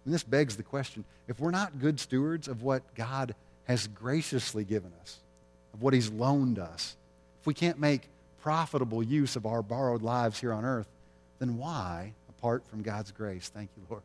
And 0.06 0.14
this 0.14 0.24
begs 0.24 0.56
the 0.56 0.64
question 0.64 1.04
if 1.28 1.40
we're 1.40 1.52
not 1.52 1.80
good 1.80 2.00
stewards 2.00 2.48
of 2.48 2.64
what 2.64 2.82
God 2.96 3.36
has 3.66 3.88
graciously 3.88 4.64
given 4.64 4.92
us, 5.02 5.18
of 5.74 5.82
what 5.82 5.94
He's 5.94 6.10
loaned 6.10 6.60
us, 6.60 6.96
if 7.42 7.48
we 7.48 7.54
can't 7.54 7.80
make 7.80 8.08
profitable 8.42 9.04
use 9.04 9.36
of 9.36 9.46
our 9.46 9.62
borrowed 9.62 10.02
lives 10.02 10.40
here 10.40 10.54
on 10.54 10.64
earth, 10.64 10.88
then 11.40 11.58
why, 11.58 12.14
apart 12.30 12.66
from 12.68 12.82
God's 12.82 13.12
grace, 13.12 13.52
thank 13.54 13.70
you, 13.76 13.84
Lord, 13.90 14.04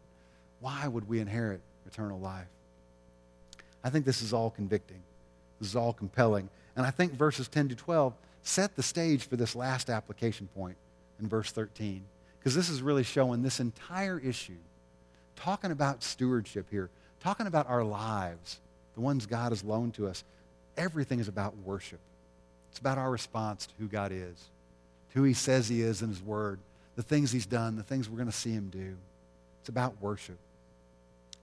why 0.60 0.88
would 0.88 1.08
we 1.08 1.20
inherit 1.20 1.60
eternal 1.86 2.18
life? 2.18 2.48
I 3.84 3.90
think 3.90 4.04
this 4.04 4.22
is 4.22 4.32
all 4.32 4.50
convicting. 4.50 5.02
This 5.60 5.68
is 5.68 5.76
all 5.76 5.92
compelling. 5.92 6.48
And 6.76 6.86
I 6.86 6.90
think 6.90 7.12
verses 7.12 7.48
10 7.48 7.68
to 7.70 7.74
12 7.74 8.14
set 8.42 8.76
the 8.76 8.82
stage 8.82 9.28
for 9.28 9.36
this 9.36 9.54
last 9.54 9.90
application 9.90 10.48
point 10.54 10.76
in 11.20 11.28
verse 11.28 11.52
13. 11.52 12.04
because 12.42 12.56
this 12.56 12.68
is 12.68 12.82
really 12.82 13.04
showing 13.04 13.40
this 13.40 13.60
entire 13.60 14.18
issue, 14.18 14.58
talking 15.36 15.70
about 15.70 16.02
stewardship 16.02 16.66
here, 16.72 16.90
talking 17.20 17.46
about 17.46 17.68
our 17.68 17.84
lives, 17.84 18.58
the 18.94 19.00
ones 19.00 19.26
God 19.26 19.52
has 19.52 19.62
loaned 19.62 19.94
to 19.94 20.08
us. 20.08 20.24
Everything 20.76 21.20
is 21.20 21.28
about 21.28 21.56
worship. 21.58 22.00
It's 22.70 22.80
about 22.80 22.98
our 22.98 23.12
response 23.12 23.66
to 23.66 23.74
who 23.78 23.86
God 23.86 24.10
is, 24.10 24.48
to 25.12 25.18
who 25.18 25.22
he 25.22 25.34
says 25.34 25.68
he 25.68 25.82
is 25.82 26.02
in 26.02 26.08
his 26.08 26.20
word, 26.20 26.58
the 26.96 27.02
things 27.04 27.30
he's 27.30 27.46
done, 27.46 27.76
the 27.76 27.84
things 27.84 28.10
we're 28.10 28.16
going 28.16 28.26
to 28.26 28.32
see 28.32 28.50
him 28.50 28.70
do. 28.70 28.96
It's 29.60 29.68
about 29.68 29.94
worship. 30.00 30.38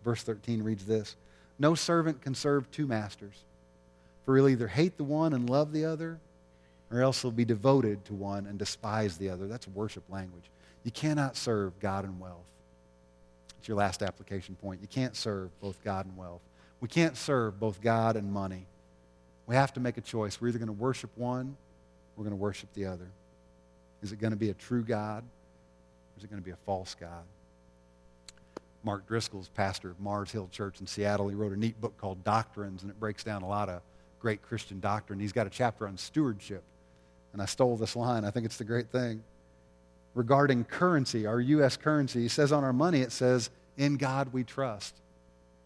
Verse 0.03 0.21
13 0.23 0.63
reads 0.63 0.85
this 0.85 1.15
No 1.59 1.75
servant 1.75 2.21
can 2.21 2.33
serve 2.33 2.71
two 2.71 2.87
masters, 2.87 3.43
for 4.25 4.35
he'll 4.37 4.47
either 4.47 4.67
hate 4.67 4.97
the 4.97 5.03
one 5.03 5.33
and 5.33 5.49
love 5.49 5.73
the 5.73 5.85
other, 5.85 6.17
or 6.89 7.01
else 7.01 7.21
he'll 7.21 7.31
be 7.31 7.45
devoted 7.45 8.03
to 8.05 8.13
one 8.13 8.47
and 8.47 8.57
despise 8.57 9.17
the 9.17 9.29
other. 9.29 9.47
That's 9.47 9.67
worship 9.67 10.03
language. 10.09 10.45
You 10.83 10.91
cannot 10.91 11.35
serve 11.35 11.77
God 11.79 12.05
and 12.05 12.19
wealth. 12.19 12.37
It's 13.59 13.67
your 13.67 13.77
last 13.77 14.01
application 14.01 14.55
point. 14.55 14.79
You 14.81 14.87
can't 14.87 15.15
serve 15.15 15.49
both 15.59 15.83
God 15.83 16.05
and 16.05 16.15
wealth. 16.15 16.41
We 16.79 16.87
can't 16.87 17.17
serve 17.17 17.59
both 17.59 17.81
God 17.81 18.15
and 18.15 18.31
money. 18.31 18.65
We 19.45 19.55
have 19.55 19.73
to 19.73 19.81
make 19.81 19.97
a 19.97 20.01
choice. 20.01 20.39
We're 20.39 20.47
either 20.49 20.59
going 20.59 20.67
to 20.67 20.73
worship 20.73 21.11
one, 21.15 21.57
we're 22.15 22.23
going 22.23 22.35
to 22.35 22.41
worship 22.41 22.69
the 22.73 22.85
other. 22.85 23.07
Is 24.01 24.13
it 24.13 24.19
going 24.19 24.31
to 24.31 24.37
be 24.37 24.49
a 24.49 24.53
true 24.53 24.83
God, 24.83 25.23
or 25.23 26.17
is 26.17 26.23
it 26.23 26.29
going 26.29 26.41
to 26.41 26.45
be 26.45 26.51
a 26.51 26.57
false 26.65 26.95
God? 26.97 27.23
Mark 28.83 29.07
Driscoll's 29.07 29.49
pastor 29.49 29.91
of 29.91 29.99
Mars 29.99 30.31
Hill 30.31 30.47
Church 30.51 30.79
in 30.79 30.87
Seattle. 30.87 31.27
He 31.27 31.35
wrote 31.35 31.51
a 31.51 31.59
neat 31.59 31.79
book 31.81 31.97
called 31.97 32.23
Doctrines, 32.23 32.81
and 32.81 32.89
it 32.89 32.99
breaks 32.99 33.23
down 33.23 33.41
a 33.41 33.47
lot 33.47 33.69
of 33.69 33.81
great 34.19 34.41
Christian 34.41 34.79
doctrine. 34.79 35.19
He's 35.19 35.33
got 35.33 35.47
a 35.47 35.49
chapter 35.49 35.87
on 35.87 35.97
stewardship. 35.97 36.63
And 37.33 37.41
I 37.41 37.45
stole 37.45 37.77
this 37.77 37.95
line. 37.95 38.25
I 38.25 38.31
think 38.31 38.45
it's 38.45 38.57
the 38.57 38.63
great 38.63 38.89
thing. 38.89 39.23
Regarding 40.15 40.63
currency, 40.63 41.25
our 41.25 41.39
U.S. 41.39 41.77
currency, 41.77 42.21
he 42.21 42.27
says 42.27 42.51
on 42.51 42.63
our 42.63 42.73
money, 42.73 43.01
it 43.01 43.11
says, 43.11 43.49
In 43.77 43.97
God 43.97 44.33
we 44.33 44.43
trust. 44.43 44.95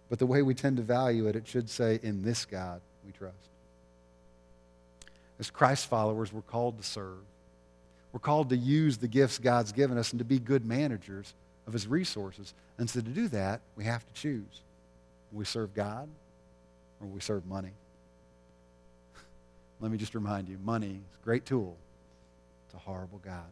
But 0.10 0.20
the 0.20 0.26
way 0.26 0.42
we 0.42 0.54
tend 0.54 0.78
to 0.78 0.84
value 0.84 1.28
it, 1.28 1.36
it 1.36 1.48
should 1.48 1.70
say, 1.70 2.00
In 2.04 2.24
this 2.24 2.46
God 2.46 2.82
we 3.06 3.12
trust. 3.12 3.36
As 5.40 5.50
Christ 5.50 5.88
followers, 5.88 6.34
we're 6.34 6.42
called 6.42 6.78
to 6.78 6.84
serve. 6.84 7.24
We're 8.12 8.20
called 8.20 8.50
to 8.50 8.58
use 8.58 8.98
the 8.98 9.08
gifts 9.08 9.40
God's 9.40 9.72
given 9.72 9.98
us 9.98 10.12
and 10.12 10.20
to 10.20 10.26
be 10.26 10.40
good 10.40 10.66
managers 10.66 11.34
of 11.68 11.74
his 11.74 11.88
resources. 11.88 12.54
And 12.78 12.90
so 12.90 13.02
to 13.02 13.10
do 13.10 13.28
that, 13.30 13.62
we 13.76 13.84
have 13.86 14.06
to 14.06 14.14
choose. 14.14 14.62
We 15.32 15.46
serve 15.46 15.74
God 15.74 16.08
or 17.02 17.08
we 17.08 17.20
serve 17.20 17.46
money? 17.46 17.72
Let 19.80 19.92
me 19.92 19.98
just 19.98 20.16
remind 20.16 20.50
you, 20.50 20.58
money 20.64 21.02
is 21.12 21.18
a 21.22 21.24
great 21.24 21.46
tool. 21.46 21.76
It's 22.66 22.76
a 22.76 22.80
horrible 22.80 23.20
God. 23.24 23.50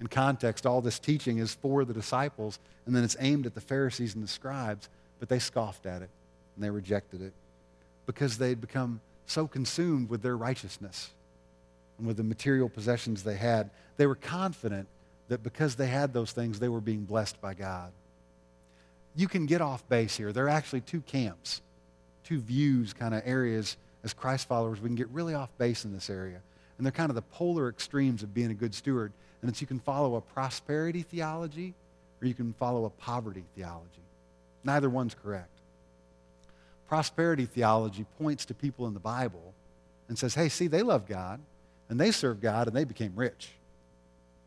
In 0.00 0.06
context, 0.06 0.64
all 0.64 0.80
this 0.80 0.98
teaching 0.98 1.38
is 1.38 1.54
for 1.54 1.84
the 1.84 1.92
disciples, 1.92 2.58
and 2.86 2.96
then 2.96 3.04
it's 3.04 3.16
aimed 3.20 3.44
at 3.44 3.54
the 3.54 3.60
Pharisees 3.60 4.14
and 4.14 4.24
the 4.24 4.28
scribes, 4.28 4.88
but 5.18 5.28
they 5.28 5.38
scoffed 5.38 5.84
at 5.84 6.00
it 6.00 6.08
and 6.56 6.64
they 6.64 6.70
rejected 6.70 7.20
it 7.20 7.34
because 8.06 8.38
they'd 8.38 8.60
become 8.60 9.00
so 9.26 9.46
consumed 9.46 10.08
with 10.08 10.22
their 10.22 10.36
righteousness 10.36 11.10
and 11.98 12.06
with 12.06 12.16
the 12.16 12.24
material 12.24 12.68
possessions 12.68 13.22
they 13.22 13.36
had. 13.36 13.70
They 13.98 14.06
were 14.06 14.16
confident 14.16 14.88
that 15.30 15.44
because 15.44 15.76
they 15.76 15.86
had 15.86 16.12
those 16.12 16.32
things, 16.32 16.58
they 16.58 16.68
were 16.68 16.80
being 16.80 17.04
blessed 17.04 17.40
by 17.40 17.54
God. 17.54 17.92
You 19.14 19.28
can 19.28 19.46
get 19.46 19.60
off 19.60 19.88
base 19.88 20.16
here. 20.16 20.32
There 20.32 20.46
are 20.46 20.50
actually 20.50 20.82
two 20.82 21.00
camps, 21.02 21.62
two 22.24 22.40
views, 22.40 22.92
kind 22.92 23.14
of 23.14 23.22
areas 23.24 23.76
as 24.02 24.12
Christ 24.12 24.48
followers. 24.48 24.80
We 24.80 24.88
can 24.88 24.96
get 24.96 25.08
really 25.10 25.34
off 25.34 25.48
base 25.56 25.84
in 25.84 25.92
this 25.92 26.10
area. 26.10 26.40
And 26.76 26.84
they're 26.84 26.92
kind 26.92 27.10
of 27.10 27.14
the 27.14 27.22
polar 27.22 27.68
extremes 27.68 28.24
of 28.24 28.34
being 28.34 28.50
a 28.50 28.54
good 28.54 28.74
steward. 28.74 29.12
And 29.40 29.48
it's 29.48 29.60
you 29.60 29.68
can 29.68 29.78
follow 29.78 30.16
a 30.16 30.20
prosperity 30.20 31.02
theology 31.02 31.74
or 32.20 32.26
you 32.26 32.34
can 32.34 32.52
follow 32.54 32.84
a 32.84 32.90
poverty 32.90 33.44
theology. 33.54 34.02
Neither 34.64 34.90
one's 34.90 35.14
correct. 35.14 35.60
Prosperity 36.88 37.46
theology 37.46 38.04
points 38.18 38.46
to 38.46 38.54
people 38.54 38.88
in 38.88 38.94
the 38.94 39.00
Bible 39.00 39.54
and 40.08 40.18
says, 40.18 40.34
hey, 40.34 40.48
see, 40.48 40.66
they 40.66 40.82
love 40.82 41.06
God 41.06 41.40
and 41.88 42.00
they 42.00 42.10
served 42.10 42.40
God 42.40 42.66
and 42.66 42.76
they 42.76 42.84
became 42.84 43.12
rich. 43.14 43.50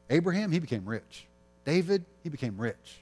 Abraham, 0.10 0.52
he 0.52 0.60
became 0.60 0.86
rich. 0.86 1.26
David, 1.66 2.04
he 2.24 2.30
became 2.30 2.58
rich. 2.58 3.00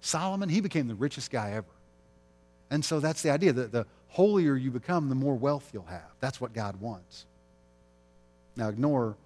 Solomon, 0.00 0.48
he 0.48 0.60
became 0.60 0.88
the 0.88 0.94
richest 0.94 1.30
guy 1.30 1.52
ever. 1.52 1.66
And 2.70 2.84
so 2.84 3.00
that's 3.00 3.22
the 3.22 3.30
idea 3.30 3.52
that 3.52 3.72
the 3.72 3.86
holier 4.08 4.56
you 4.56 4.70
become, 4.70 5.08
the 5.08 5.14
more 5.14 5.34
wealth 5.34 5.70
you'll 5.72 5.84
have. 5.84 6.10
That's 6.20 6.40
what 6.40 6.52
God 6.52 6.80
wants. 6.80 7.26
Now, 8.56 8.68
ignore 8.68 9.16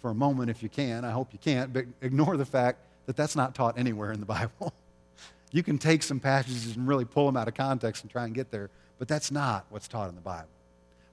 for 0.00 0.10
a 0.10 0.14
moment 0.14 0.50
if 0.50 0.62
you 0.62 0.68
can. 0.68 1.04
I 1.04 1.10
hope 1.10 1.32
you 1.32 1.38
can't, 1.38 1.72
but 1.72 1.84
ignore 2.00 2.36
the 2.36 2.44
fact 2.44 2.78
that 3.06 3.16
that's 3.16 3.36
not 3.36 3.54
taught 3.54 3.78
anywhere 3.78 4.12
in 4.12 4.20
the 4.20 4.26
Bible. 4.26 4.72
you 5.52 5.62
can 5.62 5.78
take 5.78 6.02
some 6.02 6.20
passages 6.20 6.76
and 6.76 6.86
really 6.86 7.04
pull 7.04 7.26
them 7.26 7.36
out 7.36 7.48
of 7.48 7.54
context 7.54 8.02
and 8.02 8.10
try 8.10 8.24
and 8.24 8.34
get 8.34 8.50
there, 8.50 8.70
but 8.98 9.08
that's 9.08 9.30
not 9.30 9.66
what's 9.70 9.88
taught 9.88 10.08
in 10.08 10.14
the 10.14 10.20
Bible. 10.20 10.48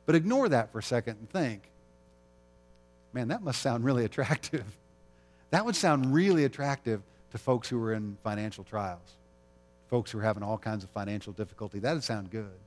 But 0.05 0.15
ignore 0.15 0.49
that 0.49 0.71
for 0.71 0.79
a 0.79 0.83
second 0.83 1.17
and 1.19 1.29
think, 1.29 1.69
man, 3.13 3.29
that 3.29 3.41
must 3.41 3.61
sound 3.61 3.85
really 3.85 4.05
attractive. 4.05 4.65
That 5.53 5.65
would 5.65 5.75
sound 5.75 6.15
really 6.15 6.45
attractive 6.45 7.03
to 7.29 7.37
folks 7.37 7.69
who 7.69 7.79
are 7.83 7.93
in 7.93 8.17
financial 8.23 8.63
trials, 8.63 9.17
folks 9.87 10.09
who 10.09 10.17
are 10.17 10.23
having 10.23 10.41
all 10.41 10.57
kinds 10.57 10.83
of 10.83 10.89
financial 10.89 11.31
difficulty. 11.31 11.77
That 11.77 11.93
would 11.93 12.03
sound 12.03 12.31
good. 12.31 12.57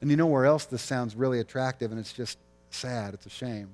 And 0.00 0.08
you 0.08 0.16
know 0.16 0.28
where 0.28 0.46
else 0.46 0.64
this 0.64 0.80
sounds 0.80 1.16
really 1.16 1.40
attractive, 1.40 1.90
and 1.90 1.98
it's 1.98 2.12
just 2.12 2.38
sad, 2.70 3.14
it's 3.14 3.26
a 3.26 3.30
shame. 3.30 3.70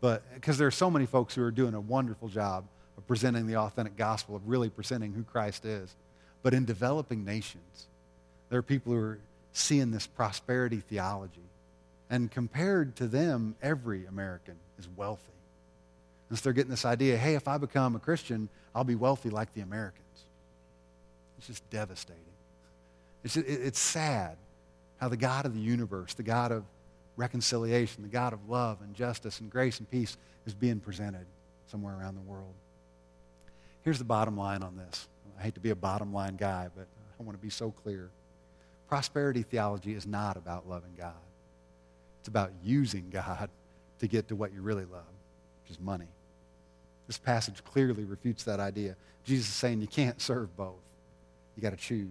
But 0.00 0.24
because 0.34 0.58
there 0.58 0.66
are 0.66 0.72
so 0.72 0.90
many 0.90 1.06
folks 1.06 1.36
who 1.36 1.42
are 1.44 1.52
doing 1.52 1.74
a 1.74 1.80
wonderful 1.80 2.26
job 2.26 2.64
of 2.98 3.06
presenting 3.06 3.46
the 3.46 3.58
authentic 3.58 3.96
gospel, 3.96 4.34
of 4.34 4.48
really 4.48 4.68
presenting 4.68 5.12
who 5.12 5.22
Christ 5.22 5.64
is. 5.64 5.94
But 6.42 6.52
in 6.52 6.64
developing 6.64 7.24
nations, 7.24 7.86
there 8.48 8.58
are 8.58 8.62
people 8.62 8.92
who 8.92 8.98
are 8.98 9.18
seeing 9.52 9.92
this 9.92 10.08
prosperity 10.08 10.80
theology. 10.80 11.46
And 12.10 12.28
compared 12.28 12.96
to 12.96 13.06
them, 13.06 13.54
every 13.62 14.04
American 14.06 14.56
is 14.80 14.88
wealthy. 14.96 15.35
And 16.28 16.38
so 16.38 16.44
they're 16.44 16.52
getting 16.52 16.70
this 16.70 16.84
idea 16.84 17.16
hey, 17.16 17.34
if 17.34 17.48
I 17.48 17.58
become 17.58 17.96
a 17.96 18.00
Christian, 18.00 18.48
I'll 18.74 18.84
be 18.84 18.94
wealthy 18.94 19.30
like 19.30 19.52
the 19.54 19.60
Americans. 19.60 20.02
It's 21.38 21.46
just 21.46 21.68
devastating. 21.70 22.22
It's, 23.24 23.34
just, 23.34 23.46
it's 23.46 23.78
sad 23.78 24.36
how 24.98 25.08
the 25.08 25.16
God 25.16 25.46
of 25.46 25.54
the 25.54 25.60
universe, 25.60 26.14
the 26.14 26.22
God 26.22 26.52
of 26.52 26.64
reconciliation, 27.16 28.02
the 28.02 28.08
God 28.08 28.32
of 28.32 28.48
love 28.48 28.80
and 28.82 28.94
justice 28.94 29.40
and 29.40 29.50
grace 29.50 29.78
and 29.78 29.90
peace 29.90 30.16
is 30.46 30.54
being 30.54 30.80
presented 30.80 31.26
somewhere 31.66 31.96
around 31.98 32.14
the 32.14 32.22
world. 32.22 32.54
Here's 33.82 33.98
the 33.98 34.04
bottom 34.04 34.36
line 34.36 34.62
on 34.62 34.76
this. 34.76 35.08
I 35.38 35.42
hate 35.42 35.54
to 35.54 35.60
be 35.60 35.70
a 35.70 35.76
bottom 35.76 36.12
line 36.12 36.36
guy, 36.36 36.68
but 36.74 36.86
I 37.18 37.22
want 37.22 37.38
to 37.38 37.42
be 37.42 37.50
so 37.50 37.70
clear. 37.70 38.10
Prosperity 38.88 39.42
theology 39.42 39.94
is 39.94 40.06
not 40.06 40.36
about 40.36 40.68
loving 40.68 40.94
God. 40.96 41.14
It's 42.20 42.28
about 42.28 42.52
using 42.62 43.10
God 43.10 43.50
to 43.98 44.06
get 44.06 44.28
to 44.28 44.36
what 44.36 44.52
you 44.52 44.60
really 44.60 44.84
love, 44.84 45.04
which 45.62 45.70
is 45.70 45.80
money. 45.80 46.08
This 47.06 47.18
passage 47.18 47.62
clearly 47.64 48.04
refutes 48.04 48.44
that 48.44 48.60
idea. 48.60 48.96
Jesus 49.24 49.48
is 49.48 49.54
saying 49.54 49.80
you 49.80 49.86
can't 49.86 50.20
serve 50.20 50.56
both. 50.56 50.74
You 51.56 51.62
got 51.62 51.70
to 51.70 51.76
choose. 51.76 52.10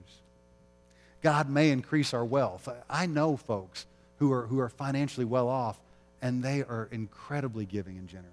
God 1.21 1.49
may 1.49 1.71
increase 1.71 2.13
our 2.13 2.25
wealth. 2.25 2.69
I 2.89 3.05
know 3.05 3.35
folks 3.37 3.85
who 4.19 4.31
are, 4.31 4.45
who 4.47 4.59
are 4.59 4.69
financially 4.69 5.25
well 5.25 5.47
off, 5.47 5.79
and 6.21 6.43
they 6.43 6.61
are 6.61 6.87
incredibly 6.91 7.65
giving 7.65 7.97
and 7.97 8.07
generous. 8.07 8.29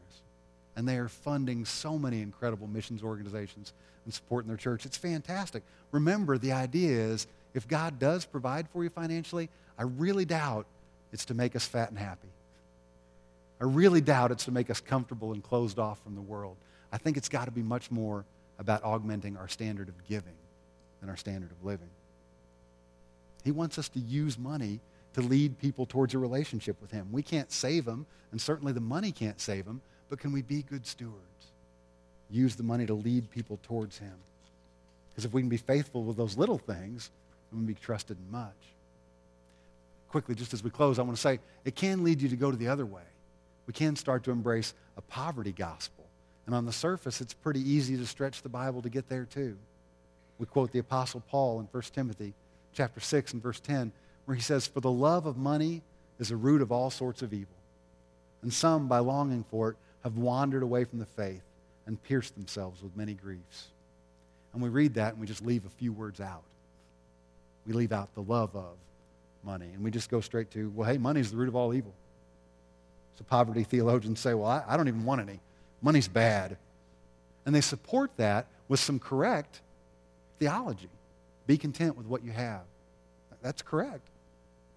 And 0.76 0.88
they 0.88 0.96
are 0.96 1.08
funding 1.08 1.64
so 1.64 1.98
many 1.98 2.22
incredible 2.22 2.66
missions 2.66 3.02
organizations 3.02 3.72
and 4.04 4.14
supporting 4.14 4.48
their 4.48 4.56
church. 4.56 4.86
It's 4.86 4.96
fantastic. 4.96 5.62
Remember, 5.90 6.38
the 6.38 6.52
idea 6.52 6.90
is 6.90 7.26
if 7.54 7.68
God 7.68 7.98
does 7.98 8.24
provide 8.24 8.68
for 8.68 8.82
you 8.82 8.90
financially, 8.90 9.48
I 9.78 9.82
really 9.82 10.24
doubt 10.24 10.66
it's 11.12 11.26
to 11.26 11.34
make 11.34 11.54
us 11.54 11.66
fat 11.66 11.90
and 11.90 11.98
happy. 11.98 12.28
I 13.62 13.64
really 13.64 14.00
doubt 14.00 14.32
it's 14.32 14.46
to 14.46 14.50
make 14.50 14.70
us 14.70 14.80
comfortable 14.80 15.32
and 15.32 15.40
closed 15.40 15.78
off 15.78 16.02
from 16.02 16.16
the 16.16 16.20
world. 16.20 16.56
I 16.90 16.98
think 16.98 17.16
it's 17.16 17.28
got 17.28 17.44
to 17.44 17.52
be 17.52 17.62
much 17.62 17.92
more 17.92 18.24
about 18.58 18.82
augmenting 18.82 19.36
our 19.36 19.46
standard 19.46 19.88
of 19.88 19.94
giving 20.08 20.34
than 21.00 21.08
our 21.08 21.16
standard 21.16 21.52
of 21.52 21.64
living. 21.64 21.90
He 23.44 23.52
wants 23.52 23.78
us 23.78 23.88
to 23.90 24.00
use 24.00 24.36
money 24.36 24.80
to 25.14 25.20
lead 25.20 25.60
people 25.60 25.86
towards 25.86 26.12
a 26.12 26.18
relationship 26.18 26.76
with 26.82 26.90
Him. 26.90 27.06
We 27.12 27.22
can't 27.22 27.52
save 27.52 27.84
them, 27.84 28.04
and 28.32 28.40
certainly 28.40 28.72
the 28.72 28.80
money 28.80 29.12
can't 29.12 29.40
save 29.40 29.64
them, 29.64 29.80
but 30.10 30.18
can 30.18 30.32
we 30.32 30.42
be 30.42 30.62
good 30.62 30.84
stewards? 30.84 31.14
Use 32.30 32.56
the 32.56 32.64
money 32.64 32.86
to 32.86 32.94
lead 32.94 33.30
people 33.30 33.60
towards 33.62 33.96
Him. 33.96 34.14
Because 35.10 35.24
if 35.24 35.32
we 35.32 35.40
can 35.40 35.48
be 35.48 35.56
faithful 35.56 36.02
with 36.02 36.16
those 36.16 36.36
little 36.36 36.58
things, 36.58 37.10
we 37.52 37.58
can 37.58 37.66
be 37.66 37.74
trusted 37.74 38.16
in 38.18 38.32
much. 38.32 38.50
Quickly, 40.08 40.34
just 40.34 40.52
as 40.52 40.64
we 40.64 40.70
close, 40.70 40.98
I 40.98 41.02
want 41.02 41.14
to 41.14 41.22
say 41.22 41.38
it 41.64 41.76
can 41.76 42.02
lead 42.02 42.20
you 42.20 42.28
to 42.28 42.36
go 42.36 42.50
to 42.50 42.56
the 42.56 42.66
other 42.66 42.84
way 42.84 43.02
we 43.72 43.86
can 43.86 43.96
start 43.96 44.22
to 44.24 44.30
embrace 44.30 44.74
a 44.98 45.00
poverty 45.00 45.50
gospel. 45.50 46.04
And 46.44 46.54
on 46.54 46.66
the 46.66 46.72
surface, 46.72 47.22
it's 47.22 47.32
pretty 47.32 47.60
easy 47.60 47.96
to 47.96 48.04
stretch 48.04 48.42
the 48.42 48.50
Bible 48.50 48.82
to 48.82 48.90
get 48.90 49.08
there 49.08 49.24
too. 49.24 49.56
We 50.38 50.44
quote 50.44 50.72
the 50.72 50.78
Apostle 50.78 51.22
Paul 51.30 51.58
in 51.58 51.66
1 51.72 51.82
Timothy 51.94 52.34
chapter 52.74 53.00
6 53.00 53.32
and 53.32 53.42
verse 53.42 53.60
10, 53.60 53.90
where 54.26 54.34
he 54.34 54.42
says, 54.42 54.66
For 54.66 54.80
the 54.80 54.90
love 54.90 55.24
of 55.24 55.38
money 55.38 55.80
is 56.18 56.30
a 56.30 56.36
root 56.36 56.60
of 56.60 56.70
all 56.70 56.90
sorts 56.90 57.22
of 57.22 57.32
evil. 57.32 57.56
And 58.42 58.52
some, 58.52 58.88
by 58.88 58.98
longing 58.98 59.42
for 59.50 59.70
it, 59.70 59.76
have 60.04 60.18
wandered 60.18 60.62
away 60.62 60.84
from 60.84 60.98
the 60.98 61.06
faith 61.06 61.44
and 61.86 62.02
pierced 62.02 62.34
themselves 62.34 62.82
with 62.82 62.94
many 62.94 63.14
griefs. 63.14 63.68
And 64.52 64.62
we 64.62 64.68
read 64.68 64.92
that 64.94 65.12
and 65.12 65.20
we 65.20 65.26
just 65.26 65.46
leave 65.46 65.64
a 65.64 65.70
few 65.70 65.94
words 65.94 66.20
out. 66.20 66.42
We 67.66 67.72
leave 67.72 67.92
out 67.92 68.14
the 68.14 68.22
love 68.22 68.54
of 68.54 68.76
money. 69.42 69.70
And 69.72 69.82
we 69.82 69.90
just 69.90 70.10
go 70.10 70.20
straight 70.20 70.50
to, 70.50 70.68
well, 70.74 70.90
hey, 70.90 70.98
money 70.98 71.20
is 71.20 71.30
the 71.30 71.38
root 71.38 71.48
of 71.48 71.56
all 71.56 71.72
evil. 71.72 71.94
So 73.18 73.24
poverty 73.24 73.64
theologians 73.64 74.20
say, 74.20 74.34
well, 74.34 74.48
I, 74.48 74.64
I 74.66 74.76
don't 74.76 74.88
even 74.88 75.04
want 75.04 75.20
any. 75.20 75.40
Money's 75.80 76.08
bad. 76.08 76.56
And 77.44 77.54
they 77.54 77.60
support 77.60 78.10
that 78.16 78.46
with 78.68 78.80
some 78.80 78.98
correct 78.98 79.60
theology. 80.38 80.88
Be 81.46 81.58
content 81.58 81.96
with 81.96 82.06
what 82.06 82.24
you 82.24 82.32
have. 82.32 82.62
That's 83.42 83.62
correct. 83.62 84.08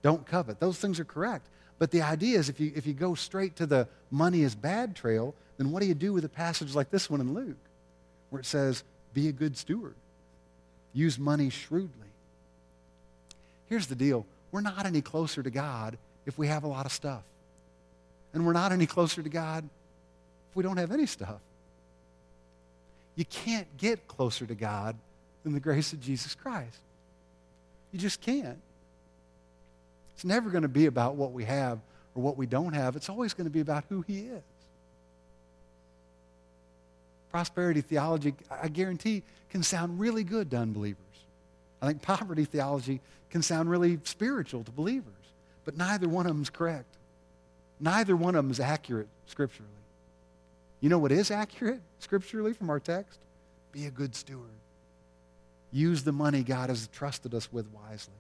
Don't 0.01 0.25
covet. 0.25 0.59
Those 0.59 0.77
things 0.77 0.99
are 0.99 1.05
correct. 1.05 1.47
But 1.77 1.91
the 1.91 2.01
idea 2.01 2.39
is 2.39 2.49
if 2.49 2.59
you, 2.59 2.71
if 2.75 2.86
you 2.88 2.93
go 2.93 3.15
straight 3.15 3.55
to 3.57 3.65
the 3.65 3.88
money 4.09 4.41
is 4.41 4.55
bad 4.55 4.95
trail, 4.95 5.36
then 5.57 5.71
what 5.71 5.81
do 5.81 5.88
you 5.88 5.93
do 5.93 6.13
with 6.13 6.25
a 6.25 6.29
passage 6.29 6.73
like 6.75 6.89
this 6.89 7.09
one 7.09 7.21
in 7.21 7.33
Luke, 7.33 7.57
where 8.29 8.39
it 8.39 8.45
says, 8.45 8.83
be 9.13 9.27
a 9.27 9.31
good 9.31 9.57
steward, 9.57 9.95
use 10.93 11.19
money 11.19 11.49
shrewdly? 11.49 12.07
Here's 13.67 13.88
the 13.88 13.95
deal 13.95 14.25
we're 14.51 14.61
not 14.61 14.86
any 14.86 15.01
closer 15.01 15.43
to 15.43 15.49
God 15.49 15.97
if 16.25 16.38
we 16.38 16.47
have 16.47 16.63
a 16.63 16.67
lot 16.67 16.86
of 16.86 16.91
stuff. 16.91 17.23
And 18.36 18.45
we're 18.45 18.53
not 18.53 18.73
any 18.73 18.86
closer 18.86 19.23
to 19.23 19.29
God 19.29 19.63
if 20.49 20.55
we 20.55 20.61
don't 20.61 20.77
have 20.77 20.91
any 20.91 21.05
stuff. 21.05 21.39
You 23.15 23.23
can't 23.23 23.65
get 23.77 24.07
closer 24.09 24.45
to 24.45 24.53
God 24.53 24.97
than 25.43 25.53
the 25.53 25.59
grace 25.61 25.93
of 25.93 26.01
Jesus 26.01 26.36
Christ. 26.36 26.79
You 27.93 27.97
just 27.97 28.19
can't. 28.19 28.59
It's 30.13 30.25
never 30.25 30.49
going 30.49 30.63
to 30.63 30.67
be 30.67 30.86
about 30.86 31.15
what 31.15 31.31
we 31.31 31.45
have 31.45 31.79
or 32.13 32.21
what 32.21 32.36
we 32.36 32.45
don't 32.45 32.73
have. 32.73 32.97
It's 32.97 33.09
always 33.09 33.33
going 33.33 33.45
to 33.45 33.51
be 33.51 33.61
about 33.61 33.86
who 33.88 34.01
He 34.01 34.19
is. 34.19 34.43
Prosperity 37.31 37.79
theology, 37.79 38.33
I 38.49 38.67
guarantee, 38.67 39.23
can 39.49 39.63
sound 39.63 39.97
really 39.97 40.25
good 40.25 40.51
to 40.51 40.57
unbelievers. 40.57 40.99
I 41.81 41.88
think 41.88 42.01
poverty 42.01 42.43
theology 42.43 42.99
can 43.29 43.41
sound 43.41 43.69
really 43.69 43.97
spiritual 44.03 44.65
to 44.65 44.71
believers, 44.71 45.13
but 45.63 45.77
neither 45.77 46.09
one 46.09 46.25
of 46.25 46.33
them 46.33 46.41
is 46.41 46.49
correct. 46.49 46.94
Neither 47.80 48.15
one 48.15 48.36
of 48.36 48.43
them 48.43 48.51
is 48.51 48.59
accurate 48.59 49.07
scripturally. 49.28 49.71
You 50.82 50.89
know 50.89 50.99
what 50.99 51.11
is 51.11 51.32
accurate 51.32 51.82
scripturally 51.99 52.53
from 52.53 52.69
our 52.69 52.80
text? 52.80 53.19
Be 53.71 53.86
a 53.86 53.91
good 53.91 54.15
steward. 54.15 54.49
Use 55.71 56.03
the 56.03 56.11
money 56.11 56.43
God 56.43 56.69
has 56.69 56.88
trusted 56.88 57.34
us 57.34 57.51
with 57.51 57.65
wisely. 57.73 58.13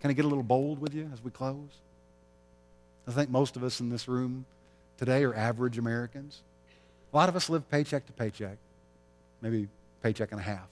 Can 0.00 0.10
I 0.10 0.14
get 0.14 0.24
a 0.24 0.28
little 0.28 0.42
bold 0.42 0.80
with 0.80 0.94
you 0.94 1.08
as 1.12 1.22
we 1.22 1.30
close? 1.30 1.70
I 3.06 3.12
think 3.12 3.30
most 3.30 3.56
of 3.56 3.64
us 3.64 3.80
in 3.80 3.88
this 3.88 4.08
room 4.08 4.44
today 4.98 5.24
are 5.24 5.34
average 5.34 5.78
Americans. 5.78 6.42
A 7.12 7.16
lot 7.16 7.28
of 7.28 7.36
us 7.36 7.48
live 7.48 7.68
paycheck 7.70 8.06
to 8.06 8.12
paycheck, 8.12 8.58
maybe 9.40 9.68
paycheck 10.02 10.32
and 10.32 10.40
a 10.40 10.44
half. 10.44 10.66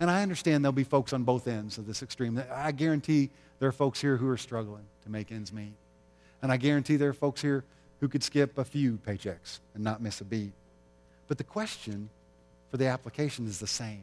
And 0.00 0.10
I 0.10 0.22
understand 0.22 0.64
there'll 0.64 0.72
be 0.72 0.84
folks 0.84 1.12
on 1.12 1.22
both 1.22 1.46
ends 1.46 1.78
of 1.78 1.86
this 1.86 2.02
extreme. 2.02 2.42
I 2.52 2.72
guarantee 2.72 3.30
there 3.58 3.68
are 3.68 3.72
folks 3.72 4.00
here 4.00 4.16
who 4.16 4.28
are 4.28 4.36
struggling 4.36 4.84
to 5.04 5.10
make 5.10 5.30
ends 5.30 5.52
meet. 5.52 5.74
And 6.42 6.50
I 6.50 6.56
guarantee 6.56 6.96
there 6.96 7.10
are 7.10 7.14
folks 7.14 7.40
here 7.40 7.64
who 8.00 8.08
could 8.08 8.22
skip 8.22 8.58
a 8.58 8.64
few 8.64 8.98
paychecks 9.06 9.60
and 9.74 9.84
not 9.84 10.02
miss 10.02 10.20
a 10.20 10.24
beat. 10.24 10.52
But 11.28 11.38
the 11.38 11.44
question 11.44 12.10
for 12.70 12.76
the 12.76 12.86
application 12.86 13.46
is 13.46 13.60
the 13.60 13.66
same. 13.66 14.02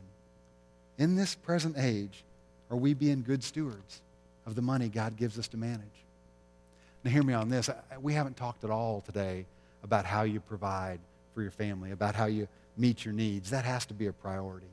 In 0.98 1.16
this 1.16 1.36
present 1.36 1.76
age, 1.78 2.24
are 2.70 2.78
we 2.78 2.94
being 2.94 3.22
good 3.22 3.44
stewards 3.44 4.02
of 4.46 4.56
the 4.56 4.62
money 4.62 4.88
God 4.88 5.18
gives 5.18 5.38
us 5.38 5.48
to 5.50 5.58
manage? 5.58 5.86
Now, 7.04 7.12
hear 7.12 7.24
me 7.24 7.34
on 7.34 7.50
this. 7.50 7.70
We 8.02 8.14
haven't 8.14 8.38
talked 8.38 8.64
at 8.64 8.70
all 8.70 9.02
today 9.02 9.46
about 9.84 10.06
how 10.06 10.24
you 10.24 10.40
provide 10.40 11.00
for 11.34 11.42
your 11.42 11.52
family, 11.52 11.92
about 11.92 12.16
how 12.16 12.26
you 12.26 12.48
meet 12.78 13.04
your 13.04 13.14
needs. 13.14 13.50
That 13.50 13.66
has 13.66 13.86
to 13.88 13.94
be 13.94 14.08
a 14.08 14.14
priority. 14.14 14.68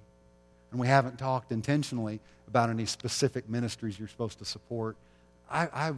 And 0.71 0.81
we 0.81 0.87
haven't 0.87 1.19
talked 1.19 1.53
intentionally 1.53 2.21
about 2.47 2.71
any 2.71 2.87
specific 2.87 3.49
ministries 3.49 3.99
you're 3.99 4.09
supposed 4.09 4.39
to 4.39 4.45
support. 4.45 4.97
I, 5.51 5.67
I, 5.67 5.93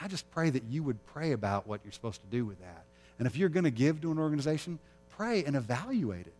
I 0.00 0.08
just 0.08 0.30
pray 0.32 0.50
that 0.50 0.64
you 0.64 0.82
would 0.82 1.04
pray 1.06 1.32
about 1.32 1.66
what 1.66 1.80
you're 1.84 1.92
supposed 1.92 2.20
to 2.20 2.26
do 2.36 2.44
with 2.44 2.60
that. 2.60 2.84
And 3.18 3.26
if 3.26 3.36
you're 3.36 3.48
going 3.48 3.64
to 3.64 3.70
give 3.70 4.00
to 4.02 4.10
an 4.10 4.18
organization, 4.18 4.78
pray 5.16 5.44
and 5.44 5.54
evaluate 5.54 6.26
it. 6.26 6.32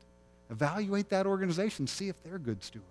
Evaluate 0.50 1.08
that 1.10 1.26
organization, 1.26 1.86
see 1.86 2.08
if 2.08 2.22
they're 2.22 2.38
good 2.38 2.62
stewards. 2.62 2.88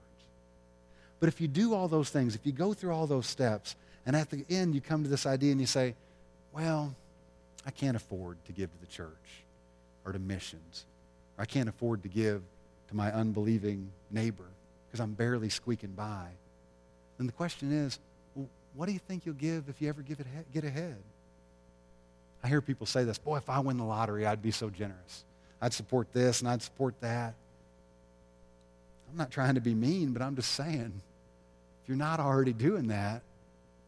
But 1.19 1.27
if 1.27 1.39
you 1.39 1.47
do 1.47 1.73
all 1.73 1.87
those 1.87 2.09
things, 2.09 2.35
if 2.35 2.45
you 2.45 2.51
go 2.51 2.73
through 2.73 2.93
all 2.93 3.07
those 3.07 3.27
steps, 3.27 3.75
and 4.05 4.15
at 4.15 4.29
the 4.29 4.45
end 4.49 4.75
you 4.75 4.81
come 4.81 5.03
to 5.03 5.09
this 5.09 5.25
idea 5.25 5.51
and 5.51 5.61
you 5.61 5.67
say, 5.67 5.95
well, 6.51 6.93
I 7.65 7.71
can't 7.71 7.95
afford 7.95 8.37
to 8.45 8.51
give 8.51 8.71
to 8.71 8.79
the 8.81 8.91
church 8.91 9.09
or 10.05 10.11
to 10.11 10.19
missions. 10.19 10.85
Or 11.37 11.43
I 11.43 11.45
can't 11.45 11.69
afford 11.69 12.03
to 12.03 12.09
give 12.09 12.41
to 12.89 12.95
my 12.95 13.11
unbelieving 13.11 13.89
neighbor 14.11 14.45
because 14.87 14.99
I'm 14.99 15.13
barely 15.13 15.49
squeaking 15.49 15.91
by. 15.91 16.27
Then 17.17 17.27
the 17.27 17.33
question 17.33 17.71
is, 17.71 17.99
well, 18.35 18.47
what 18.75 18.85
do 18.85 18.91
you 18.91 18.99
think 18.99 19.25
you'll 19.25 19.35
give 19.35 19.69
if 19.69 19.81
you 19.81 19.89
ever 19.89 20.01
give 20.01 20.19
it 20.19 20.27
get 20.53 20.63
ahead? 20.63 20.97
I 22.43 22.47
hear 22.47 22.61
people 22.61 22.85
say 22.85 23.03
this, 23.03 23.17
boy, 23.17 23.37
if 23.37 23.49
I 23.49 23.59
win 23.59 23.77
the 23.77 23.85
lottery, 23.85 24.25
I'd 24.25 24.41
be 24.41 24.51
so 24.51 24.69
generous. 24.69 25.23
I'd 25.61 25.73
support 25.73 26.11
this 26.11 26.41
and 26.41 26.49
I'd 26.49 26.61
support 26.61 26.93
that. 27.01 27.35
I'm 29.09 29.17
not 29.17 29.31
trying 29.31 29.55
to 29.55 29.61
be 29.61 29.73
mean, 29.73 30.11
but 30.11 30.21
I'm 30.21 30.35
just 30.35 30.51
saying, 30.51 31.01
if 31.83 31.87
you're 31.87 31.97
not 31.97 32.19
already 32.19 32.51
doing 32.51 32.87
that, 32.87 33.21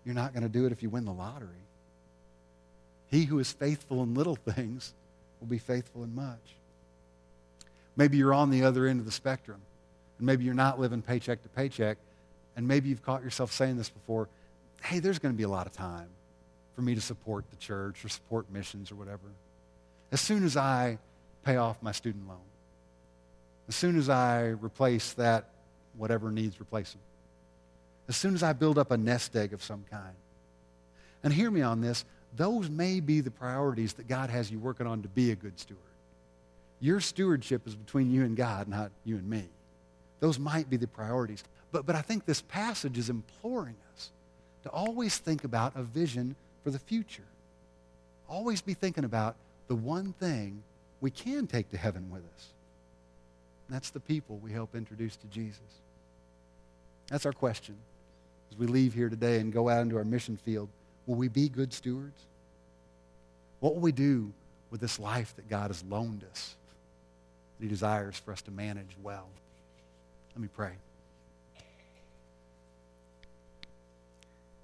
you're 0.06 0.16
not 0.16 0.34
going 0.34 0.44
to 0.44 0.50
do 0.50 0.66
it 0.66 0.72
if 0.72 0.84
you 0.84 0.90
win 0.90 1.04
the 1.04 1.12
lottery. 1.12 1.50
He 3.08 3.26
who 3.26 3.40
is 3.40 3.52
faithful 3.52 4.04
in 4.04 4.14
little 4.14 4.36
things 4.36 4.94
will 5.40 5.48
be 5.48 5.58
faithful 5.58 6.04
in 6.04 6.16
much. 6.16 6.56
Maybe 7.96 8.18
you're 8.18 8.34
on 8.34 8.50
the 8.50 8.64
other 8.64 8.86
end 8.86 9.00
of 9.00 9.06
the 9.06 9.12
spectrum, 9.12 9.62
and 10.18 10.26
maybe 10.26 10.44
you're 10.44 10.54
not 10.54 10.80
living 10.80 11.02
paycheck 11.02 11.42
to 11.44 11.50
paycheck, 11.50 11.98
and 12.56 12.68
maybe 12.68 12.90
you've 12.90 13.04
caught 13.04 13.24
yourself 13.24 13.52
saying 13.52 13.78
this 13.78 13.90
before 13.90 14.30
hey, 14.84 15.00
there's 15.00 15.18
going 15.18 15.34
to 15.34 15.38
be 15.38 15.44
a 15.44 15.50
lot 15.50 15.66
of 15.66 15.74
time 15.74 16.08
for 16.76 16.82
me 16.84 16.94
to 16.94 17.02
support 17.02 17.50
the 17.50 17.56
church 17.56 18.06
or 18.06 18.10
support 18.10 18.52
missions 18.52 18.92
or 18.92 18.96
whatever. 18.96 19.32
As 20.12 20.22
soon 20.22 20.44
as 20.44 20.56
I 20.56 21.00
pay 21.44 21.56
off 21.56 21.82
my 21.82 21.92
student 21.92 22.28
loan, 22.28 22.38
as 23.68 23.76
soon 23.76 23.98
as 23.98 24.10
I 24.10 24.50
replace 24.50 25.14
that, 25.14 25.50
whatever 25.98 26.30
needs 26.30 26.60
replacing, 26.60 27.02
as 28.08 28.16
soon 28.16 28.36
as 28.36 28.44
I 28.44 28.54
build 28.54 28.78
up 28.78 28.92
a 28.92 28.98
nest 28.98 29.36
egg 29.36 29.54
of 29.54 29.64
some 29.64 29.84
kind. 29.90 30.16
And 31.24 31.34
hear 31.34 31.50
me 31.50 31.64
on 31.64 31.82
this, 31.82 32.06
those 32.36 32.70
may 32.70 33.00
be 33.00 33.22
the 33.22 33.32
priorities 33.32 33.94
that 33.94 34.08
God 34.08 34.30
has 34.30 34.52
you 34.52 34.60
working 34.60 34.86
on 34.86 35.02
to 35.02 35.08
be 35.08 35.32
a 35.32 35.36
good 35.36 35.60
steward. 35.60 35.80
Your 36.80 37.00
stewardship 37.00 37.68
is 37.68 37.76
between 37.76 38.12
you 38.12 38.24
and 38.24 38.36
God, 38.36 38.68
not 38.68 38.92
you 39.04 39.16
and 39.16 39.30
me. 39.30 39.46
Those 40.20 40.40
might 40.40 40.70
be 40.70 40.78
the 40.78 40.88
priorities. 40.88 41.44
But, 41.72 41.86
but 41.86 41.96
I 41.96 42.02
think 42.02 42.26
this 42.26 42.42
passage 42.42 42.98
is 42.98 43.10
imploring 43.10 43.76
us 43.94 44.12
to 44.64 44.70
always 44.70 45.18
think 45.18 45.44
about 45.44 45.74
a 45.76 45.84
vision 45.84 46.36
for 46.64 46.72
the 46.72 46.80
future. 46.80 47.24
Always 48.30 48.62
be 48.62 48.74
thinking 48.74 49.04
about 49.04 49.36
the 49.68 49.76
one 49.76 50.14
thing 50.14 50.64
we 51.02 51.12
can 51.12 51.48
take 51.48 51.70
to 51.72 51.78
heaven 51.78 52.10
with 52.10 52.24
us. 52.36 52.48
And 53.68 53.76
that's 53.76 53.90
the 53.90 54.00
people 54.00 54.38
we 54.38 54.52
help 54.52 54.76
introduce 54.76 55.16
to 55.18 55.28
Jesus. 55.28 55.60
That's 57.10 57.26
our 57.26 57.34
question. 57.34 57.76
As 58.52 58.58
we 58.58 58.68
leave 58.68 58.94
here 58.94 59.10
today 59.10 59.40
and 59.40 59.52
go 59.52 59.70
out 59.70 59.82
into 59.82 59.98
our 59.98 60.04
mission 60.04 60.38
field, 60.38 60.70
will 61.06 61.16
we 61.16 61.28
be 61.28 61.50
good 61.50 61.74
stewards? 61.74 62.20
What 63.60 63.74
will 63.74 63.82
we 63.82 63.92
do 63.92 64.32
with 64.72 64.82
this 64.82 65.00
life 65.00 65.36
that 65.36 65.50
God 65.50 65.68
has 65.68 65.84
loaned 65.84 66.24
us? 66.32 66.56
That 67.58 67.64
he 67.64 67.70
desires 67.70 68.18
for 68.18 68.32
us 68.32 68.42
to 68.44 68.52
manage 68.52 68.96
well. 69.02 69.28
Let 70.36 70.42
me 70.42 70.50
pray. 70.54 70.74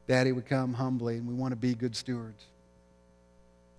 Daddy, 0.07 0.33
we 0.33 0.41
come 0.41 0.73
humbly 0.73 1.15
and 1.15 1.27
we 1.27 1.33
want 1.33 1.53
to 1.53 1.55
be 1.55 1.73
good 1.73 1.95
stewards. 1.95 2.43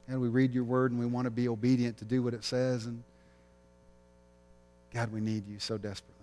And 0.09 0.21
we 0.21 0.29
read 0.29 0.55
your 0.55 0.65
word 0.65 0.91
and 0.91 0.99
we 0.99 1.07
want 1.07 1.27
to 1.27 1.31
be 1.31 1.49
obedient 1.49 1.99
to 1.99 2.05
do 2.05 2.23
what 2.23 2.33
it 2.33 2.45
says. 2.45 2.87
And 2.87 3.03
God, 4.95 5.13
we 5.13 5.21
need 5.21 5.47
you 5.47 5.59
so 5.59 5.77
desperately. 5.77 6.15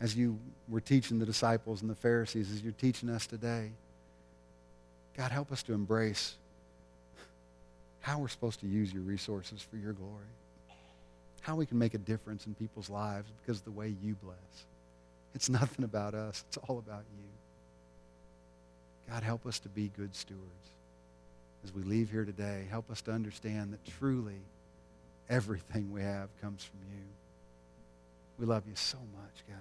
As 0.00 0.16
you 0.16 0.38
were 0.68 0.80
teaching 0.80 1.18
the 1.18 1.26
disciples 1.26 1.82
and 1.82 1.90
the 1.90 1.94
Pharisees, 1.94 2.50
as 2.50 2.62
you're 2.62 2.72
teaching 2.72 3.10
us 3.10 3.26
today, 3.26 3.70
God, 5.16 5.30
help 5.30 5.52
us 5.52 5.62
to 5.64 5.74
embrace 5.74 6.34
how 8.00 8.18
we're 8.18 8.28
supposed 8.28 8.60
to 8.60 8.66
use 8.66 8.92
your 8.92 9.02
resources 9.02 9.60
for 9.60 9.76
your 9.76 9.92
glory 9.92 10.24
how 11.40 11.56
we 11.56 11.66
can 11.66 11.78
make 11.78 11.94
a 11.94 11.98
difference 11.98 12.46
in 12.46 12.54
people's 12.54 12.90
lives 12.90 13.30
because 13.40 13.58
of 13.58 13.64
the 13.64 13.70
way 13.70 13.94
you 14.02 14.16
bless. 14.22 14.66
It's 15.34 15.48
nothing 15.60 15.84
about 15.84 16.14
us. 16.14 16.44
It's 16.48 16.56
all 16.68 16.78
about 16.78 17.04
you. 17.16 17.24
God, 19.12 19.22
help 19.22 19.46
us 19.46 19.58
to 19.60 19.68
be 19.68 19.90
good 19.96 20.14
stewards. 20.14 20.42
As 21.64 21.72
we 21.72 21.82
leave 21.82 22.10
here 22.10 22.24
today, 22.24 22.66
help 22.70 22.90
us 22.90 23.00
to 23.02 23.12
understand 23.12 23.72
that 23.72 23.84
truly 23.98 24.40
everything 25.28 25.92
we 25.92 26.02
have 26.02 26.28
comes 26.40 26.64
from 26.64 26.80
you. 26.92 27.04
We 28.38 28.46
love 28.46 28.64
you 28.68 28.74
so 28.76 28.98
much, 28.98 29.44
God. 29.48 29.56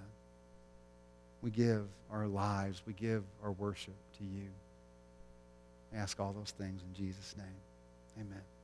We 1.42 1.52
give 1.52 1.86
our 2.12 2.28
lives, 2.28 2.82
we 2.86 2.94
give 2.94 3.24
our 3.44 3.52
worship 3.52 3.96
to 4.18 4.24
you. 4.24 4.50
I 5.94 5.98
ask 5.98 6.20
all 6.20 6.34
those 6.34 6.52
things 6.52 6.82
in 6.82 6.94
Jesus' 6.94 7.36
name. 7.38 7.46
Amen. 8.20 8.57